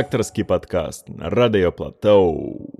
Редакторский 0.00 0.44
подкаст 0.44 1.10
на 1.10 1.28
Радио 1.28 1.70
Платоу. 1.72 2.70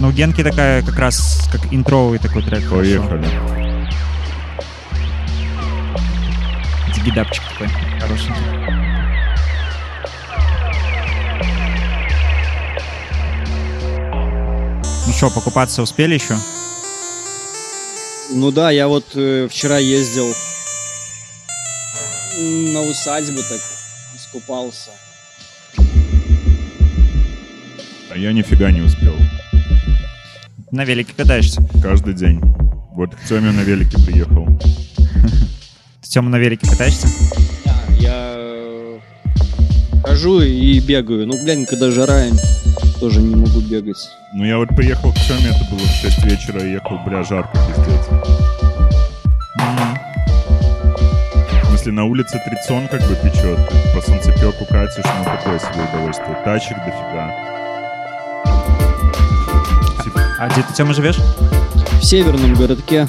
Ну, 0.00 0.08
у 0.08 0.10
Генки 0.10 0.42
такая 0.42 0.82
как 0.82 0.98
раз 0.98 1.48
как 1.52 1.72
интровый 1.72 2.18
такой 2.18 2.42
трек. 2.42 2.68
Поехали. 2.68 3.24
Дигидапчик 6.92 7.44
такой 7.52 7.68
хороший. 8.00 8.32
Ну 15.06 15.12
что, 15.12 15.30
покупаться 15.30 15.80
успели 15.80 16.14
еще? 16.14 16.34
Ну 18.32 18.52
да, 18.52 18.70
я 18.70 18.86
вот 18.86 19.06
э, 19.14 19.48
вчера 19.50 19.78
ездил 19.78 20.32
на 22.72 22.80
усадьбу, 22.82 23.40
так 23.42 23.60
искупался. 24.14 24.90
А 28.08 28.16
я 28.16 28.32
нифига 28.32 28.70
не 28.70 28.82
успел. 28.82 29.14
На 30.70 30.84
велике 30.84 31.12
катаешься. 31.12 31.60
Каждый 31.82 32.14
день. 32.14 32.40
Вот 32.92 33.16
к 33.16 33.24
Тёме 33.28 33.50
на 33.50 33.62
велике 33.62 33.98
приехал. 33.98 34.46
С 36.00 36.08
Тёма 36.08 36.30
на 36.30 36.36
велике 36.36 36.68
катаешься? 36.68 37.08
Я 37.98 38.34
э, 38.36 38.98
хожу 40.04 40.40
и 40.40 40.78
бегаю. 40.78 41.26
Ну, 41.26 41.42
блин, 41.42 41.66
когда 41.66 41.90
жара, 41.90 42.26
тоже 43.00 43.22
не 43.22 43.34
могу 43.34 43.60
бегать. 43.60 44.08
Ну 44.34 44.44
я 44.44 44.58
вот 44.58 44.68
приехал 44.68 45.12
к 45.12 45.16
Тёме, 45.16 45.48
это 45.48 45.64
было 45.70 45.80
в 45.80 46.02
6 46.02 46.24
вечера, 46.24 46.64
и 46.64 46.72
ехал, 46.72 46.98
бля, 47.04 47.24
жарко 47.24 47.58
пиздец. 47.66 47.79
В 51.62 51.66
смысле, 51.66 51.92
на 51.92 52.04
улице 52.04 52.40
Трицон 52.44 52.88
как 52.88 53.00
бы 53.02 53.14
печет. 53.16 53.58
По 53.94 54.00
солнцепеку 54.00 54.64
катишь, 54.66 55.04
ну 55.04 55.24
такое 55.24 55.58
себе 55.58 55.84
удовольствие. 55.92 56.36
Тачек 56.44 56.76
дофига. 56.78 57.30
А 60.38 60.48
где 60.48 60.62
ты, 60.62 60.72
Тёма, 60.72 60.94
живешь? 60.94 61.18
В 62.00 62.02
северном 62.02 62.54
городке. 62.54 63.06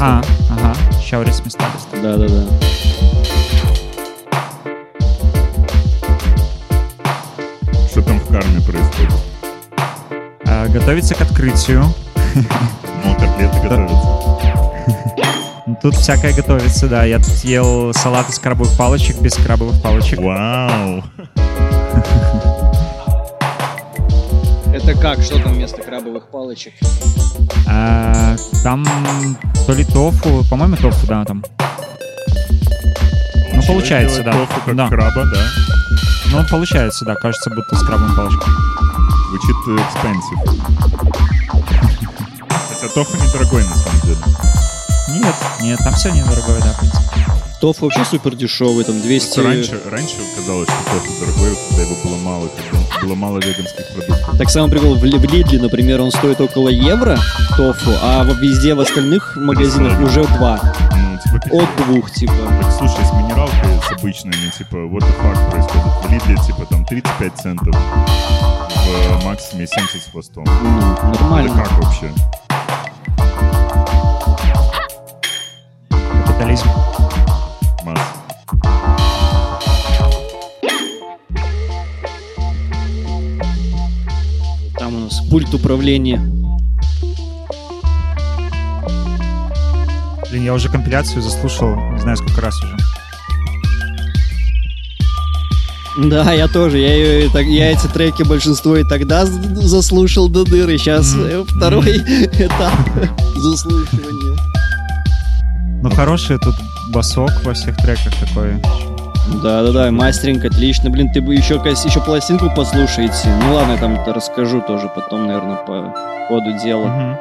А, 0.00 0.22
ага. 0.50 0.74
Щаурис 1.02 1.44
места. 1.44 1.64
Да-да-да. 2.02 2.44
что 7.94 8.02
там 8.02 8.18
в 8.18 8.26
карме 8.26 8.60
происходит? 8.60 9.12
А, 10.48 10.66
готовится 10.66 11.14
к 11.14 11.20
открытию. 11.20 11.84
Ну, 13.04 13.14
котлеты 13.14 13.60
готовятся. 13.62 14.53
Ну, 15.66 15.78
Тут 15.80 15.94
всякое 15.94 16.34
готовится, 16.34 16.88
да. 16.88 17.04
Я 17.04 17.18
тут 17.18 17.36
ел 17.44 17.94
салат 17.94 18.28
из 18.28 18.38
крабовых 18.38 18.76
палочек 18.76 19.18
без 19.20 19.32
крабовых 19.34 19.80
палочек. 19.80 20.18
Вау! 20.18 21.02
Это 24.74 24.94
как? 24.94 25.22
Что 25.22 25.38
там 25.38 25.54
вместо 25.54 25.80
крабовых 25.80 26.28
палочек? 26.28 26.74
А, 27.66 28.36
там 28.62 28.84
то 29.66 29.72
ли 29.72 29.84
тофу, 29.84 30.44
по-моему, 30.50 30.76
тофу, 30.76 31.06
да, 31.06 31.24
там. 31.24 31.42
Ну, 33.54 33.62
получается, 33.66 34.22
да. 34.22 34.32
тофу 34.32 34.60
как 34.66 34.76
Да. 34.76 34.88
краба, 34.88 35.24
да? 35.32 35.46
Ну, 36.30 36.44
получается, 36.50 37.04
да. 37.06 37.14
Кажется, 37.14 37.48
будто 37.50 37.74
с 37.76 37.82
крабовыми 37.84 38.14
палочками. 38.16 38.54
Звучит 39.30 39.56
э, 39.68 39.78
expensive. 39.78 40.40
Хотя 42.68 42.88
тофу 42.92 43.16
недорогой 43.16 43.64
на 43.64 43.74
самом 43.74 44.00
деле. 44.02 44.18
Нет, 45.14 45.34
нет, 45.62 45.78
там 45.84 45.94
все 45.94 46.10
недорогое, 46.10 46.60
да, 46.60 46.72
в 46.72 46.78
принципе. 46.78 47.04
Тофу 47.60 47.84
вообще 47.86 48.04
супер 48.04 48.34
дешевый, 48.34 48.84
там 48.84 49.00
200... 49.00 49.40
Раньше, 49.40 49.80
раньше 49.90 50.16
казалось, 50.36 50.68
что 50.68 50.92
тофу 50.92 51.12
дорогой, 51.20 51.56
когда 51.68 51.82
его 51.82 51.94
было 52.04 52.16
мало, 52.18 52.48
когда 52.48 53.00
было 53.06 53.14
мало 53.14 53.38
веганских 53.38 53.86
продуктов. 53.94 54.38
Так 54.38 54.50
самый 54.50 54.70
прикол, 54.70 54.94
в, 54.96 55.00
в 55.00 55.04
Лидле, 55.04 55.60
например, 55.60 56.00
он 56.02 56.10
стоит 56.10 56.40
около 56.40 56.68
евро, 56.68 57.18
тофу, 57.56 57.92
а 58.02 58.24
везде 58.24 58.74
в 58.74 58.80
остальных 58.80 59.36
магазинах 59.36 59.98
уже 60.00 60.24
два. 60.24 60.60
Ну, 60.92 61.18
типа, 61.40 61.62
От 61.62 61.86
двух, 61.86 62.10
типа. 62.10 62.34
Так, 62.60 62.72
слушай, 62.76 63.04
с 63.06 63.12
минералкой, 63.12 63.80
с 63.88 63.92
обычной, 63.98 64.32
ну, 64.44 64.50
типа, 64.58 64.76
what 64.76 65.00
the 65.00 65.14
fuck 65.22 65.50
происходит? 65.50 65.86
В 66.02 66.10
Лидле, 66.10 66.36
типа, 66.44 66.66
там 66.66 66.84
35 66.84 67.32
центов, 67.40 67.74
в 67.76 69.24
Максиме 69.24 69.66
70 69.66 70.02
с 70.02 70.10
хвостом. 70.10 70.44
Ну, 70.44 70.92
Это 70.92 71.22
нормально. 71.22 71.54
как 71.54 71.72
вообще? 71.82 72.10
Капитализм. 76.34 76.68
Там 84.78 84.94
у 84.94 84.98
нас 85.04 85.20
пульт 85.30 85.52
управления. 85.54 86.20
Блин, 90.30 90.44
я 90.44 90.54
уже 90.54 90.68
компиляцию 90.68 91.22
заслушал, 91.22 91.76
не 91.92 92.00
знаю, 92.00 92.16
сколько 92.16 92.40
раз 92.40 92.54
уже. 92.62 92.76
Да, 96.08 96.32
я 96.32 96.48
тоже. 96.48 96.78
Я, 96.78 96.94
ее, 96.94 97.30
так, 97.30 97.44
я 97.46 97.70
эти 97.70 97.86
треки 97.86 98.24
большинство 98.24 98.76
и 98.76 98.82
тогда 98.82 99.26
заслушал 99.26 100.28
до 100.28 100.44
дыры. 100.44 100.76
Сейчас 100.76 101.14
Мгм. 101.14 101.46
второй 101.46 101.98
этап 101.98 102.74
заслушивания. 103.36 104.36
Ну, 105.84 105.90
хороший 105.90 106.38
тут 106.38 106.54
басок 106.88 107.44
во 107.44 107.52
всех 107.52 107.76
треках 107.76 108.14
такой. 108.14 108.54
Да-да-да, 109.42 109.90
мастеринг 109.90 110.42
отлично. 110.42 110.88
Блин, 110.88 111.10
ты 111.12 111.20
бы 111.20 111.34
еще, 111.34 111.56
еще 111.56 112.00
пластинку 112.00 112.48
послушаете. 112.56 113.28
Ну 113.42 113.52
ладно, 113.52 113.72
я 113.72 113.78
там 113.78 114.00
это 114.00 114.14
расскажу 114.14 114.62
тоже 114.62 114.88
потом, 114.94 115.26
наверное, 115.26 115.56
по 115.56 115.94
ходу 116.26 116.52
дела. 116.64 116.86
Мгм. 116.86 117.16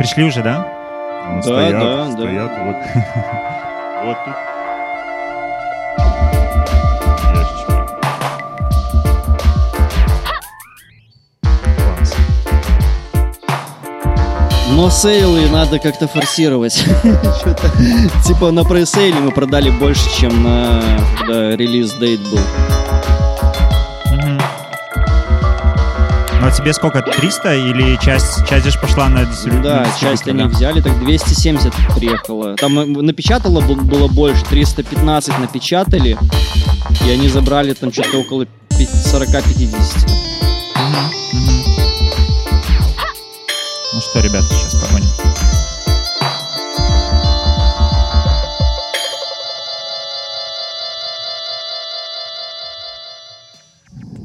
Пришли 0.00 0.24
уже, 0.24 0.42
да? 0.42 0.66
Ну, 1.28 1.36
Да, 1.36 1.42
стоят, 1.42 1.70
да, 1.70 2.04
да. 2.04 2.10
стоят, 2.10 2.50
вот. 2.64 2.76
Вот 4.04 4.16
тут. 4.24 4.34
Но 14.82 14.90
сейлы 14.90 15.48
надо 15.48 15.78
как-то 15.78 16.08
форсировать. 16.08 16.74
Типа 18.26 18.50
на 18.50 18.64
пресейле 18.64 19.14
мы 19.20 19.30
продали 19.30 19.70
больше, 19.70 20.02
чем 20.18 20.42
на 20.42 20.82
когда 21.16 21.54
релиз 21.56 21.92
дейт 21.92 22.18
был. 22.22 22.40
Ну, 26.40 26.48
а 26.48 26.50
тебе 26.50 26.72
сколько, 26.72 27.00
300 27.00 27.54
или 27.54 27.96
часть, 28.02 28.44
часть 28.48 28.68
же 28.68 28.76
пошла 28.76 29.08
на 29.08 29.20
дистриб- 29.20 29.62
Да, 29.62 29.82
на 29.82 29.84
часть 30.00 30.24
дистрибьютор, 30.24 30.30
они 30.30 30.42
да? 30.42 30.46
взяли, 30.48 30.80
так 30.80 30.98
270 30.98 31.72
приехало. 31.96 32.56
Там 32.56 32.76
э, 32.80 32.84
напечатало 32.84 33.60
было 33.60 34.08
больше, 34.08 34.44
315 34.46 35.38
напечатали, 35.38 36.18
и 37.06 37.08
они 37.08 37.28
забрали 37.28 37.72
там 37.74 37.92
что-то 37.92 38.18
около 38.18 38.46
пи- 38.70 38.88
40-50. 39.12 40.08
Мгм, 40.74 41.12
мгм. 41.34 41.81
Ну 43.94 44.00
что, 44.00 44.20
ребята, 44.20 44.46
сейчас 44.54 44.74
погоним. 44.74 45.08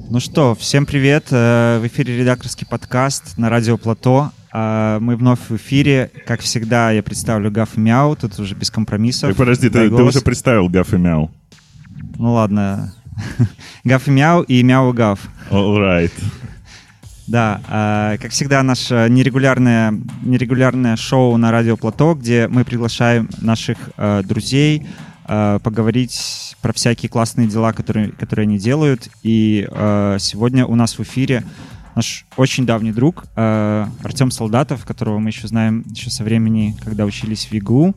Ну 0.10 0.20
что, 0.20 0.56
всем 0.56 0.86
привет. 0.86 1.28
Э, 1.32 1.80
В 1.82 1.88
эфире 1.88 2.18
редакторский 2.18 2.66
подкаст 2.66 3.38
на 3.38 3.50
радио 3.50 3.78
Плато. 3.78 4.32
А, 4.52 5.00
Мы 5.00 5.16
вновь 5.18 5.40
в 5.50 5.56
эфире. 5.58 6.12
Как 6.26 6.40
всегда, 6.42 6.92
я 6.92 7.04
представлю 7.04 7.52
Гав 7.52 7.78
и 7.78 7.80
Мяу. 7.80 8.16
Тут 8.16 8.40
уже 8.40 8.56
без 8.56 8.72
компромиссов. 8.72 9.30
Так, 9.30 9.38
подожди, 9.38 9.70
Дай 9.70 9.90
ты, 9.90 9.96
ты 9.96 10.04
уже 10.04 10.22
представил 10.22 10.70
Гаф 10.70 10.94
и 10.94 10.98
Мяу. 10.98 11.30
Ну 12.18 12.34
ладно. 12.34 12.94
Гав 13.84 14.08
и 14.08 14.12
Мяу 14.12 14.44
и 14.44 14.64
Мяу 14.64 14.92
и 14.94 14.96
Гав. 14.96 15.20
All 15.52 15.78
right. 15.78 16.12
Да, 17.28 17.62
а, 17.68 18.18
как 18.18 18.32
всегда, 18.32 18.64
наше 18.64 19.08
нерегулярное, 19.10 19.94
нерегулярное 20.24 20.96
шоу 20.96 21.36
на 21.36 21.52
Радио 21.52 21.76
Плато, 21.76 22.16
где 22.16 22.48
мы 22.48 22.64
приглашаем 22.64 23.30
наших 23.42 23.78
э, 23.98 24.24
друзей 24.24 24.88
э, 25.28 25.60
поговорить 25.62 26.56
про 26.62 26.72
всякие 26.72 27.10
классные 27.10 27.48
дела, 27.48 27.74
которые, 27.74 28.12
которые 28.12 28.46
они 28.46 28.58
делают. 28.58 29.10
И 29.24 29.68
э, 29.70 30.18
сегодня 30.22 30.66
у 30.66 30.76
нас 30.76 30.98
в 30.98 31.02
эфире 31.02 31.44
наш 31.96 32.26
очень 32.38 32.66
давний 32.66 32.94
друг 32.94 33.26
э, 33.36 33.86
Артем 34.04 34.32
Солдатов, 34.32 34.86
которого 34.86 35.20
мы 35.20 35.32
еще 35.32 35.50
знаем 35.50 35.84
еще 35.90 36.10
со 36.10 36.24
времени, 36.24 36.78
когда 36.82 37.04
учились 37.04 37.48
в 37.48 37.52
ИГУ. 37.52 37.94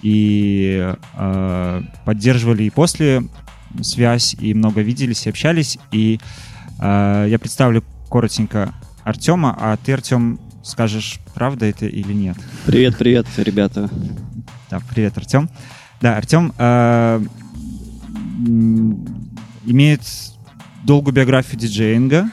И 0.00 0.94
э, 1.18 1.82
поддерживали 2.06 2.62
и 2.62 2.70
после 2.70 3.24
связь, 3.82 4.34
и 4.38 4.54
много 4.54 4.80
виделись 4.80 5.26
и 5.26 5.30
общались. 5.30 5.78
И 5.92 6.18
э, 6.80 7.26
я 7.28 7.38
представлю 7.38 7.84
коротенько 8.08 8.74
Артема, 9.04 9.56
а 9.58 9.76
ты, 9.76 9.92
Артем, 9.92 10.40
скажешь, 10.62 11.20
правда 11.34 11.66
это 11.66 11.86
или 11.86 12.12
нет. 12.12 12.36
Привет, 12.66 12.96
привет, 12.96 13.26
ребята. 13.36 13.90
Да, 14.70 14.80
привет, 14.90 15.16
Артем. 15.18 15.50
Да, 16.00 16.16
Артем 16.16 16.52
э, 16.58 17.24
имеет 19.66 20.02
долгую 20.84 21.14
биографию 21.14 21.58
диджеинга, 21.58 22.30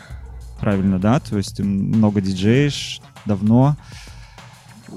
правильно, 0.60 1.00
да? 1.00 1.20
То 1.20 1.38
есть 1.38 1.58
ты 1.58 1.64
много 1.64 2.22
диджеешь, 2.22 3.02
давно. 3.26 3.78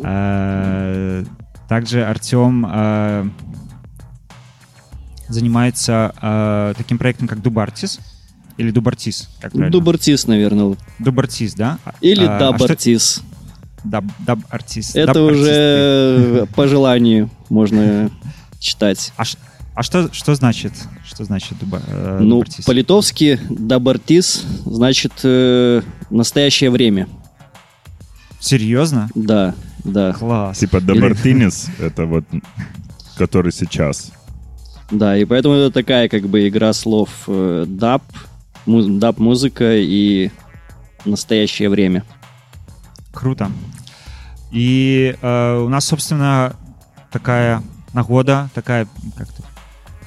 Э, 0.03 1.25
также 1.69 2.05
Артем 2.05 2.67
э, 2.69 3.29
занимается 5.29 6.15
э, 6.21 6.75
таким 6.77 6.99
проектом, 6.99 7.29
как 7.29 7.43
Дубартис. 7.43 8.01
Или 8.57 8.71
Дубартис, 8.71 9.29
как 9.41 9.53
правильно? 9.53 9.73
Дубартис, 9.73 10.27
наверное. 10.27 10.77
Дубартис, 10.99 11.55
да? 11.55 11.79
Или 12.01 12.25
А, 12.25 12.37
а 12.37 12.39
Дабартис. 12.53 13.23
Даб, 13.83 14.05
даб-артист. 14.21 14.97
Это 14.97 15.13
Даб-артист. 15.13 15.41
уже 15.43 16.49
по 16.55 16.67
желанию 16.67 17.29
можно 17.51 18.11
читать. 18.59 19.13
А, 19.19 19.25
а 19.75 19.83
что, 19.83 20.09
что 20.13 20.35
значит? 20.35 20.73
Что 21.05 21.25
значит 21.25 21.59
дуба, 21.59 21.83
э, 21.87 22.19
Ну, 22.23 22.37
даб-артист? 22.39 22.67
по-литовски 22.67 23.39
dabartis 23.51 24.43
значит 24.65 25.13
э, 25.25 25.83
настоящее 26.09 26.71
время. 26.71 27.09
Серьезно? 28.41 29.09
Да, 29.15 29.55
да, 29.85 30.13
Класс. 30.13 30.59
Типа 30.59 30.81
Dabartinis, 30.81 31.67
это 31.79 32.07
вот 32.07 32.25
который 33.17 33.53
сейчас. 33.53 34.13
да. 34.91 35.17
И 35.17 35.25
поэтому 35.25 35.55
это 35.57 35.71
такая 35.73 36.09
как 36.09 36.23
бы 36.29 36.49
игра 36.49 36.73
слов 36.73 37.11
э, 37.27 37.65
даб, 37.69 38.03
даб-музыка 38.67 39.77
и 39.77 40.31
настоящее 41.05 41.69
время. 41.69 42.05
Круто. 43.13 43.51
И 44.51 45.17
э, 45.21 45.59
у 45.59 45.69
нас, 45.69 45.85
собственно, 45.85 46.55
такая 47.11 47.63
нагода, 47.93 48.49
такая 48.55 48.87
как-то 49.17 49.43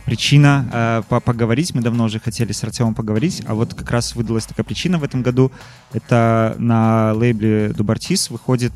причина 0.05 0.69
э, 0.71 1.01
по- 1.09 1.19
поговорить. 1.19 1.75
Мы 1.75 1.81
давно 1.81 2.05
уже 2.05 2.19
хотели 2.19 2.53
с 2.53 2.63
Артемом 2.63 2.95
поговорить, 2.95 3.43
а 3.45 3.53
вот 3.53 3.73
как 3.73 3.91
раз 3.91 4.15
выдалась 4.15 4.45
такая 4.45 4.63
причина 4.63 4.97
в 4.97 5.03
этом 5.03 5.21
году. 5.21 5.51
Это 5.91 6.55
на 6.57 7.13
лейбле 7.13 7.69
Дубартис 7.69 8.29
выходит, 8.29 8.71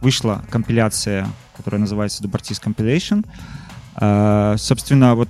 вышла 0.00 0.44
компиляция, 0.50 1.28
которая 1.56 1.80
называется 1.80 2.22
Дубартис 2.22 2.60
Compilation. 2.60 3.24
Э, 4.00 4.56
собственно, 4.58 5.14
вот 5.14 5.28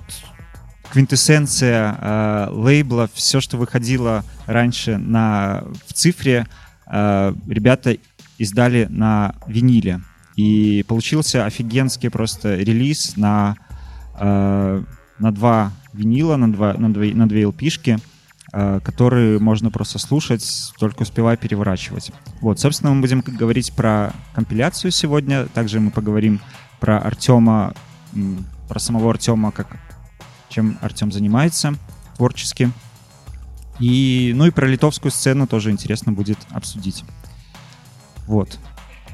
квинтэссенция 0.93 1.97
э, 1.99 2.47
лейбла, 2.51 3.09
все, 3.15 3.41
что 3.41 3.57
выходило 3.57 4.23
раньше 4.45 4.97
на, 4.97 5.63
в 5.87 5.93
цифре, 5.93 6.45
э, 6.85 7.33
ребята 7.47 7.97
издали 8.37 8.85
на 8.91 9.33
виниле. 9.47 10.01
И 10.35 10.85
получился 10.87 11.45
офигенский 11.45 12.11
просто 12.11 12.57
релиз 12.57 13.17
на, 13.17 13.55
э, 14.19 14.83
на 15.17 15.31
два 15.31 15.71
винила, 15.93 16.35
на, 16.35 16.53
два, 16.53 16.75
на, 16.75 16.93
две, 16.93 17.15
на 17.15 17.27
две 17.27 17.41
LP-шки, 17.45 17.99
э, 18.51 18.79
которые 18.83 19.39
можно 19.39 19.71
просто 19.71 19.97
слушать, 19.97 20.73
только 20.77 21.01
успевая 21.01 21.37
переворачивать. 21.37 22.11
Вот, 22.39 22.59
собственно, 22.59 22.93
мы 22.93 23.01
будем 23.01 23.21
говорить 23.21 23.73
про 23.73 24.13
компиляцию 24.35 24.91
сегодня. 24.91 25.47
Также 25.47 25.79
мы 25.79 25.89
поговорим 25.89 26.39
про 26.79 26.99
Артема, 26.99 27.73
про 28.69 28.79
самого 28.79 29.09
Артема, 29.09 29.51
как, 29.51 29.67
чем 30.53 30.77
Артем 30.81 31.11
занимается 31.11 31.73
творчески. 32.15 32.71
И, 33.79 34.33
ну 34.35 34.45
и 34.45 34.51
про 34.51 34.67
литовскую 34.67 35.11
сцену 35.11 35.47
тоже 35.47 35.71
интересно 35.71 36.11
будет 36.11 36.37
обсудить. 36.51 37.03
Вот. 38.27 38.59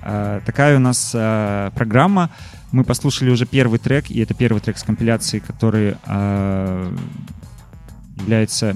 А, 0.01 0.41
такая 0.41 0.75
у 0.75 0.79
нас 0.79 1.11
а, 1.15 1.71
программа. 1.71 2.29
Мы 2.71 2.83
послушали 2.83 3.29
уже 3.29 3.45
первый 3.45 3.79
трек, 3.79 4.11
и 4.11 4.19
это 4.19 4.33
первый 4.33 4.59
трек 4.59 4.77
с 4.77 4.83
компиляции, 4.83 5.39
который 5.39 5.95
а, 6.05 6.93
является 8.17 8.75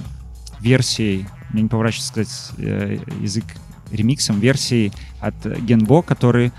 версией, 0.62 1.28
мне 1.52 1.64
не 1.64 1.70
поворачивается 1.70 2.08
сказать 2.08 2.52
э, 2.58 2.98
язык 3.20 3.44
ремиксом, 3.92 4.40
версией 4.40 4.94
от 5.20 5.36
Генбо, 5.46 6.02
который 6.02 6.52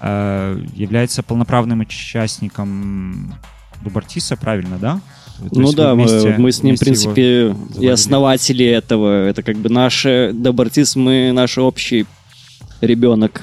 а, 0.00 0.60
является 0.74 1.22
полноправным 1.22 1.80
участником 1.80 3.34
Дубартиса, 3.82 4.36
правильно, 4.36 4.76
да? 4.78 5.00
То 5.38 5.60
ну 5.60 5.72
да, 5.72 5.94
мы, 5.94 6.36
мы 6.38 6.52
с 6.52 6.62
ним, 6.62 6.76
в 6.76 6.80
принципе, 6.80 7.22
и 7.22 7.48
заводили. 7.48 7.86
основатели 7.88 8.66
этого. 8.66 9.26
Это 9.26 9.42
как 9.42 9.56
бы 9.56 9.68
наш 9.68 10.04
Дабартис, 10.04 10.96
мы 10.96 11.32
наш 11.32 11.58
общий 11.58 12.06
ребенок. 12.80 13.42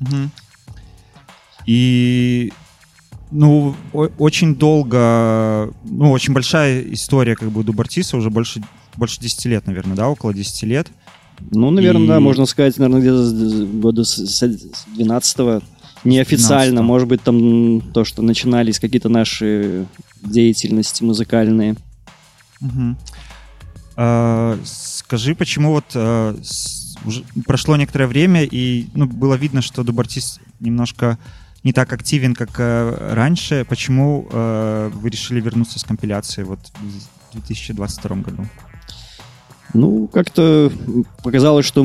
Мгм. 0.00 0.30
И 1.66 2.52
ну, 3.30 3.74
очень 3.92 4.54
долго, 4.54 5.72
ну, 5.84 6.10
очень 6.12 6.34
большая 6.34 6.82
история 6.92 7.34
как 7.34 7.50
бы 7.50 7.60
у 7.60 7.62
Дубартиса, 7.64 8.16
уже 8.16 8.30
больше, 8.30 8.62
больше 8.96 9.20
10 9.20 9.46
лет, 9.46 9.66
наверное, 9.66 9.96
да, 9.96 10.08
около 10.08 10.32
10 10.32 10.62
лет. 10.64 10.88
Ну, 11.50 11.70
наверное, 11.70 12.04
И- 12.04 12.08
да, 12.08 12.20
можно 12.20 12.46
сказать, 12.46 12.76
наверное, 12.78 13.00
где-то 13.00 13.24
с 13.24 13.64
года 13.64 14.04
с 14.04 14.42
12-го. 14.96 15.62
Неофициально, 16.04 16.78
12-го. 16.80 16.82
может 16.86 17.08
быть, 17.08 17.22
там 17.22 17.80
то, 17.80 18.04
что 18.04 18.22
начинались 18.22 18.78
какие-то 18.78 19.08
наши 19.08 19.86
деятельности 20.22 21.02
музыкальные. 21.02 21.76
Мгм. 22.60 22.96
А, 23.96 24.58
скажи, 24.64 25.34
почему 25.34 25.72
вот 25.72 25.84
а, 25.94 26.36
с- 26.42 26.96
уже 27.04 27.24
прошло 27.46 27.76
некоторое 27.76 28.06
время, 28.06 28.42
и 28.44 28.86
ну, 28.94 29.06
было 29.06 29.34
видно, 29.34 29.62
что 29.62 29.82
Дубартис 29.84 30.40
немножко 30.60 31.18
не 31.62 31.72
так 31.72 31.92
активен, 31.92 32.34
как 32.34 32.50
а, 32.58 33.14
раньше. 33.14 33.64
Почему 33.68 34.28
а, 34.32 34.90
вы 34.90 35.10
решили 35.10 35.40
вернуться 35.40 35.78
с 35.78 35.84
компиляцией 35.84 36.46
вот 36.46 36.58
в 37.30 37.32
2022 37.34 38.16
году? 38.16 38.46
Ну, 39.72 40.06
как-то 40.06 40.70
показалось, 41.22 41.66
что 41.66 41.82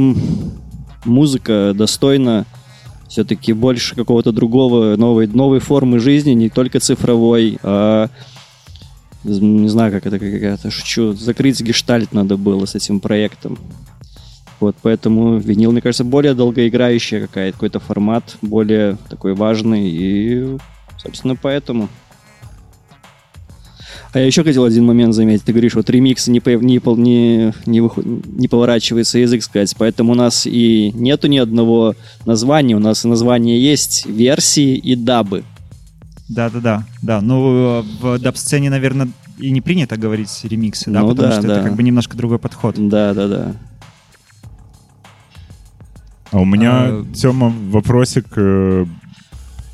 музыка 1.05 1.73
достойна 1.75 2.45
все-таки 3.09 3.53
больше 3.53 3.95
какого-то 3.95 4.31
другого, 4.31 4.95
новой, 4.95 5.27
новой 5.27 5.59
формы 5.59 5.99
жизни, 5.99 6.31
не 6.31 6.49
только 6.49 6.79
цифровой, 6.79 7.57
а 7.63 8.09
не 9.23 9.67
знаю, 9.67 9.91
как 9.91 10.05
это 10.05 10.17
какая-то, 10.17 10.71
шучу, 10.71 11.13
закрыть 11.13 11.59
гештальт 11.61 12.13
надо 12.13 12.37
было 12.37 12.65
с 12.65 12.75
этим 12.75 12.99
проектом. 12.99 13.57
Вот, 14.59 14.75
поэтому 14.81 15.37
винил, 15.37 15.71
мне 15.71 15.81
кажется, 15.81 16.03
более 16.03 16.33
долгоиграющий 16.33 17.21
какая-то, 17.21 17.53
какой-то 17.53 17.79
формат, 17.79 18.37
более 18.41 18.97
такой 19.09 19.33
важный, 19.33 19.89
и, 19.89 20.57
собственно, 20.97 21.35
поэтому. 21.35 21.89
А 24.11 24.19
я 24.19 24.25
еще 24.25 24.43
хотел 24.43 24.63
один 24.65 24.85
момент 24.85 25.13
заметить. 25.13 25.43
Ты 25.43 25.51
говоришь, 25.51 25.75
вот 25.75 25.87
ремикс 25.89 26.27
не, 26.27 26.39
по- 26.39 26.49
не, 26.49 26.79
не, 26.79 27.53
не, 27.67 27.81
выход- 27.81 28.05
не 28.05 28.47
поворачивается 28.47 29.19
язык 29.19 29.43
сказать, 29.43 29.75
поэтому 29.77 30.13
у 30.13 30.15
нас 30.15 30.47
и 30.47 30.91
нету 30.95 31.27
ни 31.27 31.37
одного 31.37 31.93
названия, 32.25 32.75
у 32.75 32.79
нас 32.79 33.05
и 33.05 33.07
название 33.07 33.61
есть, 33.61 34.07
версии 34.07 34.75
и 34.75 34.95
дабы. 34.95 35.43
Да-да-да, 36.27 36.85
да. 37.03 37.21
Ну, 37.21 37.83
в 38.01 38.17
даб-сцене, 38.19 38.69
наверное, 38.71 39.09
и 39.37 39.51
не 39.51 39.61
принято 39.61 39.95
говорить 39.95 40.29
ремиксы, 40.43 40.89
да, 40.89 41.01
Ну 41.01 41.09
потому 41.09 41.27
да, 41.29 41.33
что 41.39 41.47
да. 41.47 41.53
это 41.59 41.63
как 41.67 41.75
бы 41.75 41.83
немножко 41.83 42.17
другой 42.17 42.39
подход. 42.39 42.75
Да-да-да. 42.77 43.53
А 46.31 46.39
у 46.39 46.45
меня, 46.45 46.71
А, 46.73 47.05
Тёма, 47.13 47.53
вопросик. 47.69 48.25
э, 48.35 48.85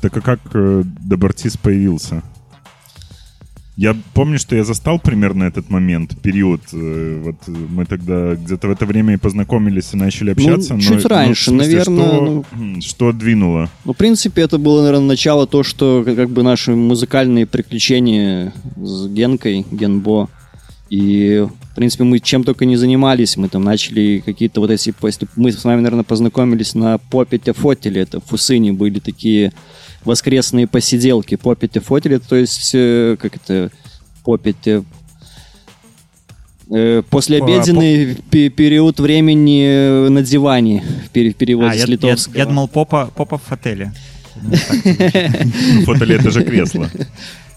Так 0.02 0.14
а 0.18 0.20
как 0.20 0.40
э, 0.54 0.82
Добартис 1.00 1.56
появился? 1.56 2.22
Я 3.76 3.94
помню, 4.14 4.38
что 4.38 4.56
я 4.56 4.64
застал 4.64 4.98
примерно 4.98 5.44
этот 5.44 5.68
момент, 5.68 6.18
период. 6.22 6.62
э, 6.72 7.20
Вот 7.22 7.36
э, 7.46 7.50
мы 7.50 7.84
тогда 7.84 8.34
где-то 8.34 8.68
в 8.68 8.70
это 8.70 8.86
время 8.86 9.14
и 9.14 9.16
познакомились 9.18 9.92
и 9.92 9.96
начали 9.98 10.30
общаться. 10.30 10.70
но- 10.74 10.76
Ну, 10.76 10.82
чуть 10.82 10.92
но 10.94 11.00
в 11.00 11.06
раньше, 11.06 11.44
смысле, 11.50 11.66
наверное, 11.76 12.06
Что, 12.06 12.24
ну. 12.24 12.44
м, 12.62 12.80
что 12.80 13.12
двинуло? 13.12 13.68
Ну, 13.84 13.92
в 13.92 13.96
принципе, 13.96 14.40
это 14.42 14.56
было, 14.56 14.80
наверное, 14.82 15.08
начало 15.08 15.46
то, 15.46 15.62
что 15.62 16.02
как 16.06 16.30
бы 16.30 16.42
наши 16.42 16.72
музыкальные 16.74 17.44
приключения 17.46 18.54
с 18.82 19.08
Генкой, 19.08 19.66
Генбо. 19.70 20.28
И, 20.88 21.44
в 21.72 21.74
принципе, 21.74 22.04
мы 22.04 22.20
чем 22.20 22.44
только 22.44 22.64
не 22.64 22.76
занимались. 22.76 23.36
Мы 23.36 23.48
там 23.48 23.62
начали 23.64 24.22
какие-то 24.24 24.60
вот 24.60 24.70
эти... 24.70 24.94
Мы 25.36 25.52
с 25.52 25.64
вами, 25.64 25.80
наверное, 25.82 26.04
познакомились 26.04 26.74
на 26.74 26.96
Попите 26.98 27.52
Фотеле. 27.52 28.02
Это 28.02 28.20
в 28.20 28.24
Фусыне 28.26 28.72
были 28.72 29.00
такие 29.00 29.52
воскресные 30.06 30.66
посиделки. 30.66 31.34
Попите 31.36 31.80
Фотеле, 31.80 32.18
то 32.18 32.36
есть, 32.36 32.70
э, 32.74 33.16
как 33.20 33.36
это... 33.36 33.70
Попите... 34.24 34.82
Э, 36.70 37.02
Послеобеденный 37.08 38.16
пе- 38.30 38.48
период 38.48 38.98
времени 38.98 39.64
э, 39.66 40.08
на 40.08 40.22
диване 40.22 40.82
в 41.06 41.10
пере- 41.10 41.30
в 41.32 41.36
переводе 41.36 41.68
А, 41.70 41.72
с 41.72 41.76
я, 41.76 41.80
я- 41.82 41.86
литовского. 41.86 42.36
я 42.38 42.46
думал, 42.46 42.66
попа, 42.68 43.06
попа 43.14 43.38
в 43.38 43.52
отеле. 43.52 43.92
Ну. 44.42 44.50
Фотоли 45.84 46.16
это 46.16 46.30
же 46.30 46.42
кресло. 46.44 46.90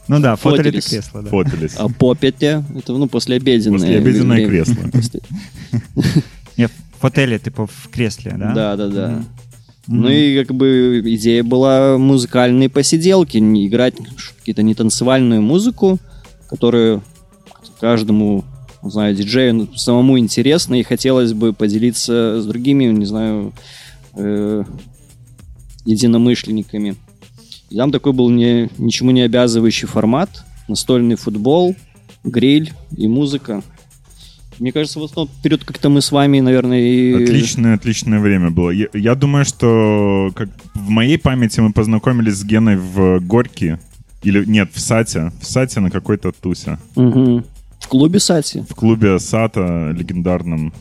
Ну 0.08 0.20
да, 0.20 0.36
фотель 0.36 0.68
это 0.70 0.82
кресло, 0.82 1.22
да. 1.22 1.30
Фотолись. 1.30 1.74
А 1.78 1.88
попите, 1.90 2.64
это, 2.76 2.94
ну, 2.94 3.08
послеобеденное. 3.08 3.80
Послеобеденное 3.80 4.48
кресло. 4.48 4.76
Не, 6.58 6.68
в 6.68 7.06
отеле, 7.06 7.38
типа 7.40 7.68
в 7.68 7.90
кресле, 7.92 8.34
да? 8.38 8.54
Да, 8.54 8.76
да, 8.76 8.88
да. 8.88 9.24
Ну 9.92 10.08
и 10.08 10.44
как 10.44 10.56
бы 10.56 11.02
идея 11.04 11.44
была 11.44 11.98
музыкальные 11.98 12.70
посиделки, 12.70 13.38
не 13.38 13.68
играть 13.68 13.96
какие-то 14.38 14.62
не 14.62 14.76
танцевальную 14.76 15.42
музыку, 15.42 15.98
которую 16.48 17.02
каждому, 17.80 18.46
не 18.84 18.92
знаю, 18.92 19.16
диджею 19.16 19.56
ну, 19.56 19.68
самому 19.76 20.20
интересно, 20.20 20.80
и 20.80 20.84
хотелось 20.84 21.34
бы 21.34 21.54
поделиться 21.54 22.40
с 22.40 22.46
другими, 22.46 22.84
не 22.86 23.06
знаю, 23.06 23.52
э, 24.14 24.64
единомышленниками. 25.86 26.96
И 27.72 27.76
там 27.76 27.92
такой 27.92 28.14
был 28.14 28.30
не, 28.30 28.70
ничему 28.78 29.10
не 29.10 29.22
обязывающий 29.22 29.88
формат, 29.88 30.46
настольный 30.68 31.16
футбол, 31.16 31.76
гриль 32.24 32.74
и 32.96 33.08
музыка. 33.08 33.64
Мне 34.60 34.72
кажется, 34.72 35.00
вот 35.00 35.14
тот 35.14 35.30
период 35.42 35.64
как-то 35.64 35.90
мы 35.90 36.02
с 36.02 36.12
вами, 36.12 36.40
наверное, 36.42 36.80
и... 36.80 37.24
Отличное, 37.24 37.76
отличное 37.76 38.20
время 38.20 38.50
было. 38.50 38.72
Я, 38.72 38.88
я 38.94 39.16
думаю, 39.16 39.46
что 39.46 40.32
как 40.36 40.50
в 40.74 40.90
моей 40.90 41.18
памяти 41.18 41.62
мы 41.62 41.72
познакомились 41.72 42.36
с 42.36 42.44
Геной 42.44 42.76
в 42.76 43.20
Горьке. 43.20 43.80
Или 44.22 44.44
нет, 44.46 44.70
в 44.74 44.80
Сате. 44.80 45.32
В 45.42 45.46
Сате 45.46 45.80
на 45.80 45.90
какой-то 45.90 46.32
тусе. 46.32 46.78
Мгм. 46.96 47.46
В 47.80 47.88
клубе 47.88 48.20
Сати. 48.20 48.66
В 48.70 48.76
клубе 48.76 49.18
Сата 49.20 49.92
легендарном. 49.98 50.74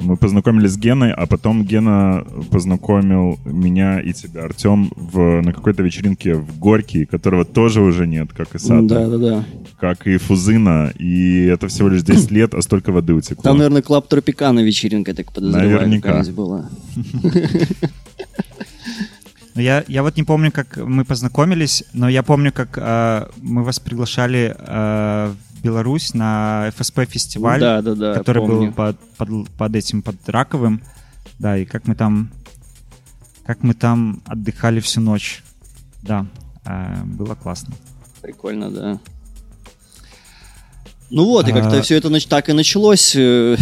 Мы 0.00 0.16
познакомились 0.16 0.72
с 0.72 0.78
Геной, 0.78 1.12
а 1.12 1.26
потом 1.26 1.64
Гена 1.64 2.24
познакомил 2.50 3.38
меня 3.44 4.00
и 4.00 4.12
тебя, 4.12 4.44
Артем, 4.44 4.90
в, 4.96 5.40
на 5.42 5.52
какой-то 5.52 5.82
вечеринке 5.82 6.34
в 6.34 6.58
Горьке, 6.58 7.06
которого 7.06 7.44
тоже 7.44 7.80
уже 7.80 8.06
нет, 8.06 8.32
как 8.32 8.54
и 8.54 8.58
Сата, 8.58 8.82
Да-да-да. 8.82 9.44
как 9.78 10.06
и 10.06 10.16
Фузына. 10.16 10.92
И 10.98 11.44
это 11.44 11.68
всего 11.68 11.88
лишь 11.88 12.02
10 12.02 12.30
лет, 12.30 12.54
а 12.54 12.62
столько 12.62 12.92
воды 12.92 13.12
утекло. 13.14 13.42
Там, 13.42 13.58
наверное, 13.58 13.82
Club 13.82 14.08
Tropicana 14.08 14.60
вечеринка, 14.60 15.10
я 15.10 15.14
так 15.16 15.32
подозреваю, 15.32 15.70
Наверняка. 15.88 16.22
была. 16.32 16.68
Ну, 19.54 19.62
Я, 19.62 19.84
я 19.88 20.02
вот 20.02 20.16
не 20.16 20.22
помню, 20.22 20.52
как 20.52 20.76
мы 20.76 21.04
познакомились, 21.04 21.84
но 21.92 22.08
я 22.08 22.22
помню, 22.22 22.52
как 22.52 22.78
э, 22.80 23.26
мы 23.42 23.64
вас 23.64 23.80
приглашали 23.80 24.54
э, 24.56 25.32
Беларусь 25.62 26.14
на 26.14 26.70
ФСП 26.76 27.00
фестиваль, 27.08 27.60
Да-да-да, 27.60 28.14
который 28.14 28.42
помню. 28.46 28.68
был 28.68 28.72
под, 28.72 28.98
под, 29.16 29.48
под 29.50 29.76
этим, 29.76 30.02
под 30.02 30.16
Раковым. 30.28 30.82
Да, 31.38 31.56
и 31.58 31.64
как 31.64 31.86
мы 31.86 31.94
там, 31.94 32.30
как 33.44 33.62
мы 33.62 33.74
там 33.74 34.22
отдыхали 34.26 34.80
всю 34.80 35.00
ночь. 35.00 35.42
Да, 36.02 36.26
э, 36.64 37.02
было 37.04 37.34
классно. 37.34 37.74
Прикольно, 38.22 38.70
да. 38.70 39.00
Ну 41.10 41.24
вот, 41.24 41.48
и 41.48 41.52
как-то 41.52 41.78
А. 41.78 41.82
все 41.82 41.96
это 41.96 42.08
нач- 42.08 42.28
так 42.28 42.48
и 42.48 42.52
началось. 42.52 43.14
э, 43.16 43.56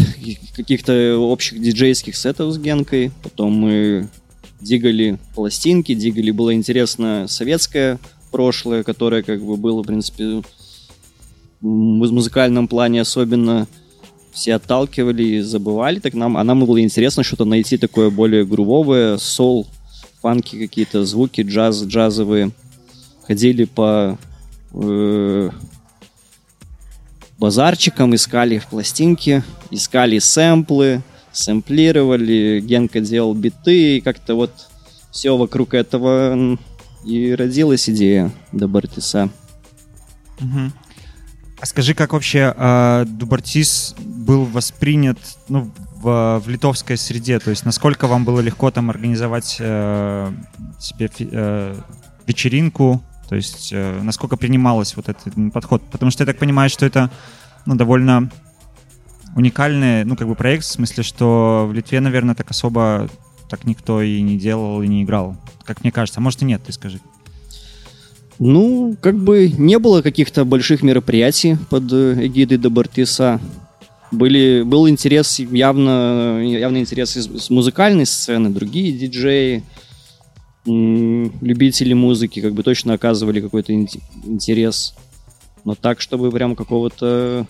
Каких-то 0.55 1.17
общих 1.19 1.61
диджейских 1.62 2.17
сетов 2.17 2.52
с 2.52 2.59
Генкой. 2.59 3.11
Потом 3.23 3.52
мы 3.55 4.09
дигали 4.61 5.19
пластинки, 5.35 5.95
дигали 5.95 6.31
было 6.33 6.52
интересно 6.52 7.26
советское 7.28 7.99
прошлое, 8.31 8.83
которое 8.83 9.23
как 9.23 9.40
бы 9.40 9.57
было, 9.57 9.83
в 9.83 9.87
принципе, 9.87 10.43
в 11.61 12.12
музыкальном 12.12 12.69
плане 12.69 13.00
особенно 13.00 13.67
все 14.33 14.55
отталкивали 14.55 15.23
и 15.23 15.41
забывали, 15.41 15.99
так 15.99 16.15
нам, 16.15 16.37
а 16.37 16.45
нам 16.45 16.65
было 16.65 16.81
интересно 16.81 17.23
что-то 17.23 17.45
найти 17.45 17.77
такое 17.77 18.11
более 18.11 18.45
грувовое, 18.47 19.19
сол, 19.19 19.67
фанки 20.21 20.59
какие-то, 20.59 21.05
звуки, 21.05 21.41
джаз, 21.41 21.83
джазовые. 21.83 22.53
Ходили 23.27 23.65
по 23.65 24.19
э, 24.73 25.50
базарчикам, 27.38 28.15
искали 28.15 28.62
пластинки, 28.71 29.43
искали 29.71 30.19
сэмплы, 30.19 31.03
сэмплировали, 31.33 32.61
Генка 32.65 33.00
делал 33.00 33.35
биты, 33.35 33.97
и 33.97 34.00
как-то 34.00 34.35
вот 34.35 34.53
все 35.11 35.37
вокруг 35.37 35.75
этого 35.75 36.59
и 37.05 37.35
родилась 37.35 37.88
идея 37.88 38.33
Дабартиса. 38.53 39.31
Мгм. 40.41 40.73
А 41.61 41.67
скажи, 41.67 41.95
как 41.95 42.12
вообще 42.12 42.55
э, 42.57 43.05
Дубартис 43.09 43.95
был 43.99 44.45
воспринят 44.45 45.19
ну, 45.49 45.71
в, 45.97 46.41
в 46.45 46.49
литовской 46.49 46.97
среде? 46.97 47.38
То 47.41 47.50
есть 47.50 47.65
насколько 47.65 48.07
вам 48.07 48.25
было 48.25 48.41
легко 48.41 48.71
там 48.71 48.91
организовать 48.91 49.57
э, 49.59 50.33
себе 50.79 51.11
э, 51.19 51.75
вечеринку? 52.27 53.03
То 53.29 53.35
есть 53.35 53.71
э, 53.73 54.00
насколько 54.03 54.37
принималось 54.37 54.95
вот 54.95 55.09
этот 55.09 55.35
подход? 55.53 55.83
Потому 55.91 56.11
что 56.12 56.23
я 56.23 56.27
так 56.27 56.38
понимаю, 56.38 56.71
что 56.71 56.87
это 56.87 57.11
ну, 57.67 57.75
довольно 57.75 58.31
уникальный 59.35 60.05
ну, 60.05 60.17
как 60.17 60.29
бы 60.29 60.37
проект, 60.37 60.65
в 60.65 60.69
смысле, 60.69 61.03
что 61.03 61.67
в 61.69 61.73
Литве, 61.73 62.00
наверное, 62.00 62.35
так 62.35 62.50
особо 62.50 63.09
так 63.49 63.65
никто 63.65 64.00
и 64.00 64.21
не 64.21 64.38
делал, 64.38 64.83
и 64.83 64.88
не 64.88 65.03
играл. 65.03 65.37
Как 65.65 65.83
мне 65.83 65.91
кажется. 65.91 66.21
А 66.21 66.23
может 66.23 66.43
и 66.43 66.45
нет, 66.45 66.62
ты 66.62 66.73
скажи. 66.73 67.00
Ну, 68.38 68.97
как 69.00 69.18
бы 69.18 69.49
не 69.49 69.78
было 69.78 70.00
каких-то 70.00 70.45
больших 70.45 70.83
мероприятий 70.83 71.57
под 71.71 71.92
э, 71.92 72.26
эгидой 72.26 72.59
Дабартиса. 72.59 73.40
Были, 74.12 74.62
был 74.62 74.88
интерес, 74.88 75.38
явно, 75.38 76.40
явный 76.42 76.80
интерес 76.80 77.16
из, 77.16 77.26
с 77.26 77.50
музыкальной 77.50 78.07
сцены, 78.07 78.50
другие 78.50 78.92
диджеи, 78.92 79.64
любители 80.64 81.92
музыки, 81.95 82.40
как 82.40 82.54
бы 82.54 82.62
точно 82.62 82.95
оказывали 82.95 83.40
какой-то 83.40 83.73
ин- 83.75 83.88
интерес. 84.25 84.95
Но 85.64 85.75
так, 85.75 86.00
чтобы 86.00 86.30
прям 86.30 86.54
какого-то 86.54 87.47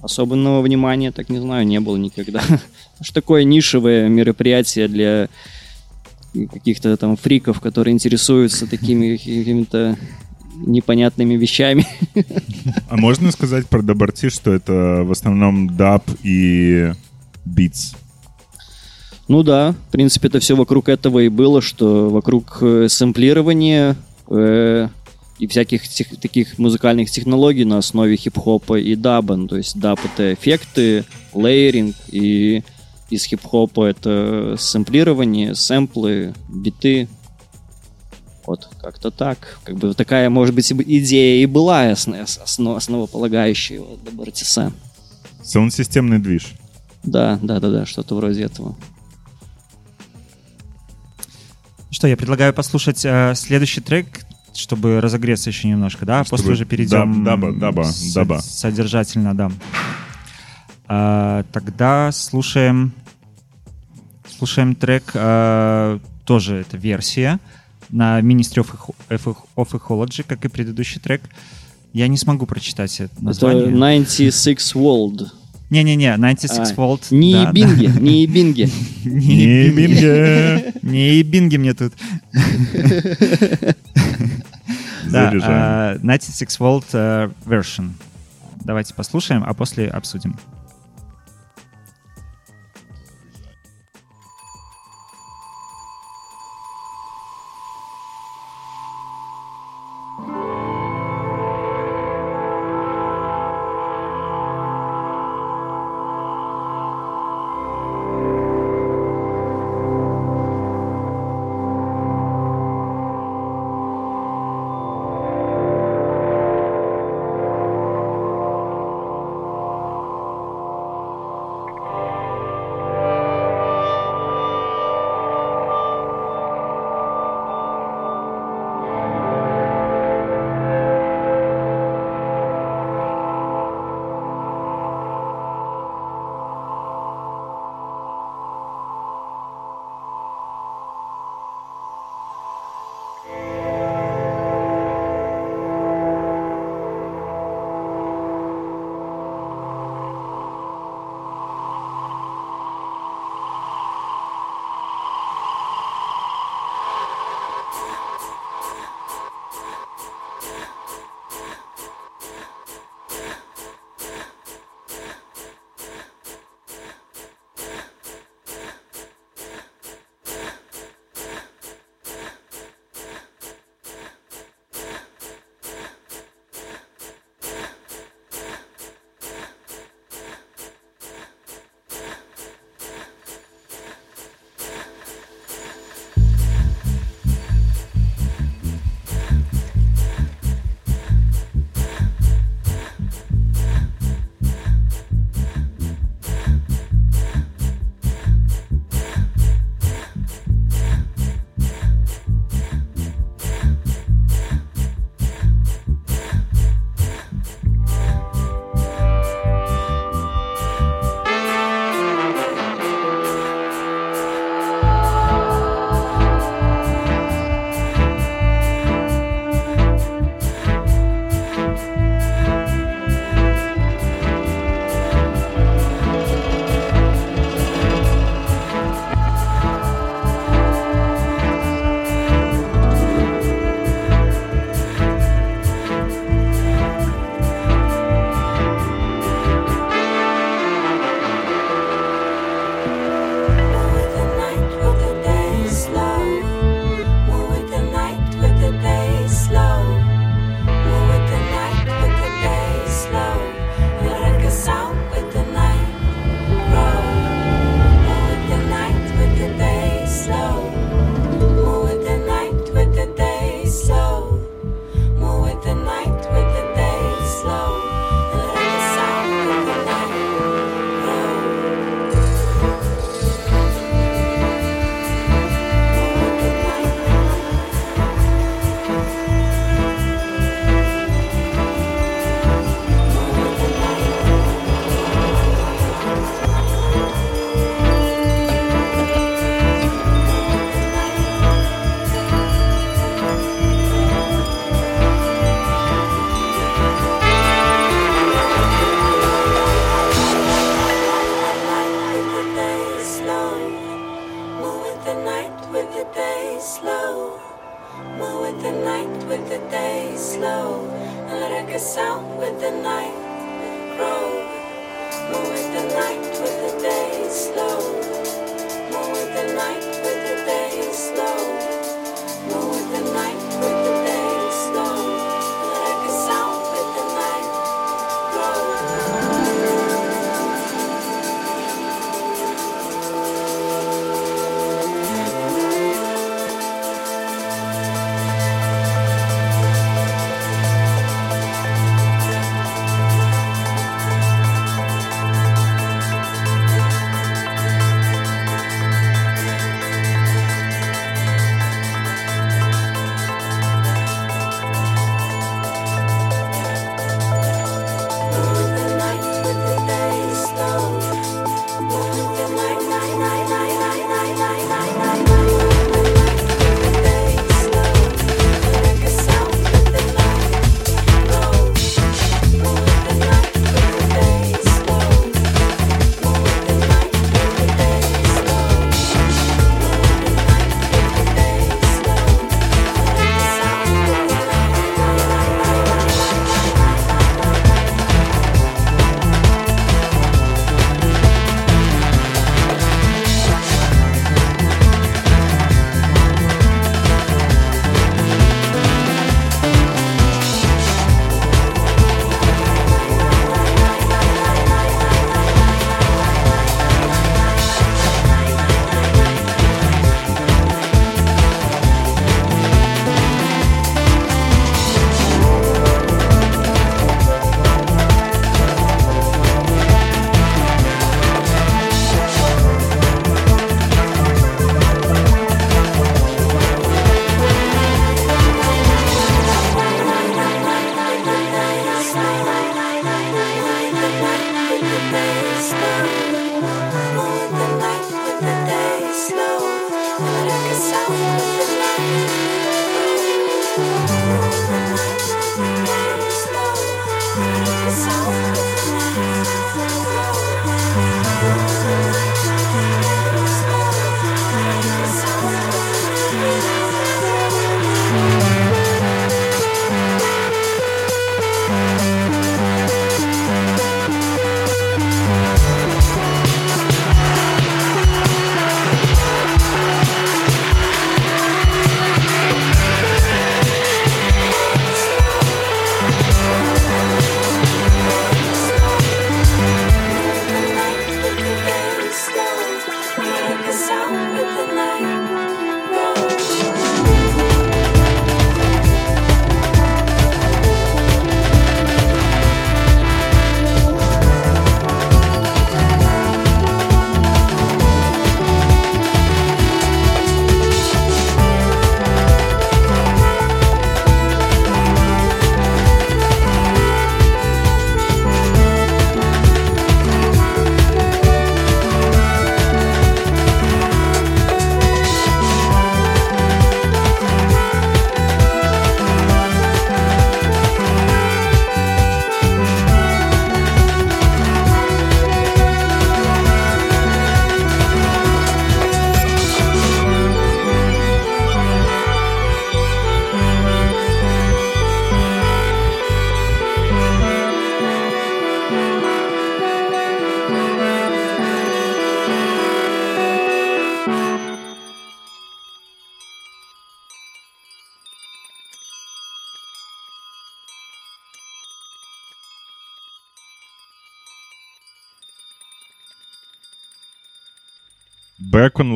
особенного 0.00 0.62
внимания, 0.62 1.12
так 1.12 1.28
не 1.28 1.38
знаю, 1.38 1.66
не 1.66 1.80
было 1.80 1.96
никогда. 1.96 2.40
Это 2.48 3.04
ж 3.04 3.10
такое 3.10 3.44
нишевое 3.44 4.08
мероприятие 4.08 4.88
для 4.88 5.28
каких-то 6.32 6.96
там 6.96 7.16
фриков, 7.16 7.60
которые 7.60 7.92
интересуются 7.92 8.66
такими 8.66 9.16
какими-то 9.16 9.98
непонятными 10.66 11.34
вещами. 11.34 11.86
А 12.88 12.96
можно 12.96 13.30
сказать 13.32 13.66
про 13.66 13.82
Dabartis, 13.82 14.28
что 14.28 14.52
это 14.52 15.02
в 15.04 15.10
основном 15.10 15.76
даб 15.76 16.04
и 16.22 16.92
beats? 17.44 17.94
Ну 19.28 19.42
да, 19.42 19.74
в 19.88 19.92
принципе, 19.92 20.28
это 20.28 20.40
все 20.40 20.56
вокруг 20.56 20.88
этого 20.88 21.20
и 21.20 21.28
было, 21.28 21.62
что 21.62 22.10
вокруг 22.10 22.58
э, 22.62 22.88
сэмплирования 22.88 23.96
э, 24.28 24.88
и 25.38 25.46
всяких 25.46 25.86
тех- 25.88 26.18
таких 26.20 26.58
музыкальных 26.58 27.10
технологий 27.10 27.64
на 27.64 27.78
основе 27.78 28.16
хип-хопа 28.16 28.80
и 28.80 28.96
даба. 28.96 29.36
Ну, 29.36 29.46
то 29.46 29.56
есть 29.56 29.78
даб— 29.78 30.00
это 30.04 30.34
эффекты, 30.34 31.04
лейеринг, 31.32 31.94
и 32.10 32.64
из 33.08 33.24
хип-хопа 33.24 33.86
это 33.86 34.56
сэмплирование, 34.58 35.54
сэмплы, 35.54 36.34
биты. 36.48 37.08
Вот, 38.50 38.68
как-то 38.82 39.12
так. 39.12 39.60
Как 39.62 39.76
бы 39.76 39.94
такая, 39.94 40.28
может 40.28 40.56
быть, 40.56 40.72
идея 40.72 41.40
и 41.40 41.46
была 41.46 41.84
осно- 41.92 42.20
осно- 42.22 42.74
основополагающая 42.74 43.78
у 43.80 43.96
Дабартиса. 43.98 44.72
Саунд-системный 45.44 46.18
движ. 46.18 46.54
Да, 47.04 47.38
да, 47.40 47.60
да, 47.60 47.70
да, 47.70 47.86
что-то 47.86 48.16
вроде 48.16 48.42
этого. 48.42 48.74
Что, 51.92 52.08
я 52.08 52.16
предлагаю 52.16 52.52
послушать 52.52 53.04
э, 53.04 53.34
следующий 53.36 53.80
трек, 53.82 54.06
чтобы 54.52 55.00
разогреться 55.00 55.50
еще 55.50 55.68
немножко, 55.68 56.04
да? 56.04 56.20
А 56.20 56.24
Чтобы 56.24 56.38
После 56.42 56.52
уже 56.54 56.64
перейдем 56.64 57.22
даб- 57.22 57.40
даба, 57.40 57.52
даба, 57.56 57.84
с- 57.84 58.12
даба. 58.12 58.40
содержательно, 58.40 59.32
да. 59.36 59.52
А, 60.88 61.44
тогда 61.52 62.10
слушаем 62.10 62.92
слушаем 64.28 64.74
трек, 64.74 65.04
э, 65.14 66.00
тоже 66.24 66.56
это 66.56 66.76
версия 66.76 67.38
на 67.92 68.20
Ministry 68.20 68.64
of, 68.64 69.36
Ecology, 69.72 70.24
как 70.26 70.44
и 70.44 70.48
предыдущий 70.48 71.00
трек. 71.00 71.22
Я 71.92 72.06
не 72.08 72.16
смогу 72.16 72.46
прочитать 72.46 73.00
это 73.00 73.12
название. 73.24 73.64
Это 73.64 73.72
96 73.72 74.74
World. 74.74 75.26
Не-не-не, 75.70 76.16
96 76.16 76.72
А, 76.72 76.74
Volt. 76.74 77.02
Не 77.10 77.32
да, 77.32 77.52
бинги, 77.52 77.86
не 78.00 78.26
бинги. 78.26 78.64
да. 79.04 79.10
Не 79.10 79.36
Не 79.36 79.70
бинги. 79.70 79.94
бинге. 79.94 80.74
Не 80.82 81.22
бинги 81.22 81.56
мне 81.56 81.74
тут. 81.74 81.92
Да, 85.06 85.24
Заряжаем. 85.30 85.52
а, 85.52 85.98
96 85.98 86.58
Volt 86.60 86.84
э, 86.92 87.30
version. 87.44 87.90
Давайте 88.64 88.94
послушаем, 88.94 89.42
а 89.44 89.54
после 89.54 89.88
обсудим. 89.88 90.36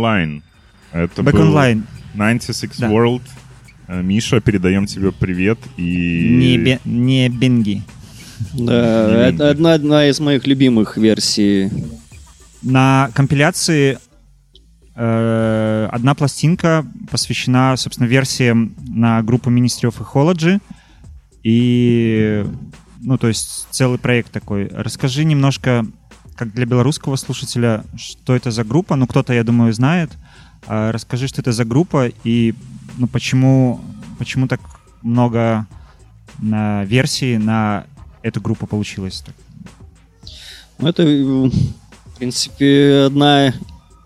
Online. 0.05 0.43
Это 0.93 1.23
Back 1.23 1.33
был 1.33 1.55
Online. 1.57 1.83
96 2.15 2.81
Да. 2.81 2.89
World. 2.91 3.23
Э, 3.89 4.03
Миша, 4.03 4.41
передаем 4.41 4.87
тебе 4.87 5.13
привет. 5.13 5.59
И... 5.77 6.29
Не, 6.31 6.59
бе- 6.59 6.81
не 6.85 7.29
бенги. 7.29 7.83
Да, 8.53 9.29
это 9.29 9.51
одна, 9.51 9.75
одна 9.75 10.07
из 10.09 10.21
моих 10.21 10.47
любимых 10.47 10.97
версий. 10.97 11.71
На 12.63 13.11
компиляции 13.15 13.99
э, 14.95 15.89
одна 15.91 16.15
пластинка 16.15 16.85
посвящена, 17.11 17.77
собственно, 17.77 18.07
версиям 18.07 18.75
на 18.89 19.23
группу 19.23 19.51
Ministry 19.51 19.91
of 19.93 19.97
Ecology. 19.99 20.61
И, 21.43 22.45
ну, 23.03 23.19
то 23.19 23.29
есть 23.29 23.67
целый 23.71 23.99
проект 23.99 24.33
такой. 24.33 24.69
Расскажи 24.69 25.25
немножко, 25.25 25.85
как 26.37 26.53
для 26.53 26.67
белорусского 26.67 27.17
слушателя, 27.17 27.85
что 27.97 28.35
это 28.35 28.51
за 28.51 28.65
группа. 28.65 28.97
Ну, 28.97 29.07
кто-то, 29.07 29.33
я 29.33 29.45
думаю, 29.45 29.73
знает. 29.73 30.11
А 30.67 30.93
расскажи, 30.93 31.29
что 31.29 31.41
это 31.41 31.53
за 31.53 31.65
группа 31.65 32.09
и 32.25 32.55
ну, 32.97 33.07
почему, 33.07 33.81
почему 34.19 34.49
так 34.49 34.61
много 35.03 35.67
на 36.39 36.85
версии 36.85 37.37
на 37.37 37.87
эту 38.23 38.41
группу 38.41 38.67
получилось. 38.67 39.25
Ну, 40.79 40.89
это, 40.89 41.05
в 41.05 42.19
принципе, 42.19 43.05
одна 43.07 43.53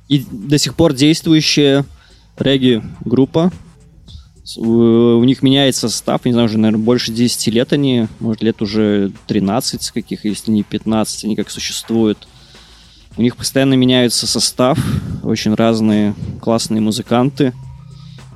и 0.09 0.25
до 0.31 0.59
сих 0.59 0.75
пор 0.75 0.93
действующая 0.93 1.85
регги-группа. 2.37 3.53
У 4.57 5.23
них 5.25 5.43
меняется 5.43 5.89
состав, 5.89 6.25
не 6.25 6.33
знаю, 6.33 6.47
уже, 6.47 6.59
наверное, 6.59 6.83
больше 6.83 7.13
10 7.13 7.49
лет 7.49 7.73
они, 7.73 8.09
может, 8.19 8.43
лет 8.43 8.63
уже 8.63 9.13
13 9.27 9.83
с 9.83 9.91
каких, 9.91 10.25
если 10.25 10.51
не 10.51 10.63
15, 10.63 11.25
они 11.25 11.37
как 11.37 11.51
существуют. 11.51 12.27
У 13.17 13.23
них 13.23 13.37
постоянно 13.37 13.75
меняется 13.75 14.27
состав, 14.27 14.79
очень 15.23 15.55
разные 15.55 16.15
классные 16.41 16.81
музыканты. 16.81 17.53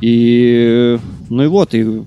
И, 0.01 0.98
ну 1.31 1.44
и 1.44 1.46
вот, 1.46 1.75
и 1.75 2.03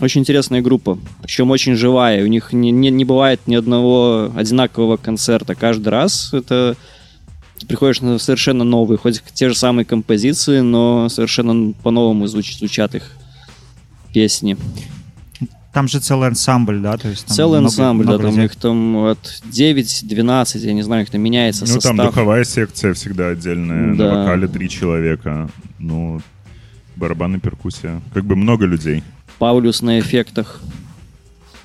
очень 0.00 0.22
интересная 0.22 0.60
группа, 0.60 0.98
причем 1.22 1.50
очень 1.52 1.76
живая. 1.76 2.24
У 2.24 2.26
них 2.26 2.52
не, 2.52 2.70
не, 2.70 2.90
не 2.90 3.04
бывает 3.04 3.40
ни 3.46 3.54
одного 3.54 4.32
одинакового 4.34 4.96
концерта. 4.96 5.54
Каждый 5.54 5.88
раз 5.88 6.34
это 6.34 6.76
ты 7.64 7.68
приходишь 7.68 8.00
на 8.02 8.18
совершенно 8.18 8.62
новые, 8.64 8.98
хоть 8.98 9.22
те 9.32 9.48
же 9.48 9.54
самые 9.54 9.84
композиции, 9.86 10.60
но 10.60 11.08
совершенно 11.08 11.72
по-новому 11.72 12.26
звуч- 12.26 12.58
звучат 12.58 12.94
их 12.94 13.10
песни. 14.12 14.56
Там 15.72 15.88
же 15.88 15.98
целый 15.98 16.28
ансамбль, 16.28 16.78
да? 16.80 16.96
То 16.96 17.08
есть 17.08 17.26
там 17.26 17.34
Целый 17.36 17.60
много- 17.60 17.72
ансамбль, 17.72 18.04
много 18.04 18.18
да, 18.18 18.24
там 18.24 18.32
людей. 18.34 18.44
их 18.46 18.56
там 18.56 18.96
от 19.06 19.40
9-12, 19.50 20.64
я 20.64 20.72
не 20.72 20.82
знаю, 20.82 21.02
их 21.02 21.10
там 21.10 21.20
меняется 21.20 21.62
Ну, 21.62 21.72
там 21.72 21.80
состав. 21.80 22.06
духовая 22.06 22.44
секция 22.44 22.94
всегда 22.94 23.28
отдельная. 23.28 23.94
Да. 23.96 24.12
На 24.12 24.18
вокале 24.20 24.46
три 24.46 24.68
человека. 24.68 25.48
Ну, 25.80 26.20
барабаны, 26.96 27.40
перкуссия. 27.40 28.00
Как 28.12 28.24
бы 28.24 28.36
много 28.36 28.66
людей. 28.66 29.02
Паулюс 29.38 29.82
на 29.82 29.98
эффектах. 29.98 30.60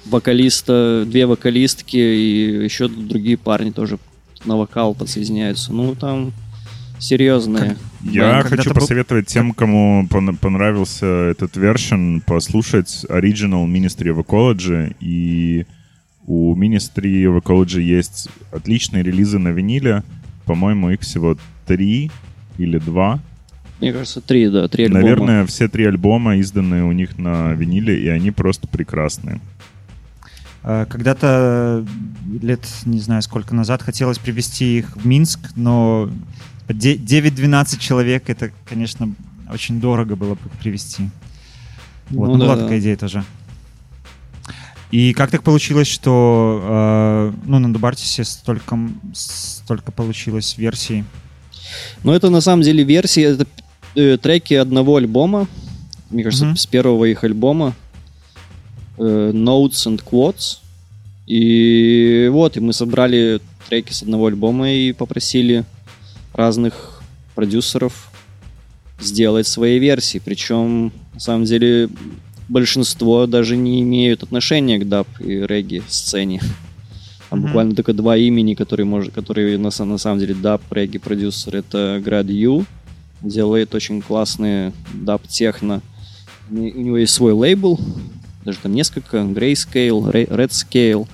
Вокалиста, 0.06 1.04
две 1.06 1.26
вокалистки 1.28 1.98
и 1.98 2.64
еще 2.64 2.88
другие 2.88 3.38
парни 3.38 3.70
тоже 3.70 4.00
на 4.46 4.58
вокал 4.58 4.96
подсоединяются. 4.96 5.74
Ну, 5.74 5.96
там 5.96 6.32
серьезные. 7.00 7.78
Я 8.02 8.42
когда-то 8.42 8.58
хочу 8.58 8.70
был- 8.72 8.82
посоветовать 8.82 9.28
тем, 9.28 9.54
кому 9.54 10.06
пон- 10.10 10.38
понравился 10.38 11.06
этот 11.06 11.56
вершин, 11.58 12.22
послушать 12.22 13.06
Original 13.10 13.66
Ministry 13.68 14.14
of 14.14 14.24
Ecology. 14.26 14.96
И 15.00 15.66
у 16.26 16.56
Ministry 16.56 17.24
of 17.24 17.42
Ecology 17.42 17.82
есть 17.82 18.30
отличные 18.52 19.04
релизы 19.04 19.40
на 19.40 19.50
виниле. 19.50 20.04
По-моему, 20.46 20.90
их 20.90 21.02
всего 21.02 21.38
три 21.66 22.12
или 22.58 22.78
два. 22.80 23.20
Мне 23.80 23.94
кажется, 23.94 24.20
три, 24.20 24.50
да, 24.50 24.68
три 24.68 24.86
альбома. 24.86 25.02
Наверное, 25.02 25.46
все 25.46 25.70
три 25.70 25.86
альбома 25.86 26.38
изданы 26.40 26.84
у 26.84 26.92
них 26.92 27.18
на 27.18 27.54
виниле, 27.54 27.98
и 28.04 28.08
они 28.10 28.32
просто 28.32 28.68
прекрасные. 28.68 29.40
Э, 30.70 30.86
Когда-то 30.88 31.84
лет, 32.42 32.62
не 32.86 33.00
знаю, 33.00 33.24
сколько 33.24 33.56
назад, 33.56 33.82
хотелось 33.82 34.20
привести 34.20 34.78
их 34.78 34.96
в 34.96 35.04
Минск, 35.06 35.40
но 35.56 36.12
де- 36.68 36.96
9-12 36.96 37.80
человек, 37.80 38.30
это, 38.30 38.52
конечно, 38.68 39.12
очень 39.52 39.82
дорого 39.82 40.16
было 40.16 40.36
бы 40.36 40.50
привести. 40.62 41.10
Вот, 42.12 42.28
Ну 42.28 42.34
ну, 42.38 42.46
была 42.46 42.56
да. 42.56 42.62
такая 42.64 42.80
идея 42.80 42.98
тоже. 42.98 43.24
И 44.92 45.14
как 45.14 45.32
так 45.32 45.42
получилось, 45.42 45.88
что 45.88 46.62
э, 46.64 47.34
ну, 47.46 47.58
на 47.60 47.74
Дубартисе 47.74 48.24
столько, 48.24 48.78
столько 49.14 49.92
получилось 49.92 50.56
версий? 50.58 51.04
Но 52.04 52.14
это 52.16 52.30
на 52.30 52.42
самом 52.42 52.62
деле 52.62 52.84
версии, 52.84 53.24
это 53.24 53.48
э, 53.96 54.18
треки 54.18 54.54
одного 54.54 54.98
альбома. 54.98 55.48
Мне 56.12 56.24
кажется, 56.24 56.46
Мгм. 56.46 56.58
с 56.58 56.66
первого 56.68 57.06
их 57.06 57.24
альбома. 57.24 57.74
Э, 59.00 59.32
Notes 59.34 59.88
and 59.88 60.04
Quotes. 60.04 60.60
И 61.26 62.28
вот, 62.32 62.58
и 62.58 62.60
мы 62.60 62.74
собрали 62.74 63.40
треки 63.68 63.94
с 63.94 64.02
одного 64.02 64.28
альбома 64.28 64.72
и 64.72 64.94
попросили 64.94 65.64
разных 66.34 67.02
продюсеров 67.36 68.12
сделать 69.00 69.48
свои 69.48 69.80
версии. 69.80 70.20
Причем, 70.24 70.92
на 71.14 71.20
самом 71.20 71.46
деле, 71.46 71.90
большинство 72.48 73.28
даже 73.28 73.56
не 73.56 73.82
имеют 73.82 74.24
отношения 74.24 74.80
к 74.80 74.88
даб 74.88 75.08
и 75.20 75.46
регги 75.46 75.84
сцене. 75.88 76.42
Там 77.30 77.40
Мгм. 77.40 77.48
буквально 77.48 77.76
только 77.76 77.94
два 77.94 78.18
имени, 78.18 78.56
которые, 78.56 78.86
может, 78.88 79.14
которые 79.14 79.58
на, 79.60 79.70
на 79.86 79.98
самом 79.98 80.20
деле 80.20 80.34
даб 80.34 80.62
регги 80.72 80.98
продюсер. 80.98 81.56
Это 81.56 82.02
Grad_U, 82.04 82.66
делает 83.22 83.76
очень 83.76 84.02
классные 84.02 84.74
даб 84.94 85.28
техно. 85.28 85.82
У 86.50 86.56
него 86.56 86.98
есть 86.98 87.14
свой 87.14 87.34
лейбл, 87.34 87.80
даже 88.46 88.60
там 88.60 88.74
несколько, 88.74 89.18
Grayscale, 89.18 90.12
Re- 90.12 90.28
Redscale. 90.28 91.08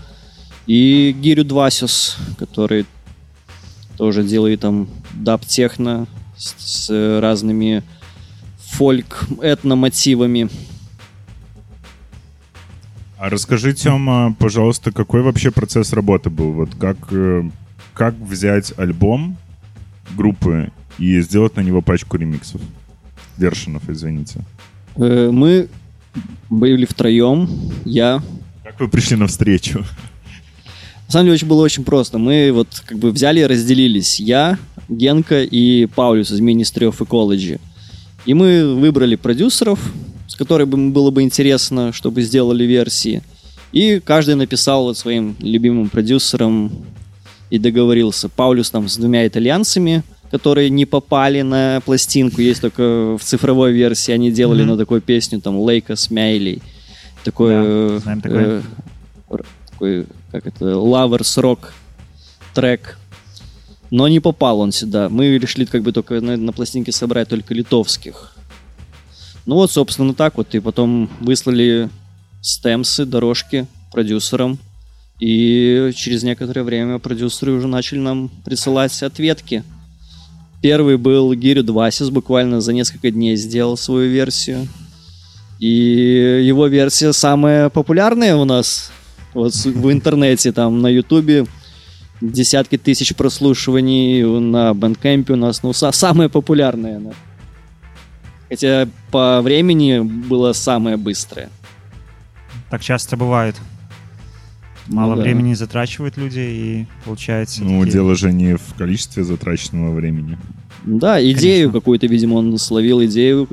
И 0.67 1.15
Girių 1.19 1.43
Dvasios, 1.45 2.17
который 2.39 2.85
тоже 3.97 4.23
делает 4.23 4.61
там 4.61 4.87
даб 5.13 5.45
техно 5.45 6.07
с, 6.37 6.55
с 6.57 7.19
разными 7.21 7.83
фольк 8.57 9.25
этно-мотивами. 9.41 10.49
А 13.17 13.29
расскажи, 13.29 13.73
Тёма, 13.73 14.35
пожалуйста, 14.37 14.91
какой 14.91 15.21
вообще 15.21 15.49
процесс 15.51 15.93
работы 15.93 16.29
был? 16.29 16.51
Вот 16.51 16.75
как, 16.75 16.97
э, 17.11 17.43
как 17.93 18.13
взять 18.15 18.73
альбом 18.77 19.37
группы 20.15 20.71
и 20.97 21.21
сделать 21.21 21.55
на 21.55 21.61
него 21.61 21.81
пачку 21.81 22.17
ремиксов? 22.17 22.61
Вершинов, 23.37 23.89
извините. 23.89 24.41
Э, 24.97 25.29
Мы 25.31 25.69
были 26.49 26.85
втроем, 26.85 27.49
я, 27.85 28.21
Как 28.63 28.79
вы 28.79 28.87
пришли 28.87 29.15
на 29.15 29.27
встречу? 29.27 29.85
На 31.07 31.11
самом 31.11 31.25
деле 31.25 31.35
очень 31.35 31.47
было 31.47 31.61
очень 31.61 31.83
просто. 31.83 32.17
Мы 32.17 32.51
вот 32.51 32.67
как 32.85 32.97
бы 32.97 33.11
взяли 33.11 33.41
и 33.41 33.45
разделились. 33.45 34.19
Я, 34.19 34.57
Генка 34.89 35.43
и 35.43 35.85
Паулюс 35.85 36.31
из 36.31 36.41
Ministry 36.41 36.89
of 36.89 36.97
Ecology. 36.97 37.59
И 38.25 38.33
мы 38.33 38.75
выбрали 38.75 39.15
продюсеров, 39.15 39.79
с 40.27 40.35
которыми 40.35 40.89
было 40.89 41.11
бы 41.11 41.21
интересно, 41.21 41.93
чтобы 41.93 42.23
сделали 42.23 42.63
версии. 42.63 43.21
И 43.71 43.99
каждый 43.99 44.35
написал 44.35 44.85
вот 44.85 44.97
своим 44.97 45.35
любимым 45.39 45.89
продюсерам 45.89 46.71
и 47.49 47.59
договорился. 47.59 48.27
Паулюс 48.29 48.71
там 48.71 48.89
с 48.89 48.97
двумя 48.97 49.27
итальянцами, 49.27 50.03
которые 50.31 50.69
не 50.69 50.85
попали 50.85 51.41
на 51.41 51.81
пластинку, 51.85 52.41
есть 52.41 52.61
только 52.61 53.17
в 53.17 53.23
цифровой 53.23 53.73
версии. 53.73 54.11
Они 54.11 54.31
делали 54.31 54.61
Мгм. 54.63 54.71
на 54.71 54.77
такую 54.77 55.01
песню, 55.01 55.41
там, 55.41 55.59
Лейка 55.59 55.95
Смейли. 55.95 56.61
Такой, 57.23 57.53
Да, 57.53 57.61
э, 57.63 57.99
знаем 58.03 58.21
э, 58.23 58.61
такой, 59.71 60.05
как 60.31 60.47
это, 60.47 60.65
Lovers 60.65 61.41
Rock 61.41 61.59
трек. 62.53 62.97
Но 63.91 64.07
не 64.07 64.19
попал 64.19 64.59
он 64.59 64.71
сюда. 64.71 65.09
Мы 65.09 65.37
решили 65.37 65.65
как 65.65 65.83
бы 65.83 65.91
только 65.91 66.19
на, 66.21 66.37
на 66.37 66.51
пластинке 66.51 66.91
собрать 66.91 67.29
только 67.29 67.53
литовских. 67.53 68.35
Ну 69.45 69.55
вот, 69.55 69.71
собственно, 69.71 70.13
так 70.13 70.37
вот. 70.37 70.55
И 70.55 70.59
потом 70.59 71.09
выслали 71.19 71.89
стемсы, 72.41 73.05
дорожки 73.05 73.67
продюсерам. 73.91 74.57
И 75.19 75.91
через 75.95 76.23
некоторое 76.23 76.63
время 76.63 76.99
продюсеры 76.99 77.53
уже 77.53 77.67
начали 77.67 77.99
нам 77.99 78.29
присылать 78.43 79.01
ответки. 79.03 79.63
Первый 80.65 80.97
был 80.97 81.31
Гирю 81.35 81.61
Двасис, 81.63 82.09
буквально 82.09 82.59
за 82.59 82.73
несколько 82.73 83.11
дней 83.11 83.35
сделал 83.35 83.77
свою 83.77 84.09
версию. 84.09 84.67
И 85.59 85.69
его 85.69 86.65
версия 86.65 87.13
самая 87.13 87.69
популярная 87.69 88.35
у 88.35 88.45
нас 88.45 88.91
вот 89.35 89.53
в 89.53 89.91
интернете, 89.91 90.51
там 90.51 90.81
на 90.81 90.87
Ютубе 90.87 91.45
десятки 92.19 92.79
тысяч 92.79 93.13
прослушиваний, 93.15 94.23
на 94.23 94.73
Бэндкэмпе 94.73 95.33
у 95.33 95.35
нас, 95.35 95.61
ну, 95.61 95.69
са- 95.69 95.91
самая 95.91 96.29
популярная 96.29 96.97
она. 96.97 97.11
Хотя 98.49 98.87
по 99.11 99.43
времени 99.43 99.99
было 99.99 100.51
самое 100.53 100.97
быстрое. 100.97 101.49
Так 102.71 102.81
часто 102.81 103.15
бывает. 103.15 103.55
Мало 104.87 105.11
Ну 105.11 105.15
да. 105.17 105.21
времени 105.23 105.53
затрачивают 105.53 106.17
люди, 106.17 106.39
и 106.39 106.85
получается... 107.05 107.63
Ну, 107.63 107.79
такие- 107.79 107.93
дело 107.93 108.15
же 108.15 108.31
не 108.31 108.55
в 108.57 108.73
количестве 108.77 109.23
затраченного 109.23 109.93
времени. 109.93 110.37
Да, 110.85 111.19
идею 111.21 111.69
Конечно. 111.69 111.79
какую-то, 111.79 112.07
видимо, 112.07 112.35
он 112.35 112.57
словил 112.57 113.03
идею, 113.05 113.47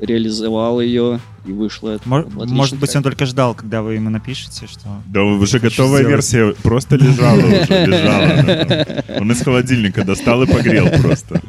реализовал 0.00 0.80
ее, 0.80 1.20
и 1.44 1.52
вышло 1.52 1.90
это. 1.90 2.08
Мо- 2.08 2.20
отличный 2.20 2.54
Может 2.56 2.74
быть, 2.78 2.90
трек. 2.90 2.96
он 2.98 3.02
только 3.02 3.26
ждал, 3.26 3.54
когда 3.54 3.82
вы 3.82 3.94
ему 3.94 4.10
напишете, 4.10 4.66
что... 4.66 4.80
Да 5.06 5.22
уже 5.24 5.58
готовая 5.58 6.02
сделать. 6.02 6.08
версия 6.08 6.54
просто 6.62 6.96
лежала 6.96 7.38
уже, 7.38 7.66
лежала. 7.86 9.04
Он 9.20 9.32
из 9.32 9.40
холодильника 9.42 10.04
достал 10.04 10.42
и 10.42 10.46
погрел 10.46 10.88
просто. 11.00 11.40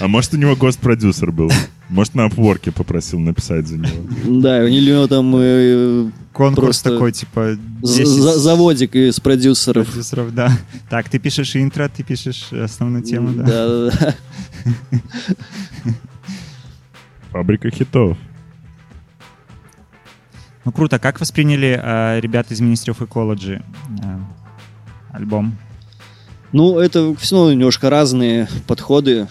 А 0.00 0.08
может, 0.08 0.32
у 0.34 0.36
него 0.36 0.56
гост-продюсер 0.56 1.32
был? 1.32 1.50
Может, 1.88 2.14
на 2.14 2.26
Upwork 2.28 2.70
попросил 2.72 3.18
написать 3.18 3.66
за 3.66 3.76
него? 3.78 4.40
Да, 4.40 4.60
у 4.64 4.68
него 4.68 5.06
там 5.08 5.34
э, 5.36 6.10
Конкурс 6.32 6.80
такой, 6.80 7.12
типа, 7.12 7.56
з- 7.82 7.96
10 7.98 8.06
за- 8.08 8.38
заводик 8.38 8.94
из 8.94 9.20
продюсеров. 9.20 9.86
продюсеров, 9.88 10.34
да. 10.34 10.50
Так, 10.88 11.08
ты 11.10 11.18
пишешь 11.18 11.54
интро, 11.56 11.90
ты 11.94 12.02
пишешь 12.02 12.50
основную 12.52 13.02
тему, 13.04 13.32
да. 13.34 13.44
Да, 13.44 13.90
да, 13.90 13.90
да. 14.00 14.14
Фабрика 17.32 17.70
хитов. 17.70 18.18
Ну, 20.64 20.72
круто. 20.72 20.98
Как 20.98 21.18
восприняли 21.18 21.80
э, 21.82 22.20
ребята 22.20 22.54
из 22.54 22.60
Ministry 22.60 22.94
of 22.94 23.06
Ecology 23.06 23.62
э, 24.04 24.18
альбом? 25.12 25.56
Ну, 26.52 26.78
это 26.78 27.14
все 27.16 27.36
равно 27.36 27.52
немножко 27.52 27.88
разные 27.88 28.48
подходы, 28.66 29.26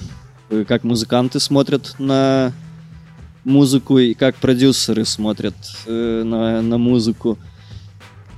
как 0.67 0.83
музыканты 0.83 1.39
смотрят 1.39 1.95
на 1.99 2.51
музыку 3.43 3.99
и 3.99 4.13
как 4.13 4.35
продюсеры 4.35 5.05
смотрят 5.05 5.55
э, 5.85 6.23
на, 6.25 6.61
на 6.61 6.77
музыку. 6.77 7.37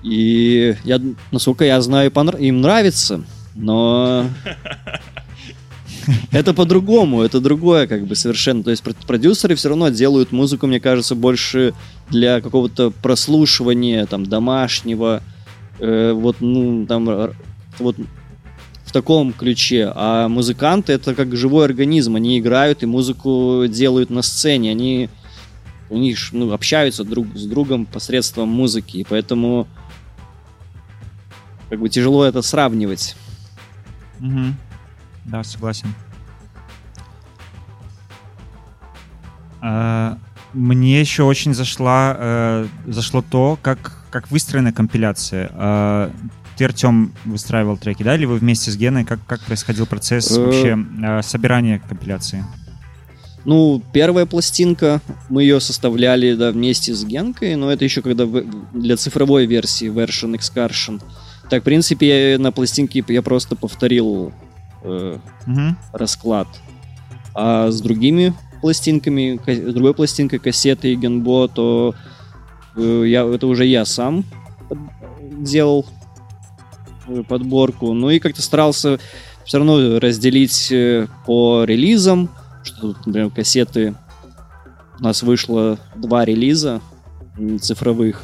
И 0.04 0.76
я, 0.84 0.99
насколько 1.32 1.63
я 1.63 1.82
знаю, 1.82 2.12
им 2.39 2.62
нравится, 2.62 3.23
но 3.56 4.26
это 6.32 6.54
по-другому, 6.54 7.22
это 7.22 7.39
другое 7.39 7.88
как 7.88 8.06
бы 8.06 8.16
совершенно. 8.16 8.63
То 8.63 8.72
есть 8.72 8.84
про- 8.84 8.94
продюсеры 8.94 9.56
все 9.56 9.70
равно 9.70 9.89
делают 9.89 10.32
музыку, 10.32 10.68
мне 10.68 10.80
кажется, 10.80 11.16
больше 11.16 11.74
для 12.10 12.42
какого-то 12.42 12.92
прослушивания, 12.92 14.06
там, 14.06 14.26
домашнего, 14.26 15.22
э, 15.80 16.12
вот, 16.13 16.38
ну, 16.39 16.86
там, 16.86 17.34
вот 17.80 17.96
в 18.86 18.92
таком 18.92 19.34
ключе. 19.34 19.92
А 19.96 20.28
музыканты 20.28 20.94
это 20.94 21.16
как 21.16 21.36
живой 21.36 21.66
организм. 21.66 22.16
Они 22.16 22.39
играют 22.39 22.84
и 22.84 22.86
музыку 22.86 23.66
делают 23.68 24.10
на 24.10 24.22
сцене. 24.22 24.72
Они 24.72 25.10
у 25.89 25.98
них 25.98 26.20
ну, 26.32 26.52
общаются 26.54 27.04
друг 27.04 27.28
с 27.36 27.46
другом 27.46 27.86
посредством 27.86 28.50
музыки. 28.50 28.98
И 28.98 29.06
поэтому 29.08 29.68
как 31.70 31.80
бы 31.80 31.89
тяжело 31.89 32.24
это 32.24 32.42
сравнивать. 32.42 33.16
Мгм. 34.20 34.56
Да, 35.25 35.43
согласен. 35.43 35.93
А, 39.62 40.17
Мне 40.53 40.99
еще 40.99 41.23
очень 41.23 41.53
зашла, 41.53 42.15
э, 42.17 42.67
зашло 42.88 43.21
то, 43.27 43.57
как, 43.62 44.03
как 44.12 44.29
выстроена 44.29 44.71
компиляция. 44.73 45.49
А, 45.53 46.12
Ты, 46.57 46.65
Артем, 46.65 47.13
выстраивал 47.25 47.77
треки, 47.77 48.03
да? 48.03 48.13
Или 48.15 48.25
вы 48.25 48.36
вместе 48.38 48.69
с 48.69 48.77
Геной? 48.77 49.05
Как, 49.05 49.25
как 49.25 49.41
происходил 49.41 49.88
процесс 49.88 50.29
Э. 50.38 50.39
вообще 50.45 50.77
э, 51.03 51.21
собирания 51.23 51.79
компиляции? 51.79 52.45
Ну, 53.45 53.81
первая 53.91 54.25
пластинка, 54.27 55.01
мы 55.29 55.41
ее 55.41 55.59
составляли 55.59 56.36
да, 56.36 56.51
вместе 56.51 56.93
с 56.93 57.03
Генкой, 57.03 57.55
но 57.55 57.71
это 57.71 57.83
еще 57.83 58.01
когда 58.03 58.25
в- 58.25 58.43
для 58.73 58.95
цифровой 58.97 59.47
версии 59.47 59.89
Version 59.89 60.38
Excursion. 60.39 61.01
Так, 61.49 61.62
в 61.63 61.65
принципе, 61.65 62.33
я 62.33 62.39
на 62.39 62.51
пластинке 62.51 63.03
я 63.07 63.21
просто 63.23 63.55
повторил 63.55 64.31
э, 64.84 65.17
Мгм. 65.46 65.78
расклад. 65.91 66.48
А 67.36 67.72
с 67.72 67.82
другими 67.82 68.34
пластинками, 68.62 69.38
ка- 69.43 69.54
с 69.56 69.74
другой 69.74 69.93
пластинкой, 69.93 70.39
кассеты 70.39 70.93
и 70.93 70.96
генбо, 70.96 71.48
то 71.48 71.96
э, 72.76 73.04
я, 73.08 73.24
это 73.26 73.48
уже 73.48 73.65
я 73.65 73.86
сам 73.86 74.24
делал 75.39 75.86
э, 77.08 77.24
подборку. 77.28 77.93
Ну 77.93 78.10
и 78.10 78.19
как-то 78.19 78.41
старался 78.41 79.00
все 79.46 79.58
равно 79.58 80.00
разделить 80.00 80.72
э, 80.72 81.08
по 81.26 81.63
релизам, 81.65 82.30
что, 82.63 82.93
тут, 82.93 83.06
например, 83.08 83.30
кассеты 83.32 83.96
у 85.00 85.04
нас 85.04 85.22
вышло 85.24 85.78
два 85.96 86.24
релиза 86.24 86.80
цифровых, 87.60 88.24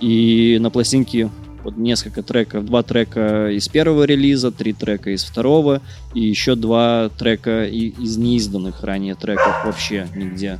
и 0.00 0.58
на 0.60 0.70
пластинке 0.70 1.30
вот 1.64 1.76
несколько 1.76 2.22
треков, 2.22 2.64
два 2.66 2.82
трека 2.82 3.50
из 3.50 3.68
первого 3.68 4.04
релиза, 4.04 4.50
три 4.50 4.72
трека 4.72 5.10
из 5.10 5.24
второго, 5.24 5.80
и 6.14 6.20
еще 6.20 6.54
два 6.54 7.08
трека 7.16 7.66
из 7.66 8.16
неизданных 8.16 8.82
ранее 8.82 9.14
треков 9.14 9.64
вообще 9.64 10.08
нигде. 10.14 10.58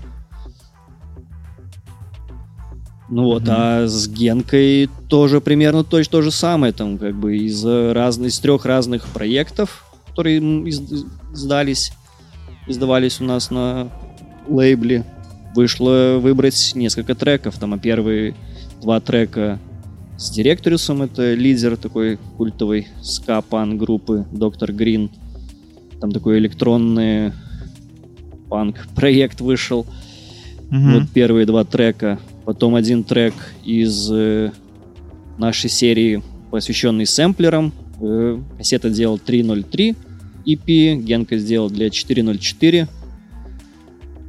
Ну 3.09 3.25
вот, 3.25 3.43
Мгм. 3.43 3.51
а 3.55 3.87
с 3.87 4.09
Генкой 4.09 4.89
тоже 5.09 5.41
примерно 5.43 5.85
точно 5.85 6.13
то 6.13 6.23
же 6.23 6.31
самое, 6.31 6.73
там 6.73 6.97
как 6.97 7.15
бы 7.15 7.37
из, 7.37 7.63
э, 7.65 7.93
разных, 7.93 8.29
из 8.31 8.39
трех 8.39 8.65
разных 8.65 9.07
проектов, 9.09 9.85
которые 10.09 10.39
из- 10.67 11.05
издались, 11.33 11.93
издавались 12.67 13.21
у 13.21 13.25
нас 13.25 13.51
на 13.51 13.89
лейбле, 14.49 15.05
вышло 15.55 16.19
выбрать 16.23 16.73
несколько 16.75 17.15
треков, 17.15 17.59
там, 17.59 17.75
а 17.75 17.79
первые 17.79 18.35
два 18.81 18.99
трека 19.01 19.59
с 20.23 20.31
Директорисом, 20.31 21.03
это 21.03 21.35
лидер 21.35 21.77
такой 21.77 22.17
культовой 22.37 22.87
ска-пан 23.03 23.77
группы 23.77 24.25
Доктор 24.31 24.73
Грин. 24.73 25.11
Там 26.01 26.13
такой 26.13 26.39
электронный 26.39 27.33
панк 28.49 28.87
проект 28.95 29.41
вышел. 29.41 29.85
Мгм. 30.71 30.95
Вот 30.95 31.11
первые 31.11 31.45
два 31.45 31.65
трека. 31.65 32.21
Потом 32.45 32.77
один 32.77 33.03
трек 33.03 33.35
из 33.65 34.11
э, 34.13 34.53
нашей 35.39 35.69
серии, 35.69 36.23
посвященный 36.53 37.07
сэмплерам. 37.07 37.73
Э, 38.01 38.41
кассета 38.57 38.91
делал 38.91 39.17
3.03 39.17 39.97
EP, 40.47 41.03
Генка 41.03 41.37
сделал 41.37 41.69
для 41.69 41.89
4.04 41.89 42.87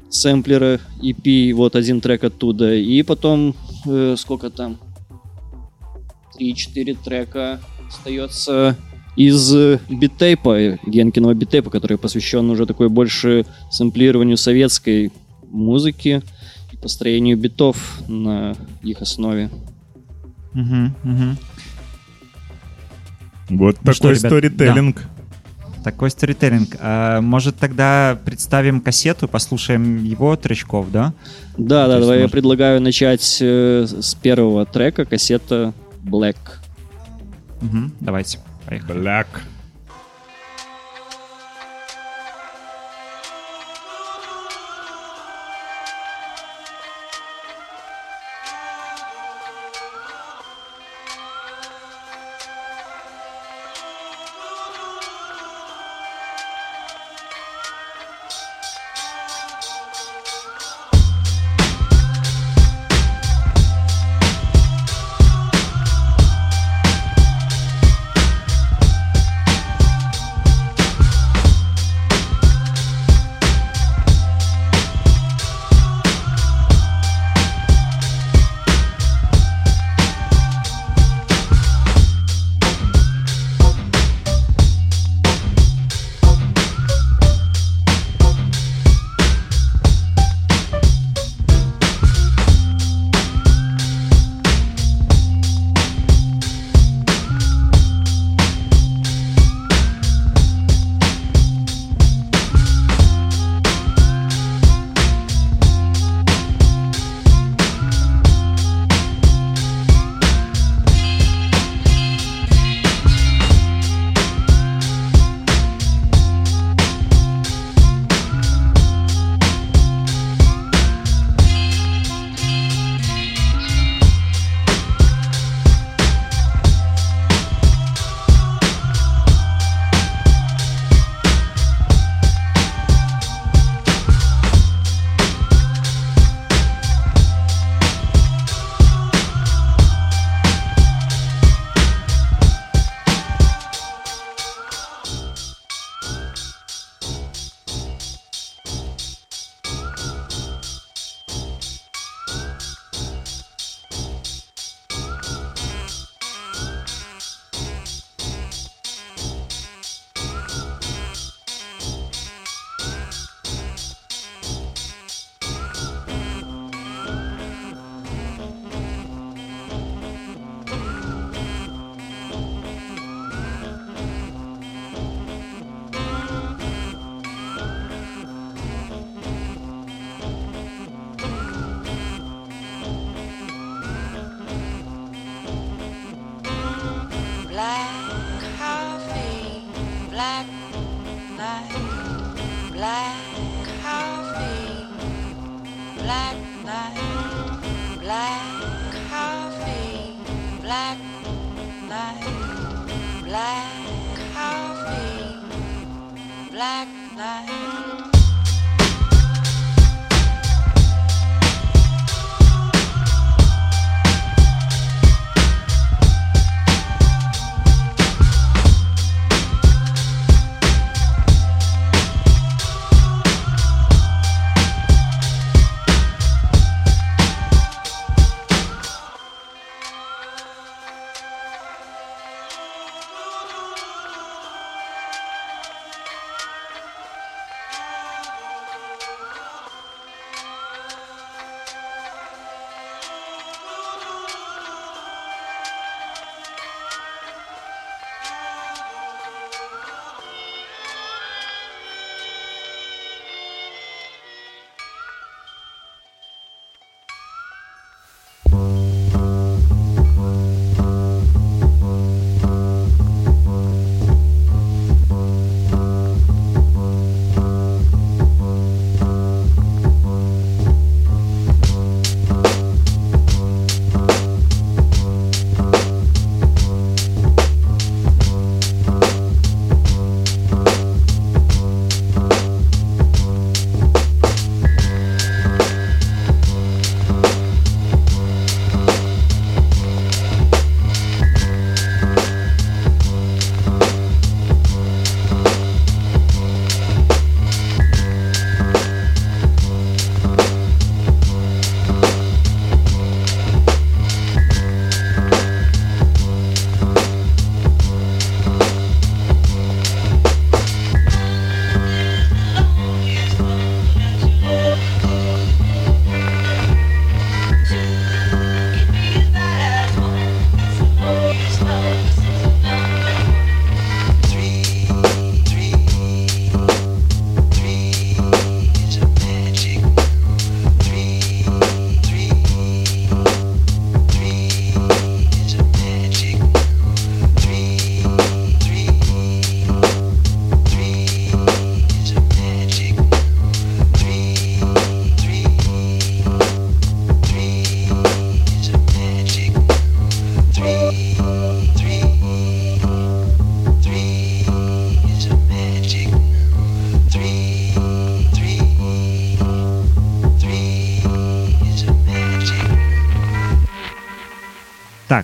сэмплера 0.09 0.79
EP, 1.03 1.53
вот 1.53 1.75
один 1.75 2.01
трек 2.01 2.23
оттуда. 2.23 2.73
И 2.73 3.03
потом, 3.03 3.55
э, 3.85 4.15
сколько 4.17 4.49
там, 4.49 4.79
3-4 6.39 6.97
трека 7.03 7.59
остается 7.87 8.75
из 9.15 9.53
э, 9.55 9.79
биттейпа, 9.89 10.59
э, 10.59 10.77
Генкиного 10.85 11.33
биттейпа, 11.33 11.69
который 11.69 11.97
посвящен 11.97 12.49
уже 12.49 12.65
такой 12.65 12.89
больше 12.89 13.45
сэмплированию 13.71 14.37
советской 14.37 15.11
музыки 15.51 16.21
и 16.71 16.77
построению 16.77 17.37
битов 17.37 17.99
на 18.07 18.55
их 18.81 19.01
основе. 19.01 19.49
Мгм, 20.53 20.95
мгм. 21.03 21.37
Вот 23.49 23.77
Ну 23.83 23.93
что, 23.93 24.03
такой 24.03 24.17
ребят, 24.17 24.31
сторителлинг. 24.31 25.03
Такой 25.83 26.09
сторителлинг. 26.09 26.77
А, 26.79 27.19
может, 27.21 27.57
тогда 27.57 28.17
представим 28.23 28.79
кассету, 28.79 29.27
послушаем 29.27 30.03
его 30.03 30.35
тречков, 30.37 30.89
да? 30.91 31.13
Да, 31.57 31.85
То 31.85 31.91
да, 31.91 31.99
давай 31.99 32.17
я 32.17 32.21
может- 32.23 32.31
предлагаю 32.31 32.81
начать 32.81 33.37
э, 33.41 33.85
с 33.87 34.15
первого 34.15 34.65
трека, 34.65 35.03
кассета 35.05 35.73
Black. 36.03 36.37
Мгм, 37.61 37.93
Давайте, 38.01 38.39
поехали. 38.65 38.99
Black 39.01 39.27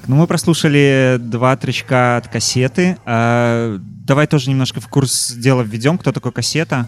ну 0.09 0.15
мы 0.15 0.25
прослушали 0.25 1.17
два 1.19 1.55
тречка 1.55 2.17
от 2.17 2.27
кассеты. 2.27 2.97
А, 3.05 3.77
давай 3.79 4.25
тоже 4.25 4.49
немножко 4.49 4.81
в 4.81 4.87
курс 4.87 5.31
дела 5.33 5.61
введем, 5.61 5.99
кто 5.99 6.11
такой 6.11 6.31
кассета. 6.31 6.87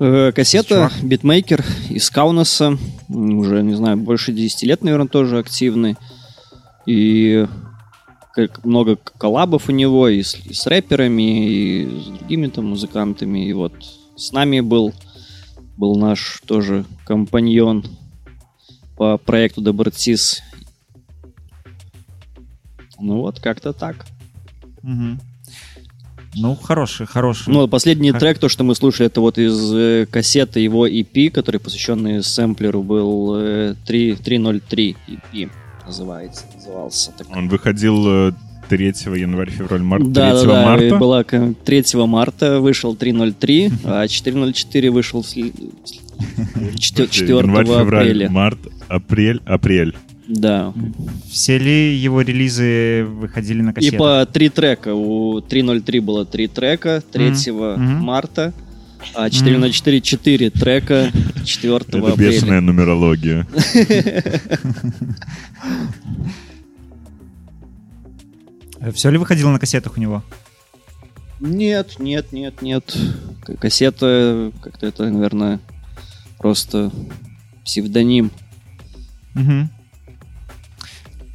Э, 0.00 0.32
Кассета, 0.34 0.90
Чувак. 0.90 0.92
битмейкер 1.04 1.64
из 1.88 2.10
Каунаса, 2.10 2.76
уже, 3.08 3.62
не 3.62 3.74
знаю, 3.74 3.96
больше 3.98 4.32
10 4.32 4.64
лет, 4.64 4.82
наверное, 4.82 5.06
тоже 5.06 5.38
активный. 5.38 5.96
И 6.84 7.46
как 8.32 8.64
много 8.64 8.96
коллабов 8.96 9.68
у 9.68 9.72
него 9.72 10.08
и 10.08 10.24
с, 10.24 10.34
и 10.34 10.52
с 10.52 10.66
рэперами, 10.66 11.48
и 11.48 11.86
с 11.86 12.06
другими 12.06 12.48
там 12.48 12.70
музыкантами. 12.70 13.46
И 13.46 13.52
вот 13.52 13.72
с 14.16 14.32
нами 14.32 14.58
был, 14.58 14.92
был 15.76 15.96
наш 15.96 16.42
тоже 16.44 16.84
компаньон 17.04 17.86
по 18.96 19.16
проекту 19.16 19.60
Добротис. 19.60 20.42
Ну 23.02 23.16
вот, 23.20 23.40
как-то 23.40 23.72
так. 23.72 24.06
Мгм. 24.82 25.20
Ну, 26.34 26.54
хороший, 26.54 27.06
хороший. 27.06 27.52
Ну, 27.52 27.68
последний 27.68 28.10
Ха- 28.12 28.18
трек, 28.18 28.38
то, 28.38 28.48
что 28.48 28.64
мы 28.64 28.74
слушали, 28.74 29.08
это 29.08 29.20
вот 29.20 29.36
из 29.38 29.74
э, 29.74 30.06
кассеты 30.10 30.60
его 30.60 30.86
EP, 30.88 31.28
который 31.30 31.60
посвященный 31.60 32.22
сэмплеру 32.22 32.82
был 32.82 33.34
э, 33.36 33.74
3, 33.86 34.14
303 34.16 34.96
EP 35.08 35.50
называется, 35.86 36.44
назывался. 36.54 37.12
Так. 37.18 37.26
Он 37.36 37.48
выходил 37.48 38.28
э, 38.28 38.32
3 38.70 38.86
января, 39.18 39.50
февраль, 39.50 39.82
март, 39.82 40.04
3 40.04 40.12
Да, 40.12 40.32
да, 40.32 40.44
да, 40.46 40.64
марта. 40.64 40.96
была 40.96 41.24
к- 41.24 41.54
3 41.64 41.84
марта 42.06 42.60
вышел 42.60 42.94
303, 42.96 43.70
а 43.84 44.08
404 44.08 44.90
вышел 44.90 45.22
4, 45.22 45.52
Январь, 47.38 47.66
февраль, 47.66 48.06
апреля. 48.06 48.30
март, 48.30 48.58
апрель, 48.88 49.42
апрель. 49.44 49.94
Да. 50.28 50.72
Все 51.30 51.58
ли 51.58 51.96
его 51.96 52.20
релизы 52.22 53.04
выходили 53.04 53.60
на 53.62 53.70
И 53.70 53.72
кассетах? 53.74 53.98
по 53.98 54.26
три 54.26 54.48
трека. 54.50 54.94
У 54.94 55.40
303 55.40 56.00
было 56.00 56.24
три 56.24 56.46
трека 56.48 57.02
3 57.12 57.30
Мгм. 57.50 58.04
марта, 58.04 58.52
а 59.14 59.28
404 59.30 60.00
4 60.00 60.50
трека 60.50 61.10
4 61.44 61.76
Это 61.76 61.98
апреля. 62.12 62.30
бешеная 62.30 62.60
нумерология. 62.60 63.46
Все 68.94 69.10
ли 69.10 69.18
выходило 69.18 69.50
на 69.50 69.58
кассетах 69.58 69.96
у 69.96 70.00
него? 70.00 70.22
Нет, 71.40 71.98
нет, 71.98 72.32
нет, 72.32 72.62
нет. 72.62 72.96
Кассета, 73.60 74.52
как-то 74.60 74.86
это, 74.86 75.08
наверное, 75.10 75.60
просто 76.38 76.90
псевдоним. 77.64 78.30
Мгм. 79.34 79.70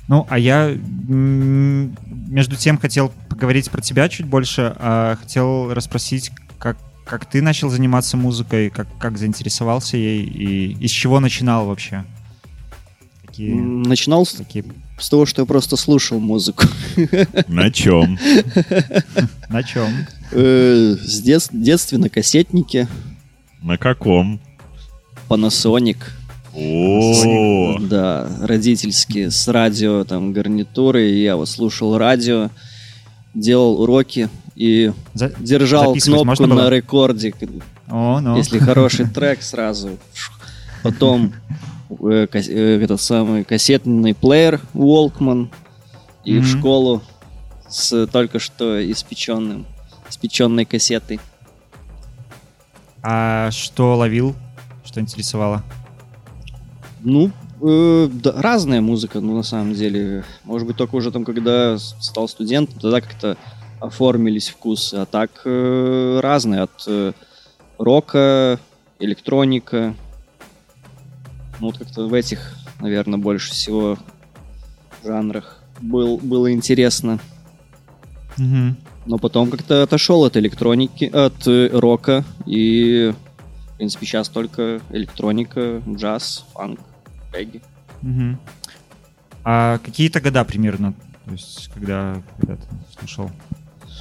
Ну, 0.08 0.26
а 0.30 0.40
я 0.40 0.74
между 1.08 2.56
тем 2.56 2.78
хотел 2.78 3.12
поговорить 3.30 3.70
про 3.70 3.82
тебя 3.82 4.08
чуть 4.10 4.26
больше, 4.26 4.74
а 4.78 5.18
хотел 5.18 5.74
расспросить, 5.74 6.32
как, 6.58 6.78
как 7.06 7.26
ты 7.26 7.42
начал 7.42 7.70
заниматься 7.70 8.16
музыкой, 8.16 8.70
как, 8.70 8.88
как 9.00 9.18
заинтересовался 9.18 9.98
ей 9.98 10.24
и 10.24 10.72
из 10.84 10.92
чего 10.92 11.20
начинал 11.20 11.66
вообще? 11.68 12.06
Какие, 13.26 13.54
Начинал 13.54 14.26
с, 14.26 14.34
такие 14.34 14.64
с 14.98 15.10
того, 15.10 15.26
что 15.26 15.42
я 15.42 15.46
просто 15.46 15.76
слушал 15.76 16.20
музыку. 16.20 16.64
На 17.48 17.70
чем? 17.70 18.18
на 19.50 19.62
чем? 19.64 20.08
Э, 20.32 20.96
С 21.00 21.22
дет- 21.22 21.50
детстве 21.52 21.98
на 21.98 22.10
кассетнике 22.10 22.88
На 23.62 23.78
каком? 23.78 24.40
Panasonic. 25.30 25.98
О, 26.60 27.78
Да, 27.80 28.28
родительские, 28.42 29.30
с 29.30 29.48
радио, 29.48 30.04
там, 30.04 30.34
гарнитурой. 30.34 31.20
Я 31.22 31.36
вот 31.36 31.48
слушал 31.50 31.98
радио, 32.00 32.50
делал 33.36 33.80
уроки 33.82 34.28
и 34.56 34.92
За- 35.14 35.32
держал 35.40 35.94
кнопку 35.96 36.44
было? 36.48 36.64
на 36.64 36.70
рекорде, 36.72 37.32
О, 37.90 38.20
ну. 38.22 38.36
если 38.38 38.58
хороший 38.58 39.08
трек 39.14 39.44
сразу. 39.44 40.00
Потом 40.82 41.34
э, 42.02 42.26
кас- 42.32 42.48
э, 42.50 42.82
этот 42.84 43.00
самый 43.02 43.44
кассетный 43.44 44.16
плеер 44.16 44.60
Walkman 44.74 45.50
и 46.26 46.40
в 46.40 46.48
Мгм. 46.50 46.58
школу 46.60 47.02
с 47.70 48.08
только 48.08 48.40
что 48.40 48.80
испеченным, 48.92 49.68
испеченной 50.10 50.66
кассетой. 50.66 51.20
А 53.04 53.52
что 53.52 53.96
ловил? 53.96 54.36
Что 54.84 55.00
интересовало? 55.02 55.64
Ну, 57.02 57.32
э, 57.62 58.10
да, 58.12 58.34
разная 58.42 58.82
музыка, 58.82 59.20
ну, 59.20 59.36
на 59.36 59.44
самом 59.44 59.74
деле. 59.74 60.24
Может 60.44 60.68
быть, 60.68 60.78
только 60.78 60.96
уже 60.96 61.12
там, 61.12 61.26
когда 61.26 61.78
стал 61.78 62.28
студентом, 62.28 62.80
тогда 62.80 63.02
как-то 63.02 63.38
оформились 63.80 64.50
вкусы. 64.50 64.96
А 64.96 65.06
так 65.06 65.42
э, 65.46 66.20
разные. 66.22 66.62
От 66.62 66.84
э, 66.88 67.14
рока, 67.78 68.60
электроника. 69.00 69.96
Ну, 71.60 71.68
вот 71.68 71.78
как-то 71.78 72.08
в 72.08 72.14
этих, 72.14 72.56
наверное, 72.80 73.20
больше 73.20 73.52
всего 73.52 73.98
жанрах 75.04 75.62
был, 75.80 76.18
было 76.18 76.52
интересно. 76.52 77.20
Мгм. 78.38 78.78
Но 79.06 79.18
потом 79.18 79.50
как-то 79.50 79.84
отошел 79.84 80.26
от 80.26 80.38
электроники, 80.38 81.06
от 81.06 81.48
э, 81.48 81.70
рока. 81.72 82.24
И, 82.46 83.14
в 83.78 83.80
принципе, 83.80 84.08
сейчас 84.08 84.28
только 84.28 84.82
электроника, 84.90 85.84
джаз, 85.88 86.44
фанк, 86.56 86.80
регги. 87.32 87.62
Мгм. 88.02 88.40
А 89.44 89.78
какие-то 89.78 90.20
года 90.20 90.44
примерно? 90.44 90.96
То 91.26 91.32
есть, 91.34 91.70
когда, 91.76 92.24
когда 92.40 92.56
ты 92.56 92.64
слушал? 92.98 93.30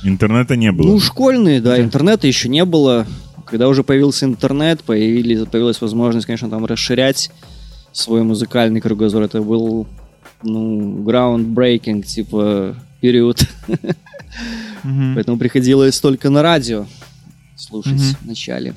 Интернета 0.03 0.57
не 0.57 0.73
было. 0.73 0.87
Ну, 0.87 0.99
школьные, 0.99 1.61
да, 1.61 1.79
интернета 1.79 2.27
еще 2.27 2.49
не 2.49 2.65
было. 2.65 3.07
Когда 3.45 3.69
уже 3.69 3.85
появился 3.85 4.25
интернет, 4.25 4.83
появились, 4.83 5.47
появилась 5.47 5.83
возможность, 5.83 6.25
конечно, 6.25 6.49
там 6.49 6.65
расширять 6.65 7.31
свой 7.93 8.23
музыкальный 8.23 8.81
кругозор. 8.81 9.25
Это 9.25 9.43
был, 9.43 9.87
ну, 10.43 11.05
groundbreaking, 11.05 12.01
типа, 12.01 12.77
период. 13.03 13.47
Поэтому 14.83 15.37
приходилось 15.37 16.01
только 16.01 16.31
на 16.31 16.41
радио 16.41 16.87
слушать 17.57 18.17
вначале. 18.23 18.75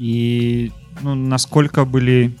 И 0.00 0.72
ну, 1.02 1.14
насколько 1.14 1.84
были... 1.84 2.32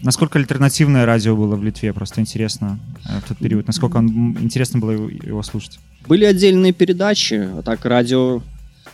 Насколько 0.00 0.38
альтернативное 0.38 1.04
радио 1.04 1.36
было 1.36 1.56
в 1.56 1.62
Литве? 1.62 1.92
Просто 1.92 2.22
интересно 2.22 2.80
э, 3.06 3.20
в 3.20 3.28
тот 3.28 3.36
период. 3.36 3.66
Насколько 3.66 3.98
он, 3.98 4.38
интересно 4.40 4.80
было 4.80 4.92
его, 4.92 5.08
его 5.10 5.42
слушать? 5.42 5.78
Были 6.08 6.24
отдельные 6.24 6.72
передачи, 6.72 7.34
а 7.34 7.60
так 7.62 7.84
радио, 7.84 8.40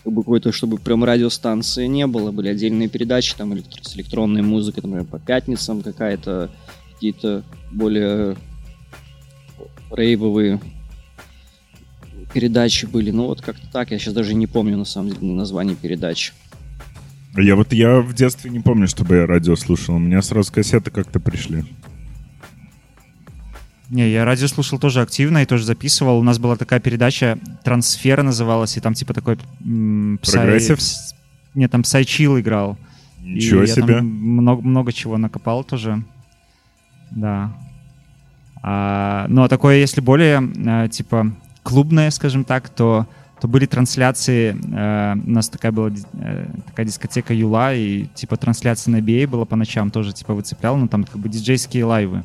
как 0.03 0.13
бы 0.13 0.23
какой-то, 0.23 0.51
чтобы 0.51 0.79
прям 0.79 1.05
радиостанции 1.05 1.87
не 1.87 2.09
было. 2.09 2.33
Были 2.33 2.49
отдельные 2.49 2.89
передачи 2.89 3.37
там 3.37 3.53
электро- 3.53 3.85
с 3.85 3.95
электронной 3.95 4.43
музыкой, 4.43 4.83
например, 4.83 5.05
по 5.05 5.21
пятницам 5.21 5.83
какая-то, 5.83 6.51
какие-то 6.95 7.45
более 7.71 8.37
рейвовые 9.93 10.61
передачи 12.35 12.87
были. 12.87 13.13
Ну 13.13 13.27
вот 13.27 13.43
как-то 13.43 13.71
так, 13.71 13.93
я 13.93 13.99
сейчас 14.01 14.15
даже 14.15 14.35
не 14.35 14.49
помню 14.49 14.77
на 14.77 14.85
самом 14.85 15.11
деле 15.11 15.33
название 15.33 15.77
передач. 15.77 16.33
Я 17.37 17.55
вот 17.57 17.73
я 17.73 18.01
в 18.01 18.13
детстве 18.13 18.51
не 18.51 18.61
помню, 18.61 18.89
чтобы 18.89 19.17
я 19.17 19.27
радио 19.27 19.55
слушал. 19.57 19.95
У 19.97 19.99
меня 19.99 20.21
сразу 20.23 20.53
кассеты 20.53 20.91
как-то 20.91 21.21
пришли. 21.21 21.65
Не, 23.89 24.09
я 24.09 24.25
радио 24.25 24.47
слушал 24.47 24.79
тоже 24.79 25.01
активно 25.01 25.43
и 25.43 25.47
тоже 25.47 25.65
записывал. 25.65 26.19
У 26.19 26.23
нас 26.23 26.39
была 26.39 26.57
такая 26.57 26.79
передача, 26.81 27.39
«Трансфера» 27.65 28.23
называлась, 28.23 28.77
и 28.77 28.81
там 28.81 28.95
типа 28.95 29.15
такой... 29.15 29.37
Прогрессив? 29.37 30.79
пс- 30.79 31.15
Нет, 31.55 31.73
там 31.73 31.83
psychill 31.83 32.39
играл. 32.39 32.79
Ничего 33.21 33.65
И 33.65 33.69
я 33.69 33.75
там 33.75 33.85
себе. 33.89 34.01
много, 34.01 34.63
много 34.63 34.93
чего 34.93 35.19
накопал 35.19 35.65
тоже. 35.65 36.05
Да. 37.11 37.53
А, 38.63 39.27
ну, 39.29 39.43
а 39.43 39.49
такое, 39.49 39.79
если 39.79 40.01
более, 40.01 40.41
э, 40.85 40.89
типа, 40.89 41.33
клубное, 41.65 42.11
скажем 42.11 42.45
так, 42.45 42.69
то, 42.69 43.09
то 43.41 43.49
были 43.49 43.67
трансляции. 43.67 44.55
э, 44.55 45.17
у 45.27 45.31
нас 45.31 45.49
такая 45.49 45.73
была 45.73 45.91
э, 45.91 46.47
такая 46.67 46.87
дискотека 46.87 47.33
Юла, 47.33 47.75
и, 47.75 48.07
типа, 48.15 48.37
трансляция 48.37 48.93
на 48.93 49.01
BA 49.01 49.27
была 49.27 49.45
по 49.45 49.57
ночам 49.57 49.91
тоже, 49.91 50.13
типа, 50.13 50.35
выцеплял. 50.35 50.77
Ну, 50.77 50.89
там, 50.89 51.05
как 51.05 51.19
бы, 51.19 51.29
диджейские 51.29 51.85
лайвы. 51.85 52.25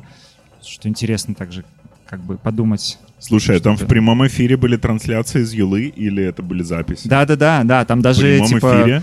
Что 0.62 0.88
интересно 0.88 1.34
также, 1.34 1.64
как 2.06 2.20
бы, 2.20 2.36
подумать. 2.36 2.98
Слушай, 3.18 3.56
а 3.56 3.60
там 3.60 3.76
в 3.76 3.86
прямом 3.86 4.26
эфире 4.26 4.56
были 4.56 4.76
трансляции 4.76 5.40
из 5.40 5.52
Юлы 5.52 5.84
или 5.84 6.22
это 6.22 6.42
были 6.42 6.62
записи? 6.62 7.08
Да-да-да, 7.08 7.62
да, 7.64 7.84
там 7.84 8.00
В 8.00 8.02
даже, 8.02 8.22
прямом 8.22 8.48
типа... 8.48 8.82
эфире? 8.82 9.02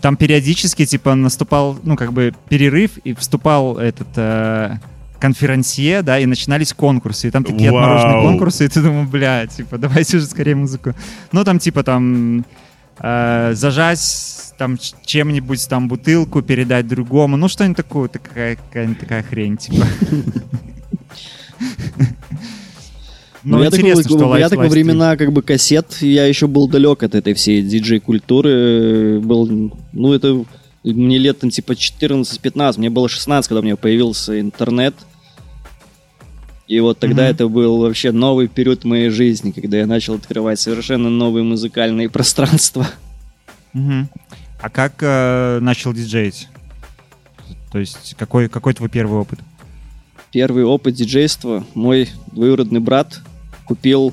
там 0.00 0.16
периодически, 0.16 0.84
типа, 0.84 1.14
наступал, 1.14 1.78
ну, 1.82 1.96
как 1.96 2.12
бы, 2.12 2.34
перерыв, 2.48 2.98
и 2.98 3.14
вступал 3.14 3.78
этот 3.78 4.08
э, 4.16 4.76
конферансье, 5.18 6.02
да, 6.02 6.18
и 6.18 6.26
начинались 6.26 6.72
конкурсы, 6.72 7.28
и 7.28 7.30
там 7.30 7.44
такие 7.44 7.70
Вау. 7.70 7.82
отмороженные 7.82 8.22
конкурсы, 8.22 8.64
и 8.64 8.68
ты 8.68 8.82
думаешь, 8.82 9.08
бля, 9.08 9.46
типа, 9.46 9.78
давайте 9.78 10.16
уже 10.16 10.26
скорее 10.26 10.54
музыку. 10.54 10.94
Ну, 11.32 11.44
там, 11.44 11.58
типа, 11.58 11.82
там, 11.82 12.44
э, 13.00 13.52
зажать 13.54 14.52
там 14.58 14.78
чем-нибудь, 15.04 15.68
там, 15.68 15.88
бутылку 15.88 16.42
передать 16.42 16.86
другому, 16.86 17.36
ну, 17.36 17.48
что-нибудь 17.48 17.76
такое, 17.76 18.08
такая, 18.08 18.56
какая-нибудь 18.56 19.00
такая 19.00 19.22
хрень, 19.22 19.56
типа. 19.56 19.86
Ну, 23.48 23.62
я 23.62 23.70
так, 23.70 23.78
что 23.78 24.36
я 24.36 24.48
так 24.48 24.58
во 24.58 24.66
времена 24.66 25.16
как 25.16 25.32
бы 25.32 25.40
кассет, 25.40 25.98
я 26.00 26.26
еще 26.26 26.48
был 26.48 26.66
далек 26.66 27.04
от 27.04 27.14
этой 27.14 27.32
всей 27.32 27.62
диджей-культуры. 27.62 29.20
Был, 29.20 29.70
ну, 29.92 30.12
это 30.12 30.44
мне 30.92 31.18
лет 31.18 31.38
там, 31.40 31.50
типа 31.50 31.72
14-15, 31.72 32.78
мне 32.78 32.90
было 32.90 33.08
16, 33.08 33.48
когда 33.48 33.60
у 33.60 33.62
меня 33.62 33.76
появился 33.76 34.40
интернет. 34.40 34.94
И 36.68 36.80
вот 36.80 36.98
тогда 36.98 37.22
Мгм. 37.24 37.30
это 37.30 37.48
был 37.48 37.78
вообще 37.78 38.10
новый 38.12 38.48
период 38.48 38.84
моей 38.84 39.08
жизни, 39.10 39.52
когда 39.52 39.78
я 39.78 39.86
начал 39.86 40.14
открывать 40.14 40.58
совершенно 40.58 41.08
новые 41.10 41.44
музыкальные 41.44 42.08
пространства. 42.10 42.86
Мгм. 43.72 44.08
А 44.60 44.70
как 44.70 44.94
э, 45.00 45.58
начал 45.60 45.92
диджеить? 45.92 46.48
То 47.70 47.78
есть 47.78 48.14
какой, 48.18 48.48
какой 48.48 48.74
твой 48.74 48.88
первый 48.88 49.20
опыт? 49.20 49.38
Первый 50.32 50.64
опыт 50.64 50.94
диджейства. 50.94 51.64
Мой 51.74 52.08
двоюродный 52.32 52.80
брат 52.80 53.20
купил 53.64 54.12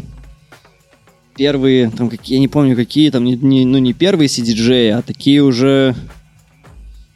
первые, 1.35 1.89
там 1.89 2.09
какие, 2.09 2.35
я 2.35 2.39
не 2.41 2.47
помню 2.47 2.75
какие, 2.75 3.09
там 3.09 3.23
не, 3.23 3.35
не- 3.35 3.65
ну 3.65 3.77
не 3.79 3.93
первые 3.93 4.27
CD-джеи, 4.27 4.89
а 4.89 5.01
такие 5.01 5.41
уже, 5.41 5.95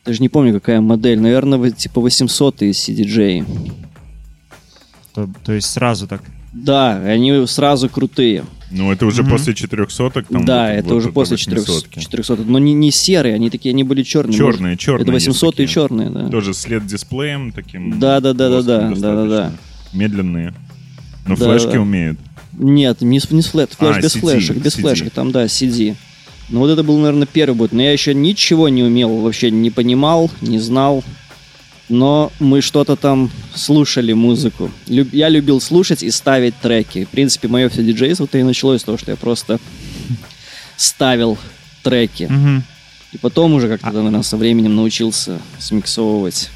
даже 0.08 0.22
не 0.22 0.30
помню 0.30 0.54
какая 0.54 0.80
модель, 0.82 1.20
наверное, 1.20 1.70
типа 1.70 2.02
800 2.02 2.62
CD-джеи. 2.62 3.46
То, 5.14 5.30
то 5.44 5.52
есть 5.54 5.70
сразу 5.70 6.08
так. 6.08 6.22
Да, 6.54 6.96
они 6.98 7.46
сразу 7.46 7.90
крутые. 7.90 8.46
Ну, 8.72 8.92
это 8.92 9.06
уже 9.06 9.22
Мгм. 9.22 9.32
после 9.32 9.54
четырехсоток. 9.54 10.28
Там 10.28 10.44
да, 10.46 10.64
вот- 10.68 10.72
это 10.74 10.88
вот 10.90 10.96
уже 10.98 11.12
после 11.12 11.36
800-ки. 11.38 12.00
400, 12.00 12.36
но 12.46 12.58
не, 12.60 12.74
не 12.74 12.92
серые, 12.92 13.36
они 13.36 13.50
такие, 13.50 13.72
они 13.74 13.84
были 13.84 14.04
черные. 14.04 14.36
Черные, 14.38 14.78
черные. 14.78 15.04
Это 15.04 15.12
800 15.12 15.60
есть 15.60 15.74
такие. 15.74 15.88
черные, 15.90 16.10
да. 16.10 16.30
Тоже 16.30 16.54
след 16.54 16.86
дисплеем 16.86 17.52
таким. 17.52 18.00
Да, 18.00 18.20
да, 18.20 18.34
да, 18.34 18.50
да, 18.50 18.62
да, 18.62 18.90
да, 18.96 19.16
да, 19.16 19.26
да. 19.28 19.52
Медленные. 19.94 20.54
Но 21.28 21.36
Да, 21.36 21.46
флешки 21.46 21.74
да. 21.74 21.82
умеют. 21.82 22.18
Нет, 22.54 23.02
не, 23.02 23.20
с- 23.20 23.30
не 23.30 23.42
с 23.42 23.48
флэт, 23.48 23.74
флеш 23.74 23.98
А, 23.98 24.02
без 24.02 24.16
CD, 24.16 24.20
флешек, 24.20 24.58
без 24.58 24.76
CD. 24.78 24.82
флешек, 24.82 25.12
там, 25.14 25.32
да, 25.32 25.46
CD. 25.46 25.96
Ну 26.50 26.60
вот 26.60 26.70
это 26.70 26.84
был, 26.84 26.98
наверное, 26.98 27.28
первый 27.28 27.56
бот. 27.56 27.72
Но 27.72 27.82
я 27.82 27.92
еще 27.92 28.14
ничего 28.14 28.70
не 28.70 28.84
умел, 28.84 29.18
вообще 29.18 29.52
не 29.52 29.70
понимал, 29.70 30.32
не 30.42 30.60
знал. 30.60 31.04
Но 31.90 32.32
мы 32.40 32.62
что-то 32.62 32.96
там 32.96 33.32
слушали 33.56 34.14
музыку. 34.14 34.72
Люб- 34.88 35.14
я 35.14 35.30
любил 35.30 35.62
слушать 35.62 36.04
и 36.04 36.12
ставить 36.12 36.56
треки. 36.60 37.06
В 37.06 37.10
принципе, 37.10 37.48
мое 37.48 37.70
все 37.70 37.84
диджейство-то 37.84 38.38
и 38.38 38.44
началось 38.44 38.82
с 38.82 38.84
того, 38.84 38.98
что 38.98 39.12
я 39.12 39.18
просто 39.18 39.60
ставил 40.76 41.38
треки. 41.84 42.28
Мгм. 42.30 42.64
И 43.14 43.18
потом 43.18 43.54
уже 43.54 43.70
как-то, 43.70 43.92
наверное, 43.92 44.22
со 44.22 44.36
временем 44.36 44.76
научился 44.76 45.40
смиксовывать. 45.60 46.50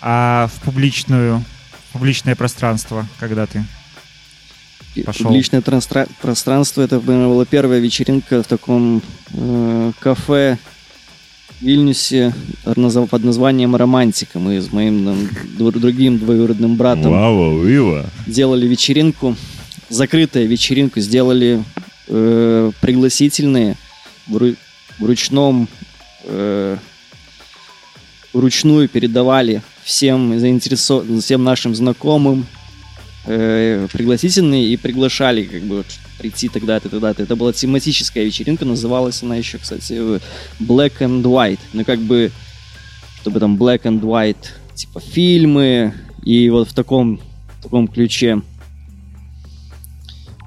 А 0.00 0.50
в 0.54 0.60
публичную, 0.64 1.42
в 1.88 1.92
публичное 1.94 2.36
пространство, 2.36 3.06
когда 3.18 3.46
ты? 3.46 3.64
Пошел. 5.02 5.26
Публичное 5.26 5.60
трансстра- 5.60 6.08
пространство. 6.22 6.82
Это, 6.82 6.96
наверное, 7.00 7.28
была 7.28 7.44
первая 7.44 7.80
вечеринка 7.80 8.42
в 8.42 8.46
таком 8.46 9.02
э, 9.32 9.92
кафе 9.98 10.58
в 11.60 11.64
Вильнюсе 11.64 12.34
под 12.64 13.24
названием 13.24 13.74
«Романтика». 13.74 14.38
Мы 14.38 14.60
с 14.60 14.72
моим 14.72 15.28
дву- 15.58 15.72
другим 15.72 16.18
двоюродным 16.18 16.76
братом 16.76 17.10
Вау, 17.12 17.60
вива. 17.62 18.06
делали 18.26 18.66
вечеринку, 18.66 19.36
закрытую 19.88 20.46
вечеринку, 20.48 21.00
сделали 21.00 21.62
э, 22.08 22.70
пригласительные 22.80 23.76
в, 24.26 24.36
ру- 24.36 24.56
в 24.98 25.04
ручном, 25.04 25.68
э, 26.24 26.76
вручную 28.32 28.88
передавали 28.88 29.62
всем 29.82 30.38
заинтересованным, 30.38 31.20
всем 31.20 31.44
нашим 31.44 31.74
знакомым 31.74 32.46
э, 33.26 33.86
пригласительные 33.92 34.66
и 34.66 34.76
приглашали 34.76 35.44
как 35.44 35.62
бы 35.62 35.84
прийти 36.18 36.48
тогда-то, 36.48 36.88
тогда-то. 36.88 37.22
Это 37.22 37.36
была 37.36 37.52
тематическая 37.52 38.24
вечеринка, 38.24 38.64
называлась 38.64 39.22
она 39.22 39.36
еще, 39.36 39.58
кстати, 39.58 39.92
Black 40.60 40.98
and 41.00 41.22
White. 41.22 41.60
Ну, 41.72 41.84
как 41.84 42.00
бы, 42.00 42.30
чтобы 43.20 43.40
там 43.40 43.56
Black 43.56 43.82
and 43.82 44.00
White, 44.00 44.46
типа 44.74 45.00
фильмы, 45.00 45.94
и 46.22 46.48
вот 46.50 46.68
в 46.68 46.74
таком, 46.74 47.20
в 47.58 47.62
таком 47.62 47.88
ключе. 47.88 48.42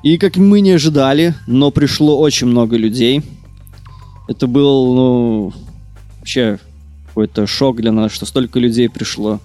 И 0.03 0.17
как 0.17 0.37
мы 0.37 0.61
не 0.61 0.71
ожидали, 0.71 1.35
но 1.47 1.71
пришло 1.71 2.19
очень 2.19 2.47
много 2.47 2.77
людей. 2.77 3.23
Это 4.27 4.47
был, 4.47 4.93
ну, 4.93 5.53
вообще 6.19 6.59
какой-то 7.07 7.47
шок 7.47 7.77
для 7.77 7.91
нас, 7.91 8.11
что 8.11 8.25
столько 8.25 8.59
людей 8.59 8.89
пришло. 8.89 9.39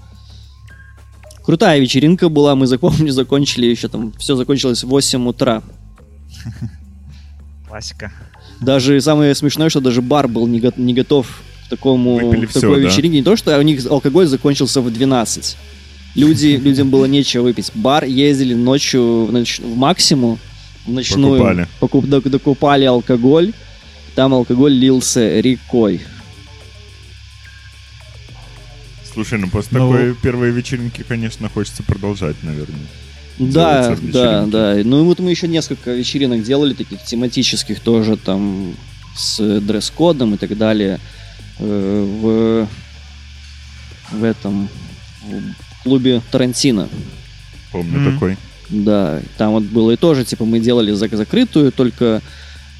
Крутая 1.44 1.80
вечеринка 1.80 2.28
была, 2.28 2.54
мы 2.54 2.66
запомню, 2.66 3.10
закончили 3.12 3.66
еще 3.66 3.88
там, 3.88 4.12
все 4.18 4.36
закончилось 4.36 4.84
в 4.84 4.88
8 4.88 5.28
утра. 5.28 5.62
Классика. 7.68 8.12
Даже 8.60 9.00
самое 9.00 9.34
смешное, 9.34 9.68
что 9.70 9.80
даже 9.80 10.02
бар 10.02 10.28
был 10.28 10.46
не, 10.46 10.60
го- 10.60 10.72
не 10.76 10.94
готов 10.94 11.42
к 11.66 11.70
такому 11.70 12.14
Выпили 12.18 12.46
к 12.46 12.50
всё, 12.50 12.60
такой 12.60 12.82
да? 12.82 12.88
вечеринке. 12.88 13.18
Не 13.18 13.22
то, 13.24 13.34
что 13.36 13.58
у 13.58 13.62
них 13.62 13.84
алкоголь 13.90 14.26
закончился 14.26 14.80
в 14.80 14.90
12. 14.92 15.56
Люди, 16.14 16.46
людям 16.62 16.90
было 16.90 17.06
нечего 17.06 17.42
выпить. 17.44 17.70
Бар 17.74 18.04
ездили 18.04 18.54
ночью 18.54 19.24
в, 19.26 19.32
ноч- 19.32 19.62
в 19.64 19.76
максимум, 19.76 20.38
в 20.86 20.92
ночную. 20.92 21.38
Покупали. 21.40 21.68
покуп- 21.80 22.06
док- 22.06 22.28
докупали 22.30 22.84
алкоголь. 22.84 23.52
Там 24.14 24.34
алкоголь 24.34 24.72
лился 24.74 25.40
рекой. 25.40 26.02
Слушай, 29.14 29.38
ну 29.38 29.48
после 29.48 29.78
Ну- 29.78 29.90
такой 29.92 30.14
первой 30.14 30.50
вечеринки, 30.50 31.04
конечно, 31.06 31.48
хочется 31.48 31.82
продолжать, 31.82 32.36
наверное. 32.42 32.80
Да, 33.38 33.96
да, 34.12 34.46
да. 34.46 34.76
Ну 34.84 35.00
и 35.00 35.04
вот 35.04 35.18
мы 35.18 35.30
еще 35.30 35.48
несколько 35.48 35.92
вечеринок 35.92 36.42
делали, 36.42 36.74
таких 36.74 37.02
тематических 37.02 37.80
тоже, 37.80 38.16
там, 38.16 38.74
с 39.16 39.60
дресс-кодом 39.60 40.34
и 40.34 40.36
так 40.38 40.56
далее. 40.56 40.98
э, 41.58 42.08
В, 42.20 42.68
в 44.16 44.24
этом 44.24 44.68
в 45.22 45.82
клубе 45.84 46.20
Тарантино. 46.30 46.88
Помню 47.70 48.00
Мгм. 48.00 48.12
такой. 48.14 48.36
Да, 48.68 49.20
там 49.38 49.52
вот 49.52 49.64
было 49.64 49.92
и 49.92 49.96
тоже, 49.96 50.24
типа, 50.24 50.44
мы 50.44 50.60
делали 50.60 50.92
зак- 50.94 51.14
закрытую, 51.16 51.72
только 51.72 52.22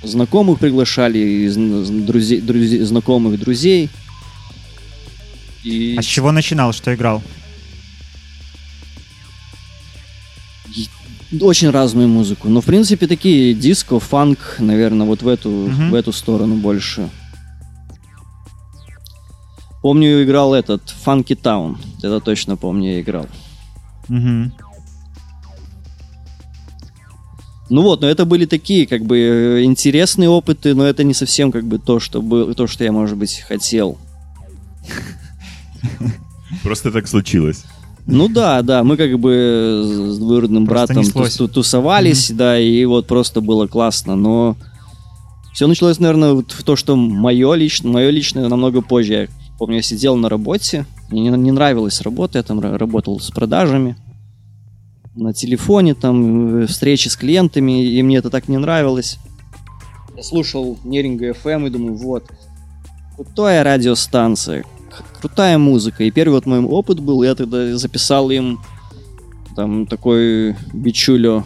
знакомых 0.02 0.58
приглашали, 0.58 1.18
и 1.18 1.46
зн- 1.48 2.04
друзей, 2.06 2.40
друзей, 2.40 2.80
знакомых 2.80 3.38
друзей. 3.38 3.88
И 5.64 5.94
А 5.98 6.02
с 6.02 6.04
чего 6.04 6.32
начинал, 6.32 6.72
что 6.72 6.94
играл? 6.94 7.22
очень 11.40 11.70
разную 11.70 12.08
музыку. 12.08 12.50
Но, 12.50 12.60
в 12.60 12.66
принципе, 12.66 13.06
такие 13.06 13.54
диско, 13.54 13.98
фанк, 13.98 14.56
наверное, 14.58 15.06
вот 15.06 15.22
в 15.22 15.28
эту, 15.28 15.48
Мгм. 15.48 15.90
в 15.90 15.94
эту 15.94 16.12
сторону 16.12 16.56
больше. 16.56 17.08
Помню, 19.80 20.22
играл 20.22 20.52
этот 20.52 20.82
Funky 21.06 21.34
Town. 21.40 21.76
Это 22.02 22.20
точно 22.20 22.56
помню, 22.56 22.92
я 22.92 23.00
играл. 23.00 23.26
Мгм. 24.08 24.52
Ну 27.70 27.82
вот, 27.82 28.02
но 28.02 28.06
это 28.08 28.26
были 28.26 28.44
такие, 28.44 28.86
как 28.86 29.02
бы, 29.02 29.16
э, 29.18 29.64
интересные 29.64 30.28
опыты, 30.28 30.74
но 30.74 30.84
это 30.84 31.02
не 31.02 31.14
совсем, 31.14 31.50
как 31.50 31.64
бы, 31.64 31.78
то, 31.78 31.98
что, 31.98 32.20
было, 32.20 32.52
то, 32.54 32.66
что 32.66 32.84
я, 32.84 32.92
может 32.92 33.16
быть, 33.16 33.40
хотел. 33.48 33.96
Просто 36.62 36.90
так 36.90 37.08
случилось. 37.08 37.64
Ну 38.06 38.28
да, 38.28 38.62
да, 38.62 38.82
мы 38.82 38.96
как 38.96 39.18
бы 39.18 39.82
с 40.12 40.18
двоюродным 40.18 40.64
братом 40.64 41.04
тусовались, 41.48 42.30
да, 42.32 42.58
и 42.58 42.84
вот 42.84 43.06
просто 43.06 43.40
было 43.40 43.68
классно, 43.68 44.16
но 44.16 44.56
все 45.52 45.66
началось, 45.68 46.00
наверное, 46.00 46.32
вот 46.32 46.50
в 46.50 46.62
то, 46.64 46.74
что 46.76 46.96
мое 46.96 47.54
лично, 47.54 47.90
мое 47.90 48.10
личное 48.10 48.48
намного 48.48 48.80
позже. 48.82 49.12
Я 49.12 49.28
помню, 49.58 49.76
я 49.76 49.82
сидел 49.82 50.16
на 50.16 50.28
работе, 50.28 50.84
мне 51.10 51.22
не, 51.22 51.28
не 51.28 51.52
нравилась 51.52 52.00
работа, 52.00 52.38
я 52.38 52.42
там 52.42 52.58
ра- 52.58 52.76
работал 52.76 53.20
с 53.20 53.30
продажами 53.30 53.96
на 55.14 55.32
телефоне, 55.32 55.94
там 55.94 56.62
э, 56.62 56.66
встречи 56.66 57.08
с 57.08 57.16
клиентами, 57.16 57.84
и 57.84 58.02
мне 58.02 58.16
это 58.16 58.30
так 58.30 58.48
не 58.48 58.58
нравилось. 58.58 59.18
Я 60.16 60.22
слушал 60.22 60.78
Неринга 60.84 61.30
FM 61.30 61.66
и 61.66 61.70
думаю, 61.70 61.94
вот, 61.96 62.24
крутая 63.14 63.62
радиостанция, 63.62 64.64
крутая 65.20 65.58
музыка. 65.58 66.04
И 66.04 66.10
первый 66.10 66.34
вот 66.34 66.46
мой 66.46 66.60
опыт 66.60 67.00
был, 67.00 67.22
я 67.22 67.34
тогда 67.34 67.76
записал 67.76 68.30
им 68.30 68.60
там 69.54 69.86
такой 69.86 70.56
бичулю, 70.72 71.44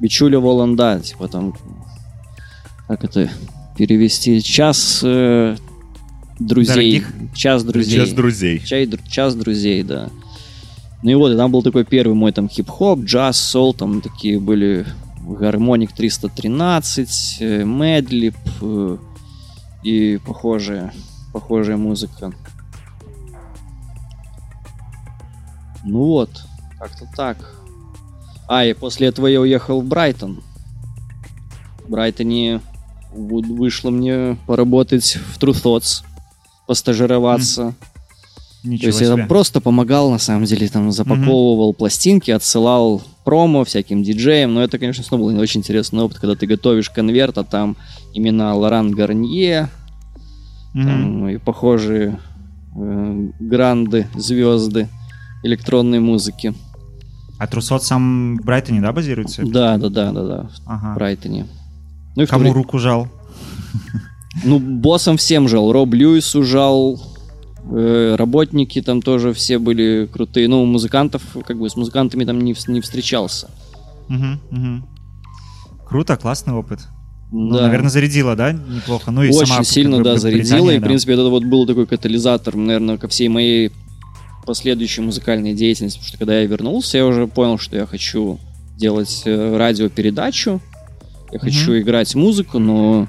бичулю 0.00 0.40
Воланда, 0.40 1.00
типа 1.00 1.28
там, 1.28 1.54
как 2.88 3.04
это 3.04 3.30
перевести, 3.76 4.42
час 4.42 5.00
э, 5.02 5.56
друзей. 6.38 6.74
Дорогих? 6.74 7.12
Час 7.34 7.64
друзей. 7.64 7.98
Сейчас 7.98 8.12
друзей. 8.12 8.58
Чай, 8.64 8.90
час 9.08 9.34
друзей, 9.34 9.82
да. 9.82 10.10
Ну 11.02 11.10
и 11.10 11.14
вот, 11.14 11.32
и 11.32 11.36
там 11.36 11.50
был 11.50 11.62
такой 11.62 11.84
первый 11.84 12.14
мой 12.14 12.32
там 12.32 12.48
хип-хоп, 12.48 13.00
джаз, 13.00 13.38
сол, 13.38 13.72
там 13.72 14.00
такие 14.00 14.38
были 14.38 14.86
гармоник 15.22 15.92
313, 15.92 17.36
э, 17.40 17.64
медлип 17.64 18.36
э, 18.60 18.96
и 19.82 20.18
похожая, 20.24 20.92
похожая 21.32 21.76
музыка. 21.76 22.32
Ну 25.84 25.98
вот, 26.04 26.30
как-то 26.78 27.06
так. 27.16 27.36
А, 28.48 28.64
и 28.64 28.72
после 28.74 29.08
этого 29.08 29.26
я 29.26 29.40
уехал 29.40 29.80
в 29.80 29.84
Брайтон. 29.84 30.42
В 31.86 31.90
Брайтоне 31.90 32.60
вы- 33.12 33.42
вышло 33.42 33.90
мне 33.90 34.36
поработать 34.46 35.16
в 35.34 35.38
True 35.38 35.52
Thoughts, 35.54 36.02
постажироваться. 36.66 37.74
То 38.62 38.68
Ничего 38.68 38.88
есть 38.88 39.00
я 39.00 39.06
себе. 39.06 39.16
там 39.16 39.28
просто 39.28 39.60
помогал, 39.62 40.10
на 40.10 40.18
самом 40.18 40.44
деле, 40.44 40.68
там 40.68 40.92
запаковывал 40.92 41.72
пластинки, 41.72 42.30
отсылал 42.30 43.00
промо 43.24 43.64
всяким 43.64 44.02
диджеям, 44.02 44.52
но 44.52 44.62
это, 44.62 44.78
конечно, 44.78 45.02
снова 45.02 45.22
был 45.22 45.30
не 45.30 45.38
очень 45.38 45.60
интересный 45.60 46.02
опыт, 46.02 46.18
когда 46.18 46.34
ты 46.36 46.46
готовишь 46.46 46.90
конверт, 46.90 47.38
а 47.38 47.44
там 47.44 47.76
имена 48.12 48.54
Лоран 48.54 48.90
Гарнье, 48.90 49.70
Мгм. 50.74 50.86
там 50.86 51.28
и 51.28 51.36
похожие 51.38 52.18
э, 52.76 53.28
гранды, 53.40 54.06
звезды 54.14 54.88
электронной 55.42 56.00
музыки. 56.00 56.54
А 57.38 57.46
Трусот 57.46 57.82
сам 57.82 58.36
в 58.36 58.44
Брайтоне, 58.44 58.80
да, 58.80 58.92
базируется? 58.92 59.42
Да, 59.46 59.78
да, 59.78 59.88
да, 59.88 60.12
да, 60.12 60.22
да, 60.26 60.42
в 60.44 60.50
Ага. 60.66 60.94
Брайтоне. 60.94 61.46
Ну, 62.16 62.22
и 62.22 62.26
в 62.26 62.30
Кому 62.30 62.42
время- 62.42 62.54
руку 62.56 62.78
жал? 62.78 63.08
Ну, 64.44 64.58
боссом 64.58 65.16
всем 65.16 65.48
жал. 65.48 65.72
Роб 65.72 65.92
Льюису 65.94 66.42
жал. 66.44 67.00
э, 67.72 68.14
работники 68.16 68.80
там 68.82 69.00
тоже 69.02 69.32
все 69.34 69.58
были 69.58 70.08
крутые. 70.12 70.48
Ну, 70.48 70.64
музыкантов, 70.64 71.22
как 71.46 71.58
бы 71.58 71.68
с 71.68 71.76
музыкантами 71.76 72.24
там 72.24 72.40
не, 72.40 72.54
не 72.68 72.80
встречался. 72.80 73.48
Мгм, 74.08 74.40
мгм. 74.50 74.86
Круто, 75.86 76.16
классный 76.16 76.54
опыт. 76.54 76.80
Ну, 77.30 77.54
Да. 77.56 77.62
наверное, 77.62 77.90
зарядила, 77.90 78.34
да, 78.34 78.52
неплохо. 78.52 79.10
Ну 79.12 79.22
и 79.22 79.28
Очень 79.30 79.46
сама, 79.46 79.64
сильно, 79.64 79.96
как 79.98 80.04
бы, 80.04 80.10
да, 80.10 80.16
зарядила. 80.18 80.70
И, 80.70 80.78
в 80.78 80.80
да. 80.80 80.86
принципе, 80.86 81.12
это 81.12 81.28
вот 81.28 81.44
был 81.44 81.66
такой 81.66 81.86
катализатор, 81.86 82.56
наверное, 82.56 82.96
ко 82.98 83.06
всей 83.08 83.28
моей 83.28 83.70
последующей 84.50 85.00
музыкальной 85.00 85.54
деятельности. 85.54 85.98
Потому 85.98 86.08
что 86.08 86.18
когда 86.18 86.40
я 86.40 86.46
вернулся, 86.46 86.98
я 86.98 87.06
уже 87.06 87.28
понял, 87.28 87.56
что 87.56 87.76
я 87.76 87.86
хочу 87.86 88.40
делать 88.76 89.22
э, 89.24 89.56
радиопередачу. 89.56 90.60
Я 91.30 91.38
хочу 91.38 91.78
играть 91.78 92.16
музыку, 92.16 92.58
но 92.58 93.06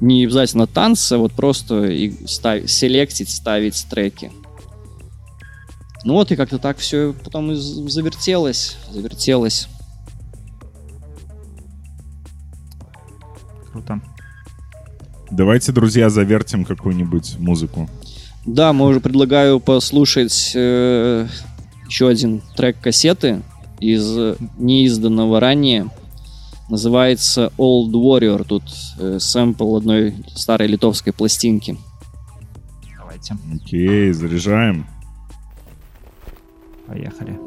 не 0.00 0.24
обязательно 0.24 0.68
танцы, 0.68 1.14
а 1.14 1.18
вот 1.18 1.32
просто 1.32 1.86
и 1.86 2.12
став- 2.28 2.70
селектить, 2.70 3.28
ставить 3.28 3.84
треки. 3.90 4.30
Ну 6.04 6.12
вот, 6.12 6.30
и 6.30 6.36
как-то 6.36 6.58
так 6.58 6.78
все 6.78 7.12
потом 7.24 7.50
и 7.50 7.56
завертелось, 7.56 8.76
завертелось. 8.92 9.66
Круто. 13.72 14.00
Давайте, 15.32 15.72
друзья, 15.72 16.08
завертим 16.08 16.64
какую-нибудь 16.64 17.40
музыку. 17.40 17.90
Да, 18.46 18.72
мы 18.72 18.86
уже 18.86 19.00
предлагаю 19.00 19.58
послушать 19.58 20.52
э, 20.54 21.26
еще 21.88 22.08
один 22.08 22.42
трек 22.56 22.78
кассеты 22.80 23.42
из 23.80 24.36
неизданного 24.58 25.40
ранее. 25.40 25.88
Называется 26.68 27.52
Old 27.58 27.92
Warrior. 27.92 28.44
Тут 28.44 28.64
э, 28.98 29.18
сэмпл 29.18 29.76
одной 29.76 30.14
старой 30.34 30.68
литовской 30.68 31.12
пластинки. 31.12 31.76
Давайте, 32.98 33.36
Окей, 33.54 34.12
заряжаем. 34.12 34.86
поехали. 36.86 37.38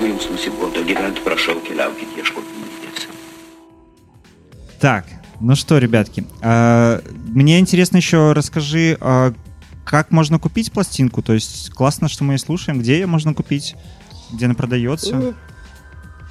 Gyventi, 0.00 1.20
prašau, 1.24 1.60
keliaukit 1.60 2.08
ieškoti 2.16 2.54
minties. 2.60 3.06
Так, 4.80 5.04
ну 5.40 5.54
что, 5.54 5.78
ребятки, 5.78 6.24
а, 6.40 7.00
мне 7.28 7.58
интересно 7.58 7.98
еще 7.98 8.32
расскажи, 8.32 8.96
а, 9.00 9.32
как 9.84 10.10
можно 10.10 10.38
купить 10.38 10.72
пластинку? 10.72 11.22
То 11.22 11.34
есть 11.34 11.70
классно, 11.70 12.08
что 12.08 12.24
мы 12.24 12.34
ее 12.34 12.38
слушаем. 12.38 12.78
Где 12.80 12.94
ее 12.94 13.06
можно 13.06 13.34
купить? 13.34 13.76
Где 14.32 14.46
она 14.46 14.54
продается? 14.54 15.16
Э, 15.16 15.32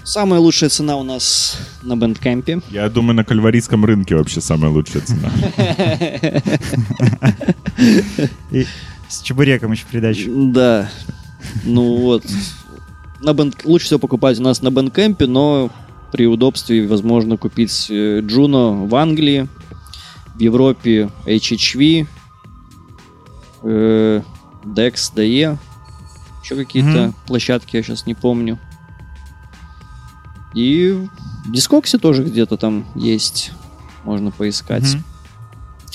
Самая 0.03 0.39
лучшая 0.39 0.69
цена 0.69 0.95
у 0.95 1.03
нас 1.03 1.57
на 1.83 1.95
Бендкемпе. 1.95 2.61
Я 2.71 2.89
думаю, 2.89 3.15
на 3.15 3.23
кальварийском 3.23 3.85
рынке 3.85 4.15
вообще 4.15 4.41
самая 4.41 4.71
лучшая 4.71 5.03
цена. 5.03 5.29
С 9.09 9.21
чебуреком 9.21 9.71
еще 9.73 9.85
придачу. 9.85 10.51
Да. 10.53 10.89
Ну 11.63 11.97
вот. 11.97 12.25
На 13.21 13.33
бенд... 13.33 13.65
Лучше 13.65 13.85
всего 13.85 13.99
покупать 13.99 14.39
у 14.39 14.43
нас 14.43 14.61
на 14.61 14.71
Бендкемпе, 14.71 15.27
но 15.27 15.69
при 16.11 16.25
удобстве 16.27 16.87
возможно 16.87 17.37
купить 17.37 17.87
э, 17.89 18.21
Juno 18.21 18.87
в 18.87 18.95
Англии, 18.95 19.47
в 20.35 20.39
Европе 20.39 21.09
HHV, 21.25 22.07
э, 23.63 24.21
Dex, 24.63 24.93
DE, 25.15 25.57
еще 26.43 26.55
какие-то 26.55 26.89
Мгм. 27.07 27.15
площадки, 27.27 27.75
я 27.75 27.83
сейчас 27.83 28.05
не 28.05 28.13
помню. 28.13 28.57
И 30.53 30.91
в 31.45 31.51
Дискоксе 31.51 31.97
тоже 31.97 32.23
где-то 32.23 32.57
там 32.57 32.85
есть, 32.95 33.51
можно 34.03 34.31
поискать. 34.31 34.95
Мгм. 34.95 35.03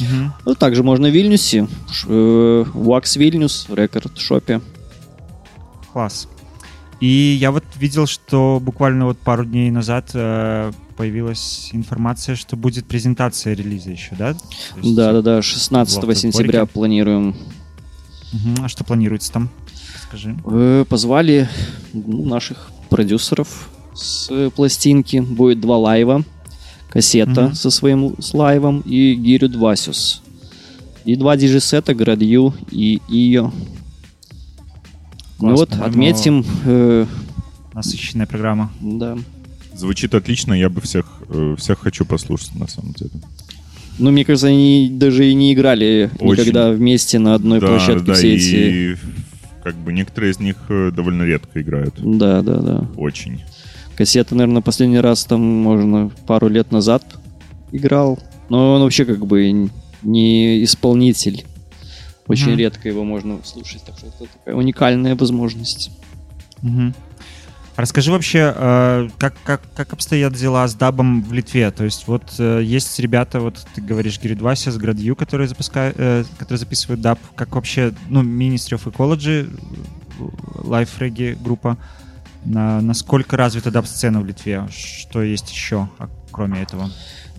Мгм. 0.01 0.33
Ну, 0.45 0.55
также 0.55 0.83
можно 0.83 1.09
в 1.09 1.13
Вильнюсе, 1.13 1.69
э, 2.07 2.65
Wax 2.75 3.19
Вильнюс, 3.19 3.67
в 3.69 3.75
рекорд-шопе. 3.75 4.61
Класс. 5.93 6.29
И 7.05 7.37
я 7.39 7.51
вот 7.51 7.65
видел, 7.77 8.07
что 8.07 8.59
буквально 8.63 9.05
вот 9.05 9.19
пару 9.19 9.45
дней 9.45 9.71
назад 9.71 10.13
э, 10.15 10.73
появилась 10.97 11.69
информация, 11.75 12.35
что 12.35 12.57
будет 12.57 12.87
презентация 12.87 13.55
релиза 13.55 13.91
еще, 13.91 14.15
да? 14.19 14.33
То 14.33 14.41
есть- 14.81 14.97
Да-да-да, 14.97 15.43
16 15.43 16.03
в 16.03 16.15
сентября 16.15 16.65
планируем. 16.65 17.37
Мгм. 18.33 18.65
А 18.65 18.69
что 18.69 18.85
планируется 18.85 19.31
там? 19.33 19.51
Скажи. 20.09 20.35
Э, 20.47 20.87
Позвали 20.89 21.47
ну, 21.93 22.25
наших 22.25 22.71
продюсеров 22.89 23.69
с 23.93 24.51
пластинки. 24.57 25.19
Будет 25.21 25.61
два 25.61 25.77
лайва. 25.77 26.25
Кассета 26.89 27.43
Мгм. 27.43 27.55
со 27.55 27.69
своим 27.69 28.17
с 28.19 28.33
лайвом 28.33 28.81
и 28.81 29.15
Гирю 29.15 29.51
Двасюс. 29.51 30.23
И 31.05 31.17
два 31.17 31.37
диджей-сета 31.37 31.93
Градью 31.93 32.55
и 32.71 32.99
Ио. 33.11 33.53
Ну 35.41 35.49
Класс, 35.49 35.61
вот, 35.61 35.69
по-моему, 35.71 35.91
отметим, 35.91 36.47
э, 36.65 37.07
Насыщенная 37.73 38.27
программа. 38.27 38.71
да. 38.81 39.17
Звучит 39.75 40.15
отлично, 40.15 40.53
я 40.55 40.69
бы 40.71 40.81
всех, 40.81 41.21
э, 41.29 41.57
всех 41.59 41.81
хочу 41.81 42.05
послушать, 42.05 42.55
на 42.55 42.69
самом 42.69 42.93
деле. 42.93 43.11
Ну, 43.99 44.11
мне 44.13 44.25
кажется, 44.25 44.47
они 44.47 44.89
даже 44.93 45.27
и 45.29 45.35
не 45.35 45.53
играли 45.53 46.11
Очень. 46.21 46.43
никогда 46.43 46.71
вместе 46.71 47.19
на 47.19 47.35
одной 47.35 47.61
да, 47.61 47.67
площадке 47.67 48.05
да, 48.07 48.15
все 48.15 48.35
и 48.35 48.37
эти. 48.93 48.99
как 49.65 49.75
бы 49.77 49.93
некоторые 49.93 50.33
из 50.33 50.39
них 50.39 50.57
э, 50.69 50.91
довольно 50.95 51.23
редко 51.25 51.61
играют. 51.61 51.95
Да, 51.99 52.43
да, 52.43 52.57
да. 52.59 52.89
Очень. 52.97 53.43
Кассета, 53.97 54.35
наверное, 54.35 54.63
последний 54.63 54.99
раз 55.01 55.25
там, 55.25 55.41
можно, 55.41 56.11
пару 56.27 56.49
лет 56.49 56.71
назад 56.73 57.03
играл. 57.73 58.19
Но 58.49 58.75
он 58.75 58.83
вообще 58.83 59.05
как 59.05 59.27
бы 59.27 59.71
не 60.03 60.65
исполнитель. 60.65 61.45
Очень 62.27 62.51
Мгм. 62.51 62.59
редко 62.59 62.89
его 62.89 63.05
можно 63.05 63.39
слушать, 63.45 63.83
так 63.85 63.99
что 63.99 64.07
это 64.07 64.27
такая 64.27 64.55
уникальная 64.55 65.15
возможность. 65.15 65.91
Мгм. 66.63 66.95
Расскажи 67.77 68.13
вообще, 68.13 68.55
э, 68.57 69.09
как, 69.19 69.35
как, 69.45 69.61
как 69.75 69.93
обстоят 69.93 70.33
дела 70.35 70.67
с 70.69 70.75
дабом 70.75 71.23
в 71.23 71.33
Литве? 71.33 71.71
То 71.73 71.85
есть 71.85 72.07
вот 72.07 72.23
э, 72.39 72.61
есть 72.63 72.99
ребята, 73.01 73.41
вот 73.41 73.67
ты 73.75 73.81
говоришь, 73.83 74.21
Гиридвася 74.21 74.71
с 74.71 74.77
Градью, 74.77 75.17
которые, 75.17 75.49
запускают, 75.49 75.97
э, 75.99 76.25
которые 76.39 76.59
записывают 76.59 77.01
даб. 77.01 77.19
Как 77.35 77.55
вообще, 77.57 77.93
ну, 78.09 78.23
Ministry 78.23 78.79
of 78.79 78.85
Ecology, 78.91 79.51
Life 80.63 80.91
Reggae 81.01 81.37
группа, 81.43 81.77
на, 82.45 82.81
насколько 82.81 83.37
развита 83.37 83.73
даб-сцена 83.73 84.21
в 84.21 84.27
Литве? 84.27 84.69
Что 84.71 85.23
есть 85.23 85.51
еще, 85.51 85.89
а, 85.99 86.09
кроме 86.31 86.63
этого? 86.63 86.91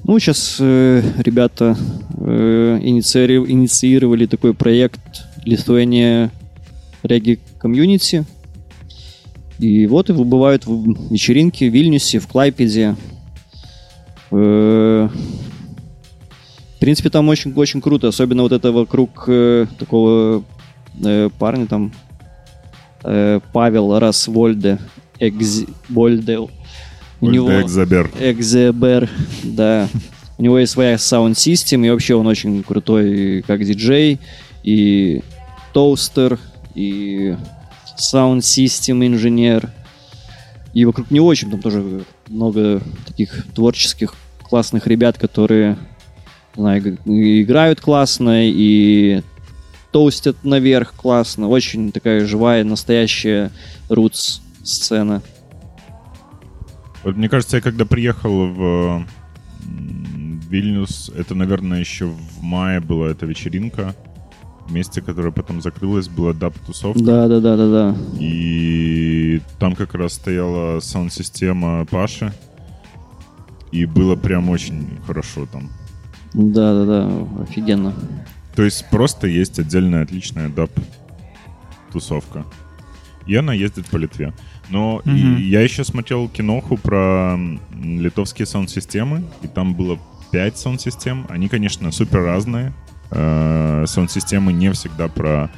Ну, 0.08 0.20
сейчас 0.20 0.60
ребята 0.60 1.76
э, 2.18 2.80
инициири- 2.82 3.50
инициировали 3.50 4.28
такой 4.28 4.54
проект 4.54 5.02
Lithuania 5.46 6.30
Reggae 7.04 7.40
Community. 7.62 8.24
И 9.58 9.88
вот 9.88 10.10
и 10.10 10.14
бывают 10.14 10.66
вечеринки 11.10 11.64
в 11.64 11.74
Вильнюсе, 11.74 12.20
в 12.20 12.28
Клайпеде. 12.28 12.96
Э, 14.32 15.10
В 16.76 16.80
принципе, 16.80 17.10
там 17.10 17.28
очень, 17.30 17.52
очень 17.54 17.82
круто, 17.82 18.08
особенно 18.08 18.44
вот 18.44 18.52
это 18.52 18.72
вокруг 18.72 19.24
э, 19.28 19.66
такого 19.80 20.44
э, 21.04 21.30
парня 21.40 21.66
там 21.66 21.92
э, 23.04 23.40
Павел 23.54 23.98
Расвольде, 23.98 24.78
Экзбольде. 25.20 26.38
У 27.22 27.30
него 27.30 27.62
Экзабер. 27.62 28.12
Экзебер, 28.20 29.10
да. 29.44 29.88
У 30.38 30.44
него 30.44 30.60
есть 30.60 30.74
своя 30.74 30.98
саунд-систем, 30.98 31.84
и 31.86 31.90
вообще 31.90 32.16
он 32.16 32.28
очень 32.28 32.62
крутой 32.64 33.44
как 33.48 33.64
диджей, 33.64 34.20
и 34.64 35.22
тоустер, 35.74 36.40
и 36.74 37.36
саунд-систем 37.98 39.06
инженер. 39.06 39.72
И 40.74 40.84
вокруг 40.84 41.10
него 41.10 41.28
очень 41.28 41.50
там 41.52 41.62
тоже 41.62 42.04
много 42.28 42.82
таких 43.08 43.46
творческих 43.54 44.14
классных 44.44 44.88
ребят, 44.88 45.18
которые 45.18 45.78
знаю, 46.56 46.98
играют 47.06 47.80
классно, 47.80 48.50
и 48.50 49.22
тоустят 49.92 50.44
наверх 50.44 50.94
классно. 50.94 51.48
Очень 51.48 51.92
такая 51.94 52.26
живая, 52.26 52.66
настоящая 52.66 53.52
рутс 53.88 54.42
сцена. 54.64 55.22
Вот 57.06 57.16
мне 57.16 57.30
кажется, 57.30 57.58
я 57.58 57.62
когда 57.62 57.86
приехал 57.86 58.48
в 58.48 59.06
Вильнюс, 60.50 61.12
это, 61.16 61.36
наверное, 61.36 61.80
еще 61.80 62.08
в 62.08 62.42
мае 62.42 62.80
была 62.80 63.10
эта 63.10 63.28
вечеринка. 63.28 63.96
Месте, 64.70 65.02
которое 65.02 65.32
потом 65.32 65.62
закрылось, 65.62 66.08
была 66.08 66.34
даб-тусовка. 66.34 67.04
Да, 67.04 67.28
да, 67.28 67.40
да, 67.40 67.56
да, 67.56 67.70
да. 67.70 67.96
И 68.20 69.40
там 69.60 69.76
как 69.76 69.94
раз 69.94 70.14
стояла 70.14 70.80
саунд-система 70.80 71.86
Паши. 71.86 72.34
И 73.72 73.86
было 73.86 74.16
прям 74.16 74.50
очень 74.50 74.88
хорошо 75.06 75.46
там. 75.46 75.70
Да, 76.34 76.74
да, 76.74 76.86
да, 76.86 77.44
офигенно. 77.44 77.94
То 78.56 78.64
есть 78.64 78.90
просто 78.90 79.28
есть 79.28 79.60
отдельная 79.60 80.02
отличная 80.02 80.50
даб-тусовка. 80.50 82.46
И 83.28 83.36
она 83.36 83.54
ездит 83.54 83.86
по 83.86 83.98
Литве. 83.98 84.34
Но 84.70 85.02
и 85.06 85.10
Мгм. 85.10 85.38
я 85.38 85.62
еще 85.62 85.84
смотрел 85.84 86.28
киноху 86.28 86.78
про 86.78 87.38
литовские 87.82 88.46
саунд-системы, 88.46 89.24
и 89.44 89.48
там 89.48 89.76
было 89.76 90.00
5 90.32 90.58
саунд-систем. 90.58 91.26
Они, 91.30 91.48
конечно, 91.48 91.92
супер 91.92 92.24
разные. 92.24 92.74
э, 93.12 93.86
саунд-системы 93.88 94.52
не 94.52 94.72
всегда 94.72 95.08
про 95.08 95.50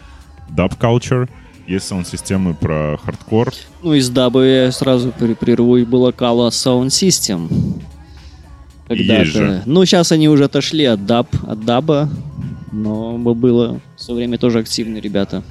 culture. 0.78 1.30
Есть 1.66 1.88
саунд-системы 1.88 2.54
про 2.54 2.98
хардкор. 3.04 3.54
Ну, 3.82 3.94
из 3.94 4.10
дабы 4.10 4.46
я 4.46 4.72
сразу 4.72 5.12
прерву, 5.14 5.78
и 5.78 5.86
System. 6.88 7.48
Есть 8.90 9.32
же. 9.32 9.40
Когда-то. 9.40 9.64
Ну, 9.66 9.86
сейчас 9.86 10.12
они 10.12 10.28
уже 10.30 10.44
отошли 10.46 10.84
от 10.86 11.06
даб, 11.06 11.28
от 11.48 11.64
даба, 11.66 12.10
но 12.72 13.18
было 13.34 13.80
в 13.96 14.02
свое 14.02 14.20
время 14.20 14.38
тоже 14.38 14.60
активные 14.60 15.02
ребята. 15.02 15.42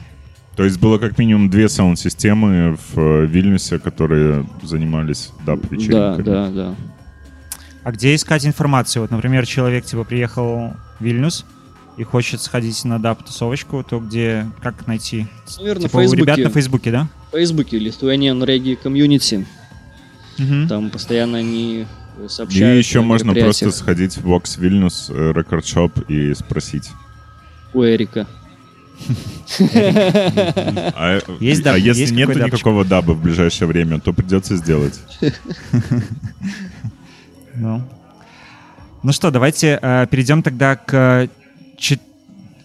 То 0.57 0.65
есть 0.65 0.79
было 0.81 0.97
как 0.99 1.19
минимум 1.19 1.51
две 1.51 1.69
саунд-системы 1.69 2.77
в 2.95 2.99
э, 2.99 3.27
Вильнюсе, 3.27 3.79
которые 3.79 4.47
занимались 4.63 5.31
Да, 5.45 5.57
даб-вечеринками. 5.57 6.23
да, 6.25 6.49
да. 6.51 6.75
А 7.85 7.93
где 7.93 8.15
искать 8.15 8.47
информацию? 8.47 9.03
Вот, 9.03 9.11
например, 9.11 9.47
человек 9.47 9.85
типа 9.85 10.05
приехал 10.05 10.73
в 10.99 11.05
Вильнюс 11.05 11.45
и 11.99 12.05
хочет 12.05 12.41
сходить 12.41 12.85
на 12.85 12.99
даб-тусовочку, 12.99 13.85
то 13.85 14.01
где, 14.01 14.47
как 14.63 14.87
найти? 14.87 15.27
Наверное, 15.59 15.83
Типа 15.89 15.99
в 15.99 16.11
у 16.11 16.15
ребят 16.15 16.39
на 16.39 16.51
Фейсбуке. 16.51 16.53
Фейсбуке, 16.55 16.91
да? 16.91 17.09
В 17.29 17.37
Фейсбуке 17.37 17.79
Lithuanian 17.79 18.43
Reggae 18.45 18.79
Community. 18.83 19.45
Мгм. 20.39 20.69
Там 20.69 20.91
постоянно 20.91 21.39
они 21.39 21.87
э, 22.19 22.25
И 22.25 22.29
сообщают 22.29 22.79
еще 22.85 23.03
можно 23.03 23.35
просто 23.35 23.71
сходить 23.71 24.17
в 24.17 24.27
Vox 24.27 24.59
Vilnius 24.59 25.13
э, 25.15 25.33
Record 25.33 25.63
Shop 25.63 26.07
и 26.09 26.35
спросить. 26.35 26.91
у 27.75 27.83
Эрика. 27.85 28.27
А, 30.95 31.19
Есть 31.41 31.61
а 31.63 31.65
даб? 31.65 31.77
если 31.77 32.01
Есть 32.03 32.13
нету 32.13 32.39
никакого 32.39 32.85
даба 32.85 33.13
в 33.13 33.23
ближайшее 33.23 33.69
время, 33.69 34.01
то 34.01 34.13
придется 34.13 34.57
сделать. 34.57 34.99
Ну. 37.55 37.83
Ну 39.03 39.13
что, 39.13 39.31
давайте 39.31 39.79
э, 39.81 40.07
перейдем 40.11 40.43
тогда 40.43 40.77
к 40.77 41.29
чет- 41.79 42.03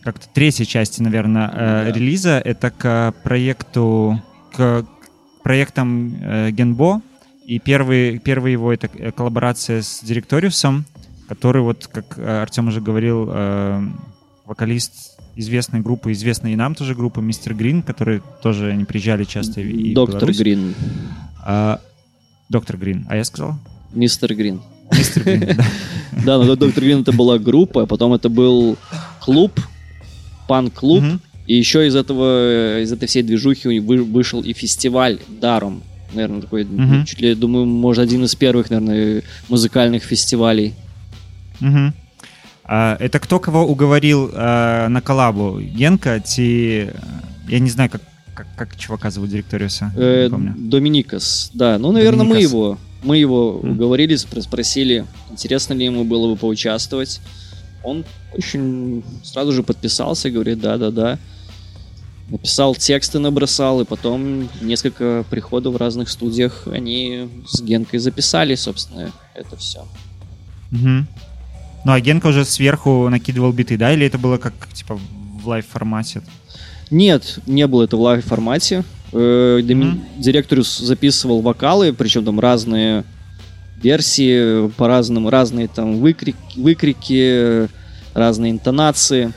как-то 0.04 0.28
третьей 0.34 0.66
части, 0.66 1.02
наверное, 1.02 1.48
э, 1.50 1.86
Да. 1.86 1.92
релиза. 1.98 2.40
Это 2.44 2.72
к 2.72 3.14
проекту, 3.24 4.22
к 4.54 4.86
проектам 5.44 6.14
э, 6.22 6.52
Генбо. 6.52 7.02
И 7.46 7.60
первый, 7.60 8.20
первый 8.20 8.52
его 8.52 8.74
это 8.74 8.90
э, 8.94 9.12
коллаборация 9.12 9.82
с 9.82 10.02
Директориусом, 10.04 10.86
который, 11.30 11.62
вот, 11.62 11.88
как 11.88 12.18
э, 12.18 12.42
Артем 12.42 12.68
уже 12.68 12.82
говорил, 12.82 13.30
э, 13.32 13.82
вокалист 14.46 15.11
известной 15.36 15.82
группы, 15.82 16.12
известной 16.12 16.54
и 16.54 16.56
нам 16.56 16.76
тоже 16.76 16.96
группы 16.96 17.22
Мистер 17.22 17.54
Грин, 17.54 17.82
которые 17.82 18.22
тоже 18.44 18.72
они 18.72 18.84
приезжали 18.86 19.24
часто 19.24 19.62
и 19.62 19.94
Доктор. 19.94 20.32
Грин. 20.32 20.76
А, 21.46 21.80
Доктор 22.50 22.78
Грин. 22.78 23.06
А 23.10 23.16
я 23.16 23.24
сказал? 23.24 23.56
Мистер 23.94 24.36
Грин. 24.36 24.62
Мистер 24.92 25.24
Грин, 25.24 25.56
да. 25.58 25.66
Да, 26.26 26.38
но 26.44 26.56
Доктор 26.56 26.84
Грин 26.84 27.02
это 27.02 27.12
была 27.14 27.40
группа, 27.40 27.84
а 27.84 27.86
потом 27.86 28.14
это 28.14 28.28
был 28.30 28.78
клуб, 29.22 29.60
панк-клуб. 30.48 31.02
Мгм. 31.04 31.22
И 31.48 31.56
еще 31.56 31.88
из 31.88 31.96
этого, 31.96 32.82
из 32.82 32.92
этой 32.92 33.08
всей 33.08 33.24
движухи 33.24 33.68
у 33.68 33.72
них 33.72 33.84
вы- 33.84 34.04
вышел 34.04 34.42
и 34.42 34.54
фестиваль 34.54 35.20
Даром. 35.40 35.82
Наверное, 36.14 36.42
такой, 36.42 36.68
чуть 37.06 37.22
ли, 37.22 37.34
думаю, 37.36 37.66
может, 37.66 38.04
один 38.04 38.26
из 38.26 38.36
первых, 38.36 38.70
наверное, 38.70 39.24
музыкальных 39.48 40.04
фестивалей. 40.04 40.74
Мгм. 41.62 41.94
А, 42.74 42.96
это 43.02 43.20
кто 43.20 43.38
кого 43.40 43.66
уговорил 43.66 44.32
а, 44.34 44.88
на 44.88 45.02
коллабу? 45.02 45.60
Генка, 45.60 46.22
ти... 46.22 46.90
Я 47.50 47.60
не 47.60 47.70
знаю, 47.70 47.90
как, 47.90 48.02
как, 48.34 48.48
как 48.56 48.78
чувака 48.78 49.12
зовут 49.12 49.30
директориуса. 49.30 49.92
Э. 49.98 50.30
Доминикас, 50.30 51.52
да. 51.54 51.78
Ну, 51.78 51.92
наверное, 51.92 52.24
мы 52.24 52.36
Доминикас. 52.36 52.52
его, 52.54 52.78
мы 53.04 53.18
его 53.18 53.60
Мгм. 53.62 53.72
уговорили, 53.72 54.16
спро- 54.16 54.42
спросили, 54.42 55.06
интересно 55.30 55.74
ли 55.74 55.84
ему 55.84 56.06
было 56.06 56.32
бы 56.32 56.38
поучаствовать. 56.38 57.20
Он 57.84 58.06
очень 58.34 59.04
сразу 59.22 59.52
же 59.52 59.64
подписался, 59.64 60.30
говорит, 60.30 60.62
да-да-да. 60.62 61.20
Написал 62.30 62.74
тексты, 62.74 63.20
набросал, 63.20 63.82
и 63.82 63.86
потом 63.86 64.48
несколько 64.62 65.26
приходов 65.30 65.74
в 65.74 65.78
разных 65.78 66.08
студиях 66.08 66.70
они 66.72 67.28
с 67.50 67.62
Генкой 67.62 68.00
записали, 68.00 68.56
собственно, 68.56 69.12
это 69.36 69.58
все. 69.58 69.86
Мгм. 70.70 71.06
Ну, 71.84 71.92
а 71.94 72.00
Генка 72.00 72.28
уже 72.28 72.46
сверху 72.46 73.10
накидывал 73.10 73.52
биты, 73.52 73.78
да? 73.78 73.92
Или 73.94 74.06
это 74.06 74.18
было 74.18 74.38
как, 74.38 74.54
типа, 74.74 75.00
в 75.42 75.48
лайв-формате? 75.48 76.22
Нет, 76.92 77.40
не 77.48 77.66
было 77.68 77.84
это 77.84 77.98
в 77.98 78.02
лайв-формате. 78.02 78.84
Э, 79.14 79.60
Доми- 79.64 79.86
Мгм. 79.86 80.04
Директориус 80.20 80.78
записывал 80.78 81.42
вокалы, 81.42 81.92
причем 81.94 82.24
там 82.24 82.40
разные 82.40 83.04
версии, 83.82 84.70
по-разному, 84.70 85.30
разные 85.30 85.68
там 85.68 85.98
выкрики, 86.00 86.38
выкрики, 86.56 87.68
разные 88.14 88.52
интонации. 88.52 89.34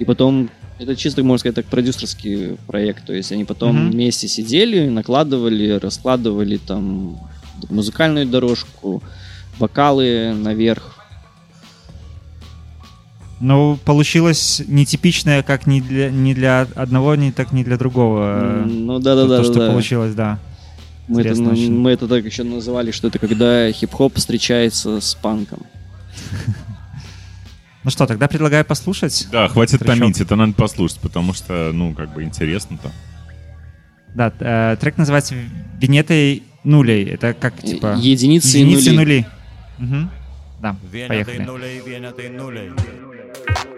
И 0.00 0.04
потом, 0.04 0.50
это 0.80 0.96
чисто, 0.96 1.22
можно 1.22 1.38
сказать, 1.38 1.54
так, 1.54 1.66
продюсерский 1.66 2.56
проект. 2.66 3.06
То 3.06 3.12
есть 3.12 3.30
они 3.30 3.44
потом 3.44 3.76
Мгм. 3.76 3.90
вместе 3.92 4.26
сидели, 4.26 4.88
накладывали, 4.88 5.78
раскладывали 5.78 6.56
там 6.56 7.18
музыкальную 7.70 8.26
дорожку, 8.26 9.00
вокалы 9.58 10.32
наверх. 10.34 10.98
Ну, 13.44 13.78
получилось 13.84 14.62
нетипичное 14.66 15.42
как 15.42 15.66
ни 15.66 15.80
для, 15.82 16.10
ни 16.10 16.32
для 16.32 16.66
одного, 16.74 17.14
ни 17.14 17.30
так 17.30 17.52
ни 17.52 17.62
для 17.62 17.76
другого. 17.76 18.62
Ну 18.64 18.96
То- 18.96 19.04
да-да-да. 19.04 19.38
То, 19.38 19.44
что 19.44 19.58
да. 19.58 19.70
получилось, 19.70 20.14
да. 20.14 20.38
Мы 21.08 21.20
это, 21.20 21.28
Интересно 21.28 21.52
очень. 21.52 21.78
мы 21.78 21.90
это 21.90 22.08
так 22.08 22.24
еще 22.24 22.42
называли, 22.42 22.90
что 22.90 23.08
это 23.08 23.18
когда 23.18 23.70
хип-хоп 23.70 24.16
встречается 24.16 25.00
с 25.00 25.14
панком. 25.14 25.66
Ну 27.84 27.90
что, 27.90 28.06
тогда 28.06 28.28
предлагаю 28.28 28.64
послушать. 28.64 29.28
Да, 29.30 29.46
хватит 29.48 29.80
Трещок. 29.80 29.98
томить, 29.98 30.18
это 30.18 30.36
надо 30.36 30.54
послушать, 30.54 31.00
потому 31.00 31.34
что, 31.34 31.70
ну, 31.74 31.92
как 31.92 32.14
бы 32.14 32.22
интересно-то. 32.22 32.90
Да, 34.14 34.32
э, 34.40 34.78
трек 34.80 34.96
называется 34.96 35.34
«Винетой 35.78 36.44
нулей». 36.64 37.04
Это 37.04 37.34
как, 37.34 37.60
типа... 37.62 37.96
Единицы 38.00 38.56
и 38.56 38.62
единицы 38.62 38.92
нули. 38.92 39.26
нули. 39.78 40.08
Да, 40.62 40.76
поехали. 41.08 41.46
viene 41.84 42.10
de 42.10 43.13
Hallelujah. 43.34 43.73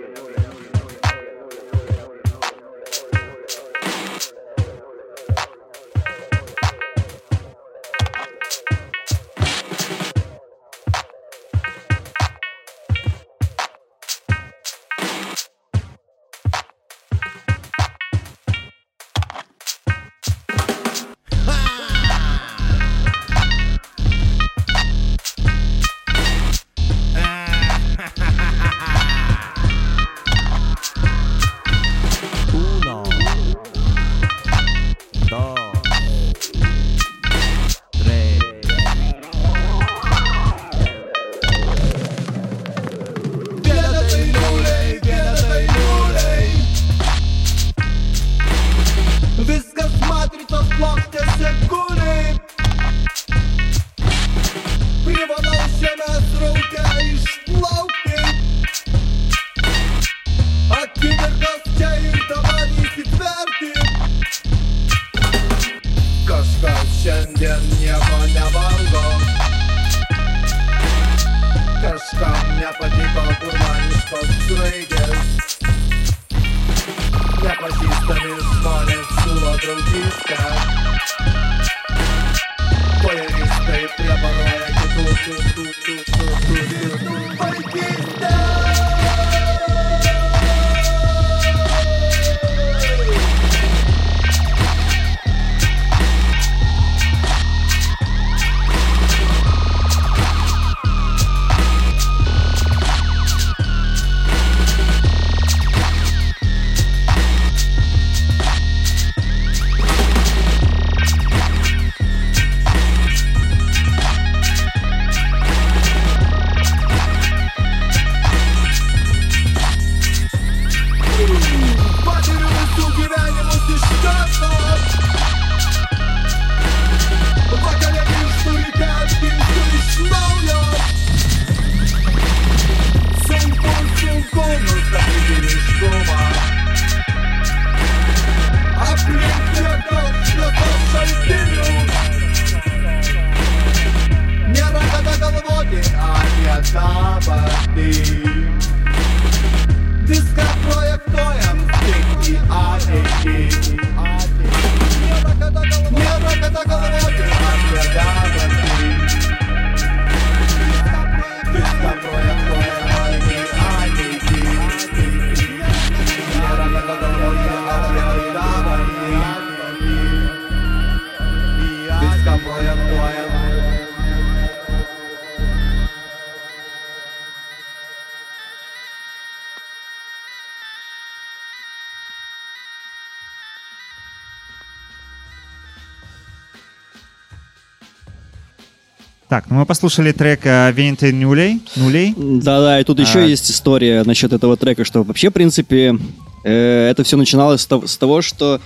Так, 189.29 189.47
ну 189.51 189.57
мы 189.57 189.67
послушали 189.67 190.13
трек 190.13 190.41
э, 190.47 190.71
Венты 190.73 191.13
нулей. 191.13 191.61
нулей. 191.75 192.15
Да-да, 192.17 192.81
и 192.81 192.85
тут 192.85 193.01
еще 193.01 193.21
А. 193.21 193.27
есть 193.27 193.51
история 193.51 194.05
насчет 194.05 194.33
этого 194.33 194.57
трека, 194.57 194.85
что 194.85 195.03
вообще, 195.03 195.31
в 195.31 195.33
принципе, 195.33 195.99
э, 196.45 196.89
это 196.91 197.03
все 197.03 197.17
начиналось 197.17 197.63
с 197.63 197.67
того, 197.67 197.87
с 197.89 197.97
того, 197.97 198.23
что 198.23 198.61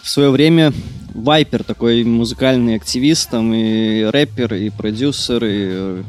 в 0.00 0.08
свое 0.08 0.30
время 0.30 0.72
Вайпер, 1.14 1.64
такой 1.64 2.04
музыкальный 2.04 2.76
активист, 2.76 3.30
там, 3.30 3.52
и 3.52 4.04
рэпер, 4.04 4.54
и 4.54 4.70
продюсер, 4.70 5.44
и 5.44 5.50
э, 5.50 6.02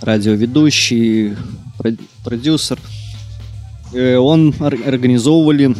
радиоведущий, 0.00 1.36
продюсер, 2.24 2.78
э, 3.92 4.16
он 4.16 4.54
ор- 4.60 4.78
организовывали, 4.86 5.74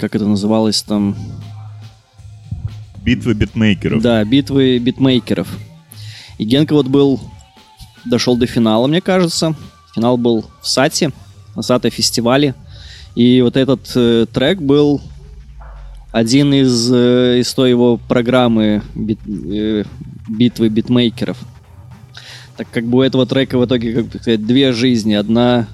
как 0.00 0.14
это 0.14 0.24
называлось 0.26 0.82
там, 0.82 1.14
Битвы 3.04 3.34
битмейкеров. 3.34 4.02
да, 4.02 4.24
битвы 4.24 4.78
битмейкеров. 4.78 5.48
И 6.38 6.44
Генка 6.44 6.72
вот 6.74 6.86
был, 6.88 7.20
дошел 8.04 8.36
до 8.36 8.46
финала, 8.46 8.86
мне 8.86 9.00
кажется. 9.00 9.54
Финал 9.94 10.16
был 10.16 10.46
в 10.62 10.66
Сате, 10.68 11.12
на 11.54 11.62
Сате 11.62 11.90
фестивале. 11.90 12.54
И 13.14 13.40
вот 13.42 13.56
этот 13.56 13.92
э, 13.94 14.26
трек 14.32 14.60
был 14.60 15.00
один 16.10 16.52
из, 16.54 16.90
э, 16.92 17.40
из 17.40 17.52
той 17.54 17.70
его 17.70 17.96
программы 17.96 18.82
бит- 18.94 19.20
э, 19.26 19.84
битвы 20.28 20.68
битмейкеров. 20.68 21.38
Так 22.56 22.68
как 22.70 22.86
бы 22.86 22.98
у 22.98 23.02
этого 23.02 23.26
трека 23.26 23.58
в 23.58 23.64
итоге, 23.66 23.92
как 23.94 24.06
бы 24.06 24.18
сказать, 24.18 24.44
две 24.46 24.72
жизни. 24.72 25.14
Одна 25.14 25.68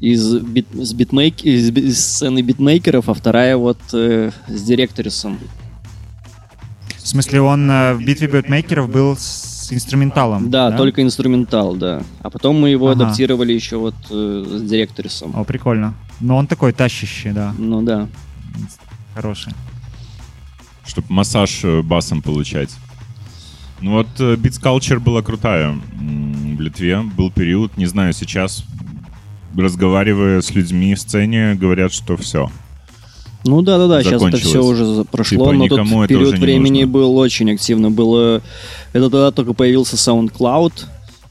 из, 0.00 0.34
бит, 0.38 0.66
с 0.72 0.92
битмейк, 0.92 1.42
из, 1.42 1.70
из 1.70 2.04
сцены 2.04 2.42
битмейкеров, 2.42 3.08
а 3.08 3.14
вторая 3.14 3.56
вот 3.56 3.78
э, 3.92 4.30
с 4.48 4.62
директорисом. 4.62 5.38
В 7.04 7.06
смысле, 7.08 7.42
он 7.42 7.70
э, 7.70 7.94
в 7.94 8.02
битве 8.02 8.26
битмейкеров 8.28 8.88
был 8.90 9.14
с 9.16 9.68
инструменталом. 9.70 10.50
Да, 10.50 10.72
только 10.72 11.02
инструментал, 11.02 11.74
да. 11.76 12.02
А 12.22 12.30
потом 12.30 12.58
мы 12.58 12.70
его 12.70 12.88
Ага. 12.88 13.04
адаптировали 13.04 13.52
еще 13.52 13.76
вот 13.76 13.94
э, 14.10 14.44
с 14.48 14.62
директорисом. 14.62 15.32
О, 15.38 15.44
прикольно. 15.44 15.94
Но 16.20 16.36
он 16.38 16.46
такой 16.46 16.72
тащащий, 16.72 17.32
да, 17.32 17.54
Ну 17.58 17.82
да. 17.82 18.08
хороший. 19.14 19.52
чтобы 20.86 21.06
массаж 21.10 21.60
э, 21.64 21.82
басом 21.82 22.22
получать. 22.22 22.70
Ну 23.82 23.92
вот 23.92 24.08
э, 24.18 24.36
Beats 24.36 24.58
Culture 24.62 24.98
была 24.98 25.20
крутая 25.22 25.74
в 25.94 26.60
Литве. 26.60 27.02
Был 27.02 27.30
период, 27.30 27.76
не 27.76 27.84
знаю, 27.86 28.14
сейчас, 28.14 28.64
разговаривая 29.56 30.40
с 30.40 30.54
людьми 30.54 30.94
в 30.94 31.00
сцене, 31.00 31.54
говорят, 31.54 31.92
что 31.92 32.16
все. 32.16 32.50
Ну 33.44 33.60
да, 33.62 33.76
да, 33.78 33.88
да, 33.88 34.02
сейчас 34.02 34.22
это 34.22 34.36
все 34.38 34.64
уже 34.64 34.86
за- 34.86 35.04
прошло, 35.04 35.38
Типа 35.38 35.52
но 35.52 35.68
тот 35.68 36.08
период 36.08 36.38
времени 36.38 36.80
нужно. 36.80 36.92
был 36.92 37.16
очень 37.16 37.50
активно. 37.52 37.90
Было. 37.90 38.40
Это 38.92 39.10
тогда 39.10 39.30
только 39.30 39.52
появился 39.52 39.96
SoundCloud. 39.96 40.72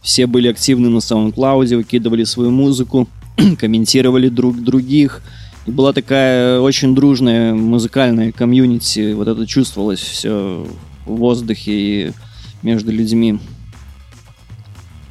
Все 0.02 0.28
были 0.28 0.48
активны 0.48 0.90
на 0.90 0.98
SoundCloud, 0.98 1.76
выкидывали 1.76 2.24
свою 2.24 2.52
музыку, 2.52 3.08
комментировали 3.60 4.30
друг 4.30 4.62
других. 4.62 5.22
И 5.66 5.72
была 5.72 5.94
такая 5.94 6.60
очень 6.60 6.94
дружная 6.94 7.54
музыкальная 7.56 8.32
комьюнити. 8.32 9.14
Вот 9.14 9.28
это 9.28 9.48
чувствовалось 9.48 10.00
все 10.02 10.68
в 11.06 11.16
воздухе 11.16 11.72
и 11.72 12.12
между 12.62 12.92
людьми. 12.92 13.40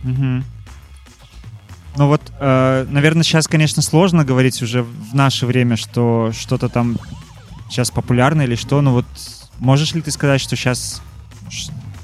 Мгм. 0.04 0.44
Ну 1.96 2.06
вот, 2.06 2.22
э, 2.40 2.86
наверное, 2.88 3.22
сейчас, 3.22 3.46
конечно, 3.46 3.82
сложно 3.82 4.24
говорить 4.24 4.62
уже 4.62 4.82
в 4.82 5.14
наше 5.14 5.46
время, 5.46 5.76
что 5.76 6.32
что-то 6.32 6.68
там 6.68 6.98
сейчас 7.68 7.90
популярно 7.90 8.42
или 8.42 8.54
что, 8.54 8.80
но 8.80 8.92
вот 8.92 9.06
можешь 9.58 9.92
ли 9.94 10.00
ты 10.00 10.10
сказать, 10.10 10.40
что 10.40 10.56
сейчас 10.56 11.02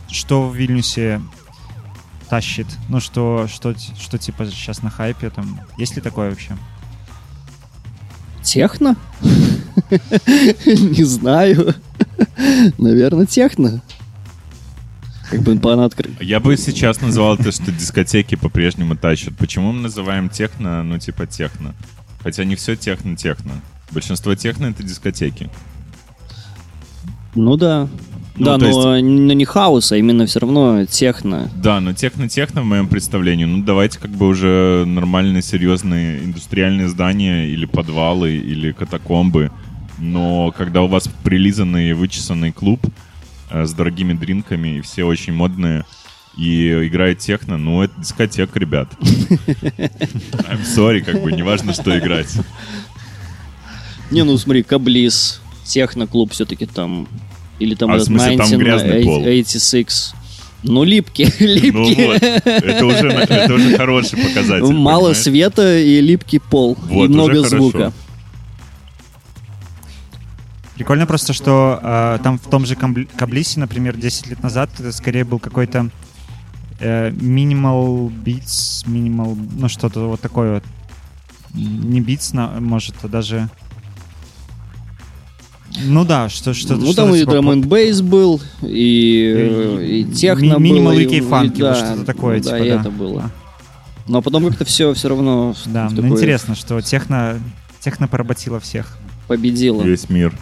что 0.08 0.48
в 0.48 0.54
Вильнюсе 0.54 1.20
тащит? 2.28 2.66
Ну 2.88 3.00
что, 3.00 3.46
что, 3.48 3.74
что 3.98 4.18
типа 4.18 4.46
сейчас 4.46 4.82
на 4.82 4.90
хайпе 4.90 5.30
там? 5.30 5.60
Есть 5.76 5.96
ли 5.96 6.02
такое 6.02 6.30
вообще? 6.30 6.56
Техно? 8.42 8.96
Не 9.22 11.04
знаю. 11.04 11.74
Наверное, 12.78 13.26
техно. 13.26 13.82
Как 15.30 15.42
бы 15.42 15.56
по 15.58 15.68
откры- 15.68 16.10
Я 16.22 16.40
бы 16.40 16.56
сейчас 16.56 17.00
назвал 17.00 17.34
это, 17.34 17.52
что 17.52 17.70
дискотеки 17.70 18.34
по-прежнему 18.34 18.96
тащат. 18.96 19.34
Почему 19.36 19.72
мы 19.72 19.82
называем 19.82 20.28
техно, 20.28 20.82
ну 20.82 20.98
типа 20.98 21.26
техно? 21.26 21.74
Хотя 22.22 22.44
не 22.44 22.56
все 22.56 22.76
техно-техно. 22.76 23.52
Большинство 23.90 24.34
техно— 24.34 24.66
это 24.66 24.82
дискотеки. 24.82 25.48
Ну 27.34 27.56
да. 27.56 27.88
Ну, 28.36 28.44
да, 28.44 28.56
но 28.58 28.96
н- 28.98 29.26
не 29.26 29.44
хаос, 29.44 29.90
а 29.92 29.96
именно 29.96 30.24
все 30.26 30.38
равно 30.40 30.84
техно. 30.84 31.50
Да, 31.56 31.80
но 31.80 31.92
техно-техно 31.92 32.62
в 32.62 32.64
моем 32.66 32.86
представлении, 32.86 33.44
ну 33.44 33.64
давайте 33.64 33.98
как 33.98 34.10
бы 34.12 34.28
уже 34.28 34.84
нормальные, 34.86 35.42
серьезные 35.42 36.24
индустриальные 36.24 36.88
здания 36.88 37.48
или 37.48 37.64
подвалы, 37.66 38.36
или 38.36 38.70
катакомбы. 38.72 39.50
Но 39.98 40.54
когда 40.56 40.82
у 40.82 40.86
вас 40.86 41.08
прилизанный, 41.24 41.92
вычесанный 41.94 42.52
клуб 42.52 42.80
с 43.50 43.72
дорогими 43.72 44.12
дринками, 44.12 44.78
и 44.78 44.80
все 44.80 45.04
очень 45.04 45.32
модные, 45.32 45.84
и 46.36 46.68
играет 46.86 47.18
техно, 47.18 47.56
ну 47.58 47.82
это 47.82 47.92
дискотека, 48.00 48.58
ребят. 48.58 48.88
I'm 49.00 50.62
sorry, 50.64 51.00
как 51.00 51.22
бы, 51.22 51.32
неважно, 51.32 51.72
что 51.72 51.96
играть. 51.98 52.32
Не, 54.10 54.24
ну 54.24 54.36
смотри, 54.38 54.62
Каблис, 54.62 55.40
техно-клуб 55.64 56.32
все-таки 56.32 56.66
там. 56.66 57.06
Или 57.58 57.74
там 57.74 57.90
А, 57.90 57.94
в 57.94 57.96
этот 57.96 58.06
смысле, 58.06 58.36
там 58.36 58.48
19, 58.50 58.58
грязный 58.58 59.04
пол? 59.04 59.18
86. 59.18 60.14
Ну, 60.62 60.84
липкий, 60.84 61.26
Ну 61.40 61.46
липкий. 61.46 62.04
вот, 62.06 62.22
это 62.22 62.86
уже, 62.86 63.08
это 63.08 63.54
уже 63.54 63.76
хороший 63.76 64.18
показатель. 64.18 64.72
Мало 64.72 64.98
понимаешь? 64.98 65.16
света 65.18 65.78
и 65.78 66.00
липкий 66.00 66.40
пол. 66.40 66.76
Вот, 66.82 67.06
и 67.06 67.12
много 67.12 67.40
уже 67.40 67.48
хорошо. 67.50 67.92
Прикольно 70.78 71.06
просто, 71.06 71.32
что 71.32 71.80
э, 71.82 72.18
там 72.22 72.38
в 72.38 72.46
том 72.46 72.64
же 72.64 72.76
Каблисе, 72.76 73.58
например, 73.58 73.96
10 73.96 74.28
лет 74.28 74.42
назад 74.44 74.70
это 74.78 74.92
скорее 74.92 75.24
был 75.24 75.40
какой-то 75.40 75.90
э, 76.78 77.10
minimal 77.10 78.12
beats, 78.24 78.86
minimal, 78.86 79.36
ну 79.58 79.68
что-то 79.68 80.08
вот 80.08 80.20
такое 80.20 80.54
вот. 80.54 80.64
Не 81.54 82.00
beats, 82.00 82.32
на- 82.32 82.60
может, 82.60 82.94
а 83.02 83.08
даже... 83.08 83.48
Ну 85.84 86.04
да, 86.04 86.28
что, 86.28 86.54
что 86.54 86.76
Ну, 86.76 86.94
там 86.94 87.12
и 87.14 87.24
драм 87.24 87.50
н 87.50 87.60
бейс 87.62 88.00
был, 88.00 88.40
и, 88.62 89.34
э, 89.36 89.84
и 89.84 90.04
техно 90.04 90.58
ми- 90.58 90.80
было. 90.80 90.92
minimal 90.92 91.02
и- 91.02 91.16
и- 91.16 91.20
фанки, 91.20 91.60
вот 91.60 91.70
да, 91.70 91.74
что-то 91.74 92.04
такое, 92.04 92.38
Да, 92.38 92.44
типа, 92.44 92.56
и 92.64 92.70
да. 92.70 92.80
это 92.80 92.90
было. 92.90 93.22
А. 93.24 93.30
Но 94.06 94.22
потом 94.22 94.46
как-то 94.46 94.64
все 94.64 94.94
все 94.94 95.08
равно 95.08 95.54
Да, 95.66 95.88
ну 95.90 95.96
такой 95.96 96.10
интересно, 96.10 96.54
что 96.54 96.80
техно, 96.80 97.38
техно 97.80 98.06
поработило 98.08 98.60
всех. 98.60 98.96
победило. 99.26 99.82
Весь 99.82 100.08
мир. 100.08 100.32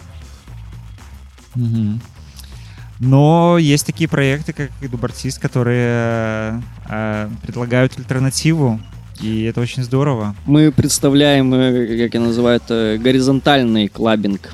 Но 2.99 3.57
есть 3.59 3.85
такие 3.85 4.09
проекты, 4.09 4.53
как 4.53 4.71
Дубартист, 4.81 5.39
которые 5.39 6.63
э, 6.89 7.29
предлагают 7.43 7.97
альтернативу, 7.97 8.79
и 9.21 9.43
это 9.43 9.61
очень 9.61 9.83
здорово. 9.83 10.35
Мы 10.45 10.71
представляем, 10.71 11.53
э, 11.53 12.05
как 12.05 12.13
я 12.15 12.19
называю 12.19 12.57
это, 12.57 12.97
горизонтальный 12.99 13.87
клабинг. 13.87 14.51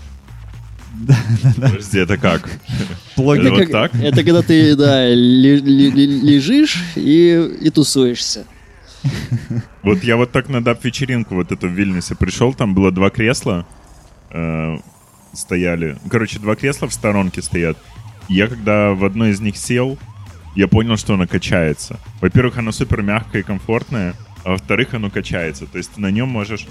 Подожди, 1.56 2.00
это 2.00 2.18
как? 2.18 2.50
Плагин. 3.16 3.48
Это 3.48 3.56
вот 3.56 3.72
так? 3.72 3.96
это 3.96 4.24
когда 4.24 4.42
ты, 4.42 4.76
да, 4.76 5.08
ли- 5.08 5.60
ли- 5.60 5.92
ли- 5.92 6.22
лежишь 6.22 6.84
и, 6.96 7.50
и 7.62 7.70
тусуешься. 7.70 8.46
Вот 9.82 10.04
я 10.04 10.16
вот 10.18 10.32
так 10.32 10.50
на 10.50 10.64
даб-вечеринку 10.64 11.36
вот 11.36 11.52
эту 11.52 11.68
в 11.68 11.72
Вильнюсе 11.72 12.16
пришел, 12.16 12.54
там 12.54 12.74
было 12.74 12.92
два 12.92 13.10
кресла 13.10 13.66
э, 14.32 14.78
стояли. 15.34 15.98
Короче, 16.10 16.40
два 16.40 16.56
кресла 16.56 16.88
в 16.88 16.94
сторонке 16.94 17.42
стоят. 17.42 17.78
Я 18.30 18.48
когда 18.48 18.94
в 18.94 19.04
одно 19.04 19.28
из 19.28 19.40
них 19.42 19.58
сел, 19.58 19.98
я 20.56 20.68
понял, 20.68 20.98
что 20.98 21.16
оно 21.16 21.28
качается. 21.28 22.00
Во-первых, 22.22 22.58
оно 22.58 22.72
супер 22.72 23.02
мягкое 23.02 23.40
и 23.40 23.44
комфортное, 23.44 24.16
а 24.44 24.52
во-вторых, 24.52 24.94
оно 24.94 25.10
качается. 25.10 25.66
То 25.66 25.78
есть 25.78 25.92
ты 25.94 26.02
на 26.02 26.12
нем 26.12 26.30
можешь 26.30 26.68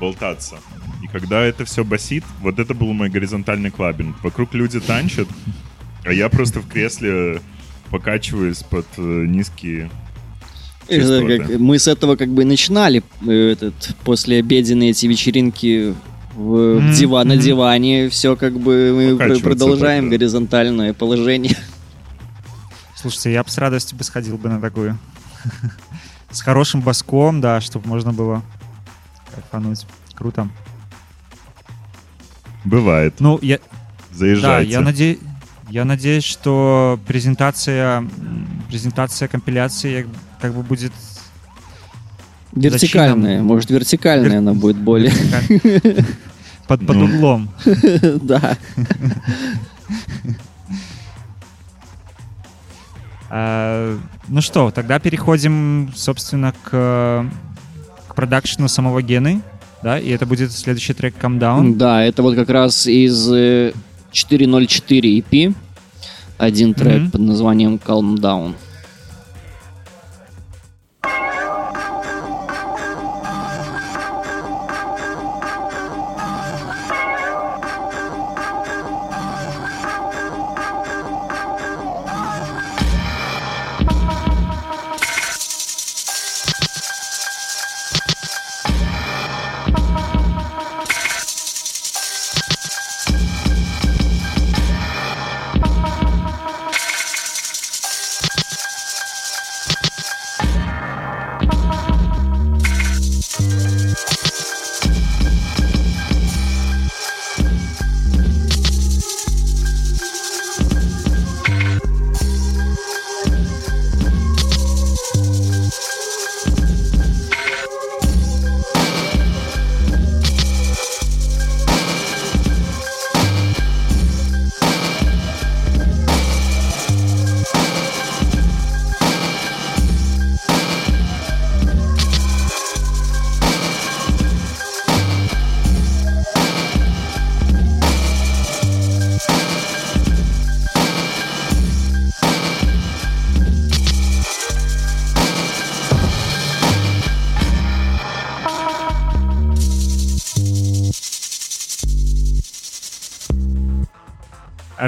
болтаться. 0.00 0.56
И 1.02 1.06
когда 1.08 1.42
это 1.42 1.64
все 1.64 1.84
басит, 1.84 2.24
вот 2.40 2.58
это 2.58 2.74
был 2.74 2.92
мой 2.92 3.08
горизонтальный 3.10 3.70
клабинг. 3.70 4.22
Вокруг 4.22 4.54
люди 4.54 4.80
танчат, 4.80 5.28
а 6.04 6.12
я 6.12 6.28
просто 6.28 6.60
в 6.60 6.68
кресле 6.68 7.40
покачиваюсь 7.90 8.62
под 8.62 8.86
э, 8.98 9.00
низкие 9.26 9.90
Это 10.88 11.00
частоты. 11.00 11.38
как- 11.38 11.58
мы 11.60 11.78
с 11.78 11.88
этого 11.88 12.16
как 12.16 12.28
бы 12.30 12.44
начинали 12.44 13.02
э, 13.26 13.52
этот, 13.52 13.94
после 14.04 14.38
обеденные 14.38 14.90
эти 14.90 15.06
вечеринки 15.06 15.94
в, 16.36 16.76
в 16.76 16.80
Мгм, 16.80 16.92
дива- 16.92 17.24
на 17.24 17.36
диване. 17.36 18.08
Все 18.10 18.36
как 18.36 18.58
бы 18.58 18.92
мы 19.18 19.38
продолжаем 19.40 20.04
так, 20.04 20.10
да. 20.10 20.16
горизонтальное 20.18 20.92
положение. 20.92 21.56
Слушайте, 22.94 23.32
я 23.32 23.42
бы 23.42 23.50
с 23.50 23.58
радостью 23.58 23.96
бы 23.98 24.04
сходил 24.04 24.36
бы 24.38 24.48
на 24.48 24.60
такую. 24.60 24.98
С 26.30 26.40
хорошим 26.42 26.80
баском, 26.82 27.40
да, 27.40 27.60
чтобы 27.60 27.88
можно 27.88 28.12
было 28.12 28.42
кайфануть. 29.34 29.86
Круто. 30.14 30.48
Бывает. 32.64 33.14
Ну, 33.20 33.38
я, 33.42 33.58
да, 33.58 33.62
Заезжайте. 34.12 34.72
я, 34.72 34.80
наде- 34.80 35.18
Я 35.70 35.84
надеюсь, 35.84 36.24
что 36.24 36.98
презентация, 37.06 38.06
презентация 38.68 39.28
компиляции 39.28 40.06
как- 40.40 40.54
бы 40.54 40.62
будет 40.62 40.92
Вертикальная, 42.52 43.42
может, 43.42 43.70
вертикальная 43.70 44.30
Вер- 44.30 44.38
она 44.38 44.54
будет 44.54 44.76
более. 44.78 45.12
под, 46.68 46.86
под 46.86 46.96
Ну. 46.96 47.04
углом. 47.04 47.48
Да. 48.22 48.56
А, 53.28 53.98
ну 54.28 54.40
что, 54.40 54.70
тогда 54.70 54.98
переходим, 54.98 55.92
собственно, 55.94 56.52
к, 56.62 57.26
к 58.08 58.14
продакшену 58.14 58.68
самого 58.68 59.02
Гены. 59.02 59.40
Да, 59.82 59.98
и 59.98 60.08
это 60.10 60.26
будет 60.26 60.52
следующий 60.52 60.94
трек 60.94 61.14
Calm 61.20 61.38
Down. 61.38 61.76
Да, 61.76 62.02
это 62.02 62.22
вот 62.22 62.34
как 62.34 62.48
раз 62.48 62.86
из 62.86 63.30
э, 63.32 63.72
404 64.10 65.18
EP. 65.18 65.54
Один 66.38 66.74
трек 66.74 67.10
под 67.12 67.20
названием 67.20 67.76
Calm 67.84 68.16
Down. 68.16 68.54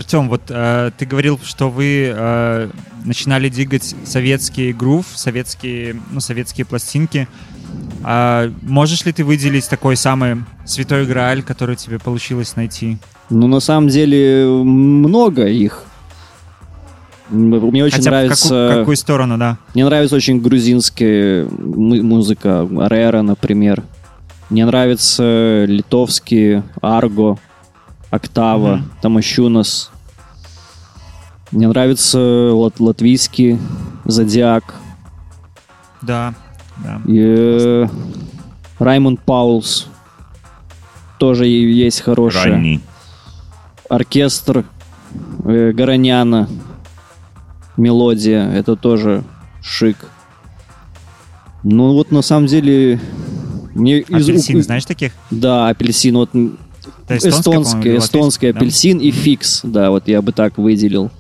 Артем, 0.08 0.30
вот 0.30 0.40
э, 0.48 0.90
ты 0.96 1.04
говорил, 1.04 1.38
что 1.44 1.68
вы 1.68 2.10
э, 2.16 2.70
начинали 3.04 3.50
двигать 3.50 3.94
советский 4.06 4.72
грув, 4.72 5.04
советские, 5.14 6.00
ну, 6.10 6.20
советские 6.20 6.64
пластинки. 6.64 7.28
А 8.02 8.50
можешь 8.62 9.04
ли 9.04 9.12
ты 9.12 9.22
выделить 9.22 9.68
такой 9.68 9.96
самый 9.96 10.44
святой 10.64 11.04
грааль, 11.04 11.42
который 11.42 11.76
тебе 11.76 11.98
получилось 11.98 12.56
найти? 12.56 12.96
Ну, 13.28 13.48
на 13.48 13.60
самом 13.60 13.90
деле, 13.90 14.46
много 14.46 15.46
их. 15.46 15.84
Мне 17.28 17.84
очень 17.84 17.98
Хотя 17.98 18.08
нравится... 18.10 18.48
какую, 18.48 18.78
какую 18.80 18.96
сторону, 18.96 19.36
да? 19.36 19.58
Мне 19.74 19.84
нравится 19.84 20.16
очень 20.16 20.40
грузинская 20.40 21.44
му- 21.50 22.02
музыка, 22.02 22.66
Рера, 22.88 23.20
например. 23.20 23.82
Мне 24.48 24.64
нравится 24.64 25.66
литовские, 25.66 26.62
Арго, 26.80 27.38
Октава, 28.10 28.76
Мгм. 28.76 28.90
Тамащунас. 29.02 29.90
Мне 31.52 31.66
нравится 31.68 32.18
лат- 32.52 32.78
латвийский, 32.80 33.58
Зодиак. 34.04 34.74
Да, 36.02 36.34
да. 36.84 37.00
И, 37.06 37.16
э, 37.18 37.86
Раймонд 38.78 39.20
Паулс. 39.22 39.86
Тоже 41.18 41.46
есть 41.46 42.02
хороший. 42.02 42.52
Ранний. 42.52 42.80
Оркестр 43.88 44.64
э, 45.44 45.72
Гороняна. 45.72 46.48
Мелодия. 47.76 48.48
Это 48.50 48.76
тоже 48.76 49.24
шик. 49.62 49.96
Ну 51.62 51.92
вот 51.94 52.10
на 52.12 52.22
самом 52.22 52.46
деле... 52.46 53.00
Мне 53.74 54.00
из- 54.00 54.28
Апельсин, 54.28 54.62
знаешь 54.62 54.84
таких? 54.84 55.12
Да, 55.30 55.68
апельсин. 55.68 56.16
Вот 56.16 56.30
эстонский, 57.08 57.90
или 57.90 57.98
эстонский 57.98 58.48
латвийская, 58.48 58.52
да? 58.52 58.58
апельсин 58.58 58.98
и 58.98 59.10
фикс. 59.10 59.60
Да, 59.62 59.90
вот 59.90 60.08
я 60.08 60.20
бы 60.22 60.32
так 60.32 60.58
выделил. 60.58 61.10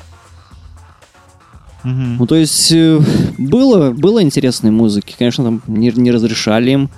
Ну, 1.84 2.26
то 2.26 2.34
есть, 2.34 2.72
э, 2.72 3.00
было, 3.38 3.92
было 3.92 4.22
интересной 4.22 4.70
музыки. 4.70 5.14
Конечно, 5.18 5.44
там 5.44 5.62
не, 5.66 5.90
не 5.90 6.10
разрешали 6.10 6.72
им 6.72 6.90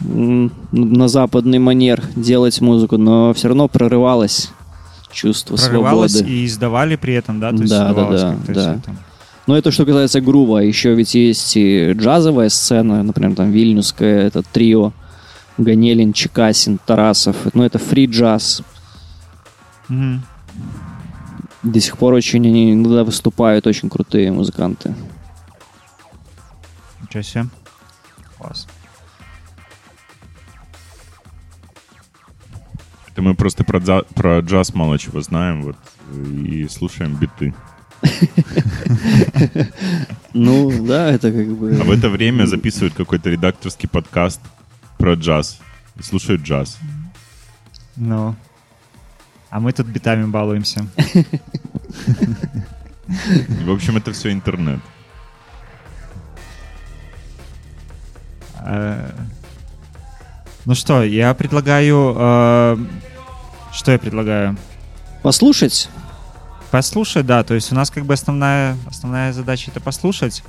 на 0.00 1.08
западный 1.08 1.58
манер 1.58 2.02
делать 2.16 2.60
музыку, 2.60 2.98
но 2.98 3.32
все 3.32 3.48
равно 3.48 3.66
прорывалось 3.66 4.50
чувство 5.10 5.56
Прорывалось 5.56 6.12
свободы. 6.12 6.32
и 6.32 6.44
издавали 6.44 6.96
при 6.96 7.14
этом, 7.14 7.40
да? 7.40 7.50
То 7.50 7.56
есть 7.56 7.70
Да, 7.70 7.94
да, 7.94 8.10
да, 8.10 8.36
да. 8.48 8.80
Но 9.46 9.56
это 9.56 9.70
что 9.70 9.86
касается 9.86 10.20
грува. 10.20 10.58
Еще 10.58 10.94
ведь 10.94 11.14
есть 11.14 11.56
и 11.56 11.92
джазовая 11.92 12.48
сцена, 12.48 13.02
например, 13.02 13.34
там 13.34 13.50
вильнюсская, 13.50 14.26
это 14.26 14.42
трио 14.42 14.92
Ганелин, 15.56 16.12
Чекасин, 16.12 16.78
Тарасов. 16.84 17.36
Ну, 17.54 17.62
это 17.62 17.78
фри-джаз. 17.78 18.62
Мгм. 19.88 20.22
До 21.66 21.80
сих 21.80 21.98
пор 21.98 22.14
очень 22.14 22.46
они 22.46 22.72
иногда 22.72 23.02
выступают, 23.02 23.66
очень 23.66 23.90
крутые 23.90 24.30
музыканты. 24.30 24.94
Ничего 27.02 27.22
себе. 27.22 27.46
Класс. 28.38 28.68
Это 33.08 33.22
мы 33.22 33.34
просто 33.34 33.64
про, 33.64 33.80
дза- 33.80 34.06
про 34.14 34.40
джаз 34.40 34.74
мало 34.74 34.96
чего 34.96 35.20
знаем, 35.22 35.62
вот, 35.62 35.76
и 36.14 36.68
слушаем 36.68 37.16
биты. 37.16 37.52
Ну, 40.34 40.70
да, 40.86 41.10
это 41.10 41.32
как 41.32 41.48
бы... 41.56 41.78
А 41.80 41.84
в 41.84 41.90
это 41.90 42.10
время 42.10 42.44
записывают 42.44 42.92
какой-то 42.92 43.30
редакторский 43.30 43.88
подкаст 43.88 44.42
про 44.98 45.14
джаз. 45.14 45.58
И 45.98 46.02
слушают 46.02 46.42
джаз. 46.42 46.78
Ну. 47.96 48.36
А 49.50 49.60
мы 49.60 49.72
тут 49.72 49.86
битами 49.86 50.24
балуемся. 50.26 50.86
В 53.06 53.70
общем, 53.70 53.96
это 53.96 54.12
все 54.12 54.32
интернет. 54.32 54.80
Э, 58.60 59.10
Ну 60.64 60.74
что, 60.74 61.04
я 61.04 61.32
предлагаю... 61.34 62.14
э, 62.18 62.76
Что 63.72 63.92
я 63.92 63.98
предлагаю? 63.98 64.56
Послушать? 65.22 65.88
Послушать, 66.72 67.26
да. 67.26 67.44
То 67.44 67.54
есть 67.54 67.70
у 67.72 67.74
нас 67.76 67.90
как 67.90 68.04
бы 68.04 68.14
основная, 68.14 68.76
основная 68.86 69.32
задача 69.32 69.70
это 69.70 69.80
послушать. 69.80 70.42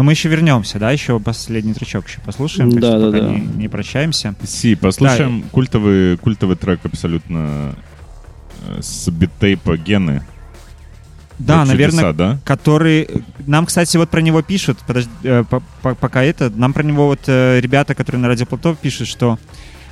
Но 0.00 0.04
мы 0.04 0.12
еще 0.12 0.30
вернемся, 0.30 0.78
да? 0.78 0.90
Еще 0.92 1.20
последний 1.20 1.74
тречок 1.74 2.08
еще 2.08 2.22
послушаем. 2.22 2.70
так 2.72 2.80
Да, 2.80 2.88
что 2.92 3.10
да, 3.10 3.18
пока 3.18 3.20
да. 3.26 3.32
Не, 3.34 3.40
не 3.40 3.68
прощаемся. 3.68 4.34
Си, 4.46 4.74
послушаем 4.74 5.42
культовый, 5.52 6.16
культовый 6.16 6.56
трек 6.56 6.80
абсолютно 6.84 7.74
э, 8.66 8.80
с 8.80 9.10
биттейпа 9.10 9.76
Гены. 9.76 10.24
Да, 11.38 11.58
Вот 11.58 11.68
наверное, 11.68 11.98
чудеса, 11.98 12.12
да? 12.14 12.38
который... 12.46 13.10
Нам, 13.46 13.66
кстати, 13.66 13.98
вот 13.98 14.08
про 14.08 14.22
него 14.22 14.40
пишут, 14.40 14.78
подожди, 14.86 15.10
э, 15.22 15.44
по- 15.44 15.62
по- 15.82 15.94
пока 15.94 16.22
это, 16.22 16.48
нам 16.48 16.72
про 16.72 16.82
него 16.82 17.08
вот 17.08 17.20
э, 17.26 17.60
ребята, 17.60 17.94
которые 17.94 18.22
на 18.22 18.28
Радио 18.28 18.46
Плато 18.46 18.74
пишут, 18.80 19.06
что 19.06 19.38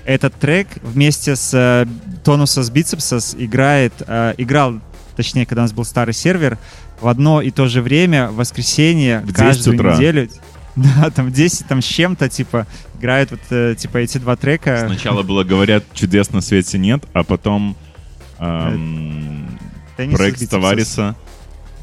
этот 0.06 0.32
трек 0.36 0.68
вместе 0.82 1.36
с 1.36 1.52
э, 1.52 1.86
Тонуса 2.24 2.62
с 2.62 2.70
Бицепсас 2.70 3.36
играет, 3.38 3.92
э, 4.06 4.32
играл, 4.38 4.80
точнее, 5.16 5.44
когда 5.44 5.60
у 5.60 5.64
нас 5.64 5.74
был 5.74 5.84
старый 5.84 6.14
сервер, 6.14 6.56
в 7.00 7.08
одно 7.08 7.40
и 7.42 7.50
то 7.50 7.68
же 7.68 7.82
время, 7.82 8.28
в 8.28 8.36
воскресенье, 8.36 9.20
В 9.20 9.26
10 9.26 9.36
каждую 9.36 9.76
утра. 9.76 9.94
неделю. 9.96 10.28
Да, 10.76 11.10
там 11.10 11.32
10 11.32 11.66
там 11.66 11.82
с 11.82 11.84
чем-то, 11.84 12.28
типа, 12.28 12.64
играют 13.00 13.32
вот, 13.32 13.40
э, 13.50 13.74
типа, 13.76 13.96
эти 13.98 14.18
два 14.18 14.36
трека. 14.36 14.84
Сначала 14.86 15.24
было, 15.24 15.42
говорят, 15.42 15.82
чудес 15.92 16.30
на 16.30 16.40
свете 16.40 16.78
нет, 16.78 17.02
а 17.14 17.24
потом 17.24 17.76
Ам, 18.38 19.58
Теннис 19.96 20.16
проект 20.16 20.38
с 20.38 20.42
бицепсом. 20.42 20.60
Тавариса 20.60 21.16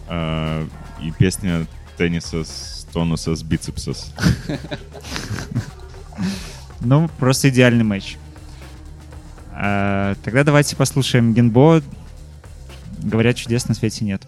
а, 0.07 0.65
и 1.03 1.11
песня 1.11 1.67
тенниса 1.97 2.45
с 2.45 2.87
тонуса 2.93 3.35
с 3.35 3.43
бицепсос. 3.43 4.13
Ну, 6.81 7.09
просто 7.19 7.49
идеальный 7.49 7.83
матч. 7.83 8.17
А, 9.51 10.15
тогда 10.23 10.43
давайте 10.43 10.75
послушаем 10.75 11.33
Генбо. 11.33 11.81
Говорят, 12.99 13.37
чудес 13.37 13.67
на 13.67 13.73
свете 13.75 14.05
нет. 14.05 14.27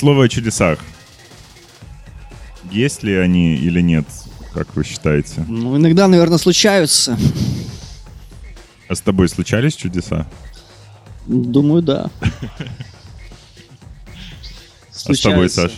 Слово 0.00 0.24
о 0.24 0.28
чудесах. 0.28 0.78
Есть 2.70 3.02
ли 3.02 3.14
они 3.16 3.54
или 3.54 3.82
нет, 3.82 4.06
как 4.54 4.74
вы 4.74 4.82
считаете? 4.82 5.44
Ну, 5.46 5.76
иногда, 5.76 6.08
наверное, 6.08 6.38
случаются. 6.38 7.18
А 8.88 8.94
с 8.94 9.00
тобой 9.02 9.28
случались 9.28 9.74
чудеса? 9.76 10.26
Думаю, 11.26 11.82
да. 11.82 12.10
А 15.06 15.14
с 15.14 15.20
тобой. 15.20 15.50
Саш? 15.50 15.72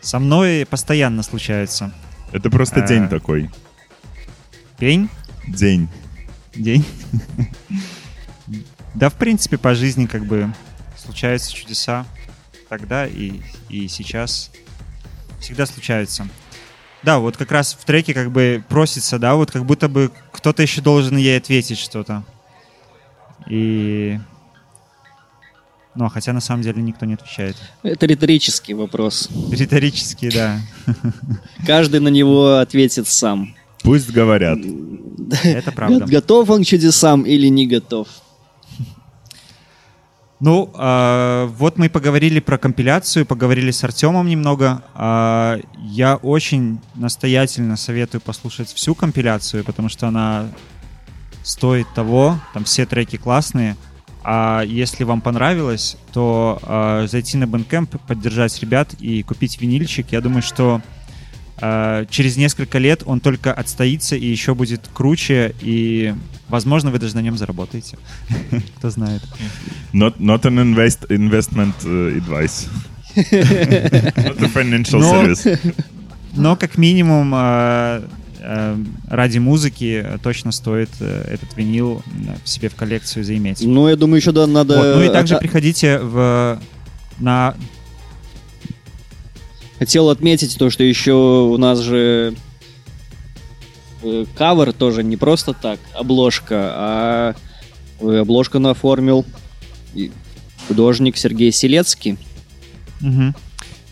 Со 0.00 0.18
мной 0.18 0.64
постоянно 0.68 1.22
случаются. 1.22 1.92
Это 2.32 2.48
просто 2.48 2.80
день 2.80 3.08
такой. 3.08 3.50
Пень, 4.78 5.08
День. 5.46 5.88
день. 6.54 6.84
Да, 8.94 9.10
в 9.10 9.14
принципе, 9.14 9.58
по 9.58 9.74
жизни 9.74 10.06
как 10.06 10.24
бы 10.24 10.50
случаются 10.96 11.52
чудеса. 11.52 12.06
Тогда 12.68 13.06
и, 13.06 13.40
и 13.68 13.88
сейчас 13.88 14.50
всегда 15.40 15.66
случаются. 15.66 16.28
Да, 17.02 17.18
вот 17.18 17.36
как 17.36 17.52
раз 17.52 17.76
в 17.78 17.84
треке 17.84 18.14
как 18.14 18.32
бы 18.32 18.64
просится, 18.68 19.18
да, 19.18 19.36
вот 19.36 19.50
как 19.50 19.64
будто 19.64 19.88
бы 19.88 20.10
кто-то 20.32 20.62
еще 20.62 20.80
должен 20.80 21.16
ей 21.16 21.36
ответить 21.36 21.78
что-то. 21.78 22.24
И... 23.48 24.18
Ну, 25.94 26.08
хотя 26.08 26.32
на 26.32 26.40
самом 26.40 26.62
деле 26.62 26.82
никто 26.82 27.06
не 27.06 27.14
отвечает. 27.14 27.56
Это 27.82 28.06
риторический 28.06 28.74
вопрос. 28.74 29.30
Риторически, 29.50 30.30
да. 30.30 30.60
Каждый 31.66 32.00
на 32.00 32.08
него 32.08 32.56
ответит 32.56 33.06
сам. 33.06 33.54
Пусть 33.82 34.10
говорят. 34.10 34.58
Это 35.42 35.72
правда. 35.72 36.04
Готов 36.04 36.50
он 36.50 36.64
к 36.64 36.66
чудесам 36.66 37.22
или 37.22 37.46
не 37.46 37.66
готов? 37.66 38.08
Ну, 40.38 40.70
а, 40.74 41.46
вот 41.46 41.78
мы 41.78 41.88
поговорили 41.88 42.40
про 42.40 42.58
компиляцию, 42.58 43.24
поговорили 43.24 43.70
с 43.70 43.82
Артемом 43.82 44.28
немного. 44.28 44.82
А, 44.94 45.58
я 45.78 46.16
очень 46.16 46.78
настоятельно 46.94 47.76
советую 47.76 48.20
послушать 48.20 48.68
всю 48.68 48.94
компиляцию, 48.94 49.64
потому 49.64 49.88
что 49.88 50.08
она 50.08 50.48
стоит 51.42 51.86
того, 51.94 52.38
там 52.52 52.64
все 52.64 52.84
треки 52.84 53.16
классные. 53.16 53.76
А 54.22 54.62
если 54.66 55.04
вам 55.04 55.22
понравилось, 55.22 55.96
то 56.12 56.58
а, 56.62 57.06
зайти 57.06 57.38
на 57.38 57.44
Bandcamp, 57.44 57.98
поддержать 58.06 58.60
ребят 58.60 58.92
и 59.00 59.22
купить 59.22 59.58
винильчик. 59.58 60.12
Я 60.12 60.20
думаю, 60.20 60.42
что 60.42 60.82
через 61.58 62.36
несколько 62.36 62.78
лет 62.78 63.02
он 63.06 63.20
только 63.20 63.52
отстоится 63.52 64.16
и 64.16 64.26
еще 64.26 64.54
будет 64.54 64.88
круче, 64.92 65.54
и, 65.60 66.14
возможно, 66.48 66.90
вы 66.90 66.98
даже 66.98 67.14
на 67.14 67.20
нем 67.20 67.36
заработаете. 67.38 67.98
Кто 68.78 68.90
знает. 68.90 69.22
Not, 69.92 70.18
not 70.18 70.42
an 70.42 70.58
invest, 70.58 71.08
investment 71.08 71.74
uh, 71.84 72.16
advice. 72.16 72.68
not 73.16 74.42
a 74.42 74.48
financial 74.48 75.00
Но- 75.00 75.10
service. 75.10 75.58
Но 76.34 76.54
как 76.54 76.76
минимум 76.76 77.32
а, 77.34 78.02
а, 78.40 78.78
ради 79.08 79.38
музыки 79.38 80.02
э, 80.04 80.18
точно 80.22 80.52
стоит 80.52 80.90
э, 81.00 81.24
этот 81.32 81.56
винил 81.56 82.02
э, 82.28 82.34
в 82.44 82.48
себе 82.48 82.68
в 82.68 82.74
коллекцию 82.74 83.24
заиметь. 83.24 83.62
Ну, 83.62 83.88
я 83.88 83.96
думаю, 83.96 84.20
еще 84.20 84.32
да, 84.32 84.46
надо... 84.46 84.76
Вот, 84.76 84.96
ну 84.96 85.02
и 85.02 85.08
также 85.08 85.36
а- 85.36 85.38
приходите 85.38 85.98
в 85.98 86.60
на 87.18 87.54
Хотел 89.78 90.08
отметить 90.10 90.56
то, 90.58 90.70
что 90.70 90.82
еще 90.84 91.12
у 91.12 91.56
нас 91.58 91.80
же 91.80 92.34
э, 94.02 94.24
кавер 94.34 94.72
тоже 94.72 95.02
не 95.04 95.16
просто 95.16 95.52
так, 95.52 95.78
обложка, 95.94 96.54
а 96.74 97.34
э, 98.00 98.18
обложку 98.20 98.58
наоформил 98.58 99.26
и 99.94 100.10
художник 100.68 101.16
Сергей 101.18 101.52
Селецкий. 101.52 102.16
Мгм. 103.00 103.34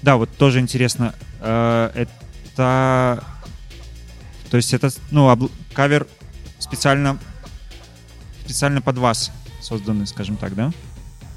Да, 0.03 0.17
вот 0.17 0.31
тоже 0.39 0.61
интересно. 0.61 1.15
э, 1.41 1.91
Это... 1.95 3.23
То 4.51 4.57
есть 4.57 4.73
это, 4.73 4.91
ну, 5.11 5.31
обл- 5.31 5.51
кавер 5.75 6.07
специально 6.61 7.19
специально 8.45 8.81
под 8.81 8.99
вас 8.99 9.33
созданный, 9.61 10.07
скажем 10.07 10.37
так, 10.37 10.55
да? 10.55 10.73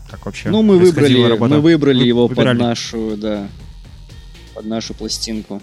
Как 0.10 0.26
вообще 0.26 0.50
Ну, 0.50 0.62
мы 0.62 0.78
выбрали, 0.78 1.22
работа? 1.24 1.56
мы 1.56 1.62
выбрали 1.62 2.00
Вы 2.00 2.06
его 2.08 2.28
выбирали? 2.28 2.58
под 2.60 2.68
нашу, 2.68 3.18
да, 3.18 3.48
под 4.58 4.66
нашу 4.66 4.96
пластинку. 4.96 5.62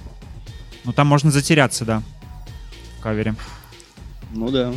Ну, 0.85 0.93
там 0.93 1.09
можно 1.09 1.33
затеряться, 1.33 1.85
да, 1.85 2.01
в 2.97 3.03
кавере. 3.03 3.35
Ну 4.33 4.53
да. 4.53 4.73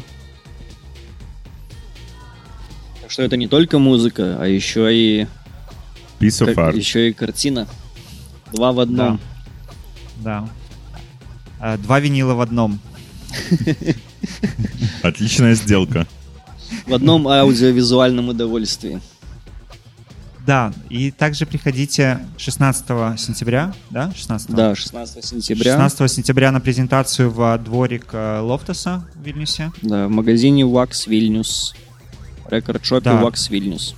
Так 3.02 3.12
что 3.12 3.22
это 3.22 3.38
не 3.38 3.48
только 3.48 3.78
музыка, 3.78 4.38
а 4.42 4.48
еще 4.48 4.92
и, 4.92 5.28
Piece 6.20 6.44
of 6.48 6.56
art. 6.56 6.76
еще 6.76 7.10
и 7.10 7.14
картина. 7.14 7.68
Два 8.52 8.72
в 8.72 8.80
одном. 8.80 9.20
Да. 10.24 10.50
Э, 11.62 11.78
Два 11.78 12.00
винила 12.00 12.34
в 12.34 12.42
одном. 12.42 12.80
Отличная 15.04 15.54
сделка. 15.54 16.08
В 16.88 16.94
одном 16.96 17.28
аудиовизуальном 17.28 18.30
удовольствии. 18.30 19.00
Да, 20.48 20.72
и 20.90 21.12
также 21.12 21.46
приходите 21.46 22.26
16 22.38 23.20
сентября, 23.20 23.74
да? 23.90 24.14
16 24.16 24.52
Да, 24.52 24.76
16 24.76 25.26
сентября. 25.26 25.74
16 25.74 26.10
сентября 26.10 26.52
на 26.54 26.62
презентацию 26.62 27.30
в 27.30 27.58
дворик 27.58 28.08
э, 28.14 28.40
Лофтоса 28.40 29.06
в 29.14 29.24
Вильнюсе. 29.26 29.74
Да, 29.82 30.08
в 30.08 30.10
магазине 30.10 30.64
Wax 30.64 31.06
Vilnius. 31.10 31.76
Рекорд-шопе 32.50 33.04
Да. 33.04 33.22
Wax 33.22 33.52
Vilnius. 33.52 33.94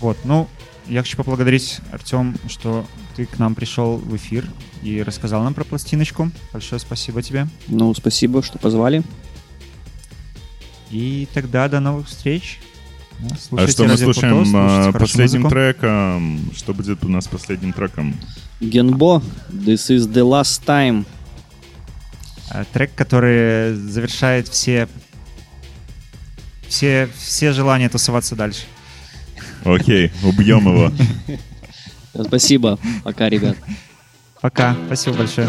Вот, 0.00 0.16
ну, 0.24 0.48
я 0.88 1.02
хочу 1.02 1.16
поблагодарить, 1.16 1.78
Артем, 1.92 2.34
что 2.48 2.84
ты 3.14 3.26
к 3.26 3.38
нам 3.38 3.54
пришел 3.54 3.98
в 3.98 4.16
эфир 4.16 4.50
и 4.82 5.04
рассказал 5.04 5.44
нам 5.44 5.54
про 5.54 5.62
пластиночку. 5.62 6.32
Большое 6.52 6.80
спасибо 6.80 7.22
тебе. 7.22 7.46
Ну, 7.68 7.94
спасибо, 7.94 8.42
что 8.42 8.58
позвали. 8.58 9.04
И 10.90 11.28
тогда 11.32 11.68
до 11.68 11.78
новых 11.78 12.08
встреч. 12.08 12.58
Да, 13.18 13.34
А 13.62 13.66
что 13.68 13.82
мы 13.84 13.88
Плато, 13.88 14.04
слушаем 14.04 14.44
слушайте 14.44 14.56
а, 14.56 14.92
последним 14.92 15.42
музыку. 15.42 15.54
треком? 15.54 16.50
Что 16.54 16.74
будет 16.74 17.04
у 17.04 17.08
нас 17.08 17.26
последним 17.26 17.72
треком? 17.72 18.14
Генбо, 18.60 19.22
this 19.50 19.90
is 19.90 20.06
the 20.10 20.22
last 20.22 20.64
time. 20.66 21.04
Э, 22.50 22.64
Трек, 22.72 22.94
который 22.94 23.74
завершает 23.74 24.48
все 24.48 24.88
все, 26.68 27.08
все 27.16 27.52
желания 27.52 27.88
тусоваться 27.88 28.36
дальше. 28.36 28.62
Окей, 29.64 30.12
убьем 30.22 30.66
его. 30.66 30.92
Спасибо. 32.24 32.78
Пока, 33.04 33.28
ребят. 33.28 33.56
Пока. 34.40 34.76
Спасибо 34.86 35.16
большое. 35.18 35.48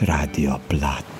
Radio 0.00 0.58
Plat. 0.68 1.11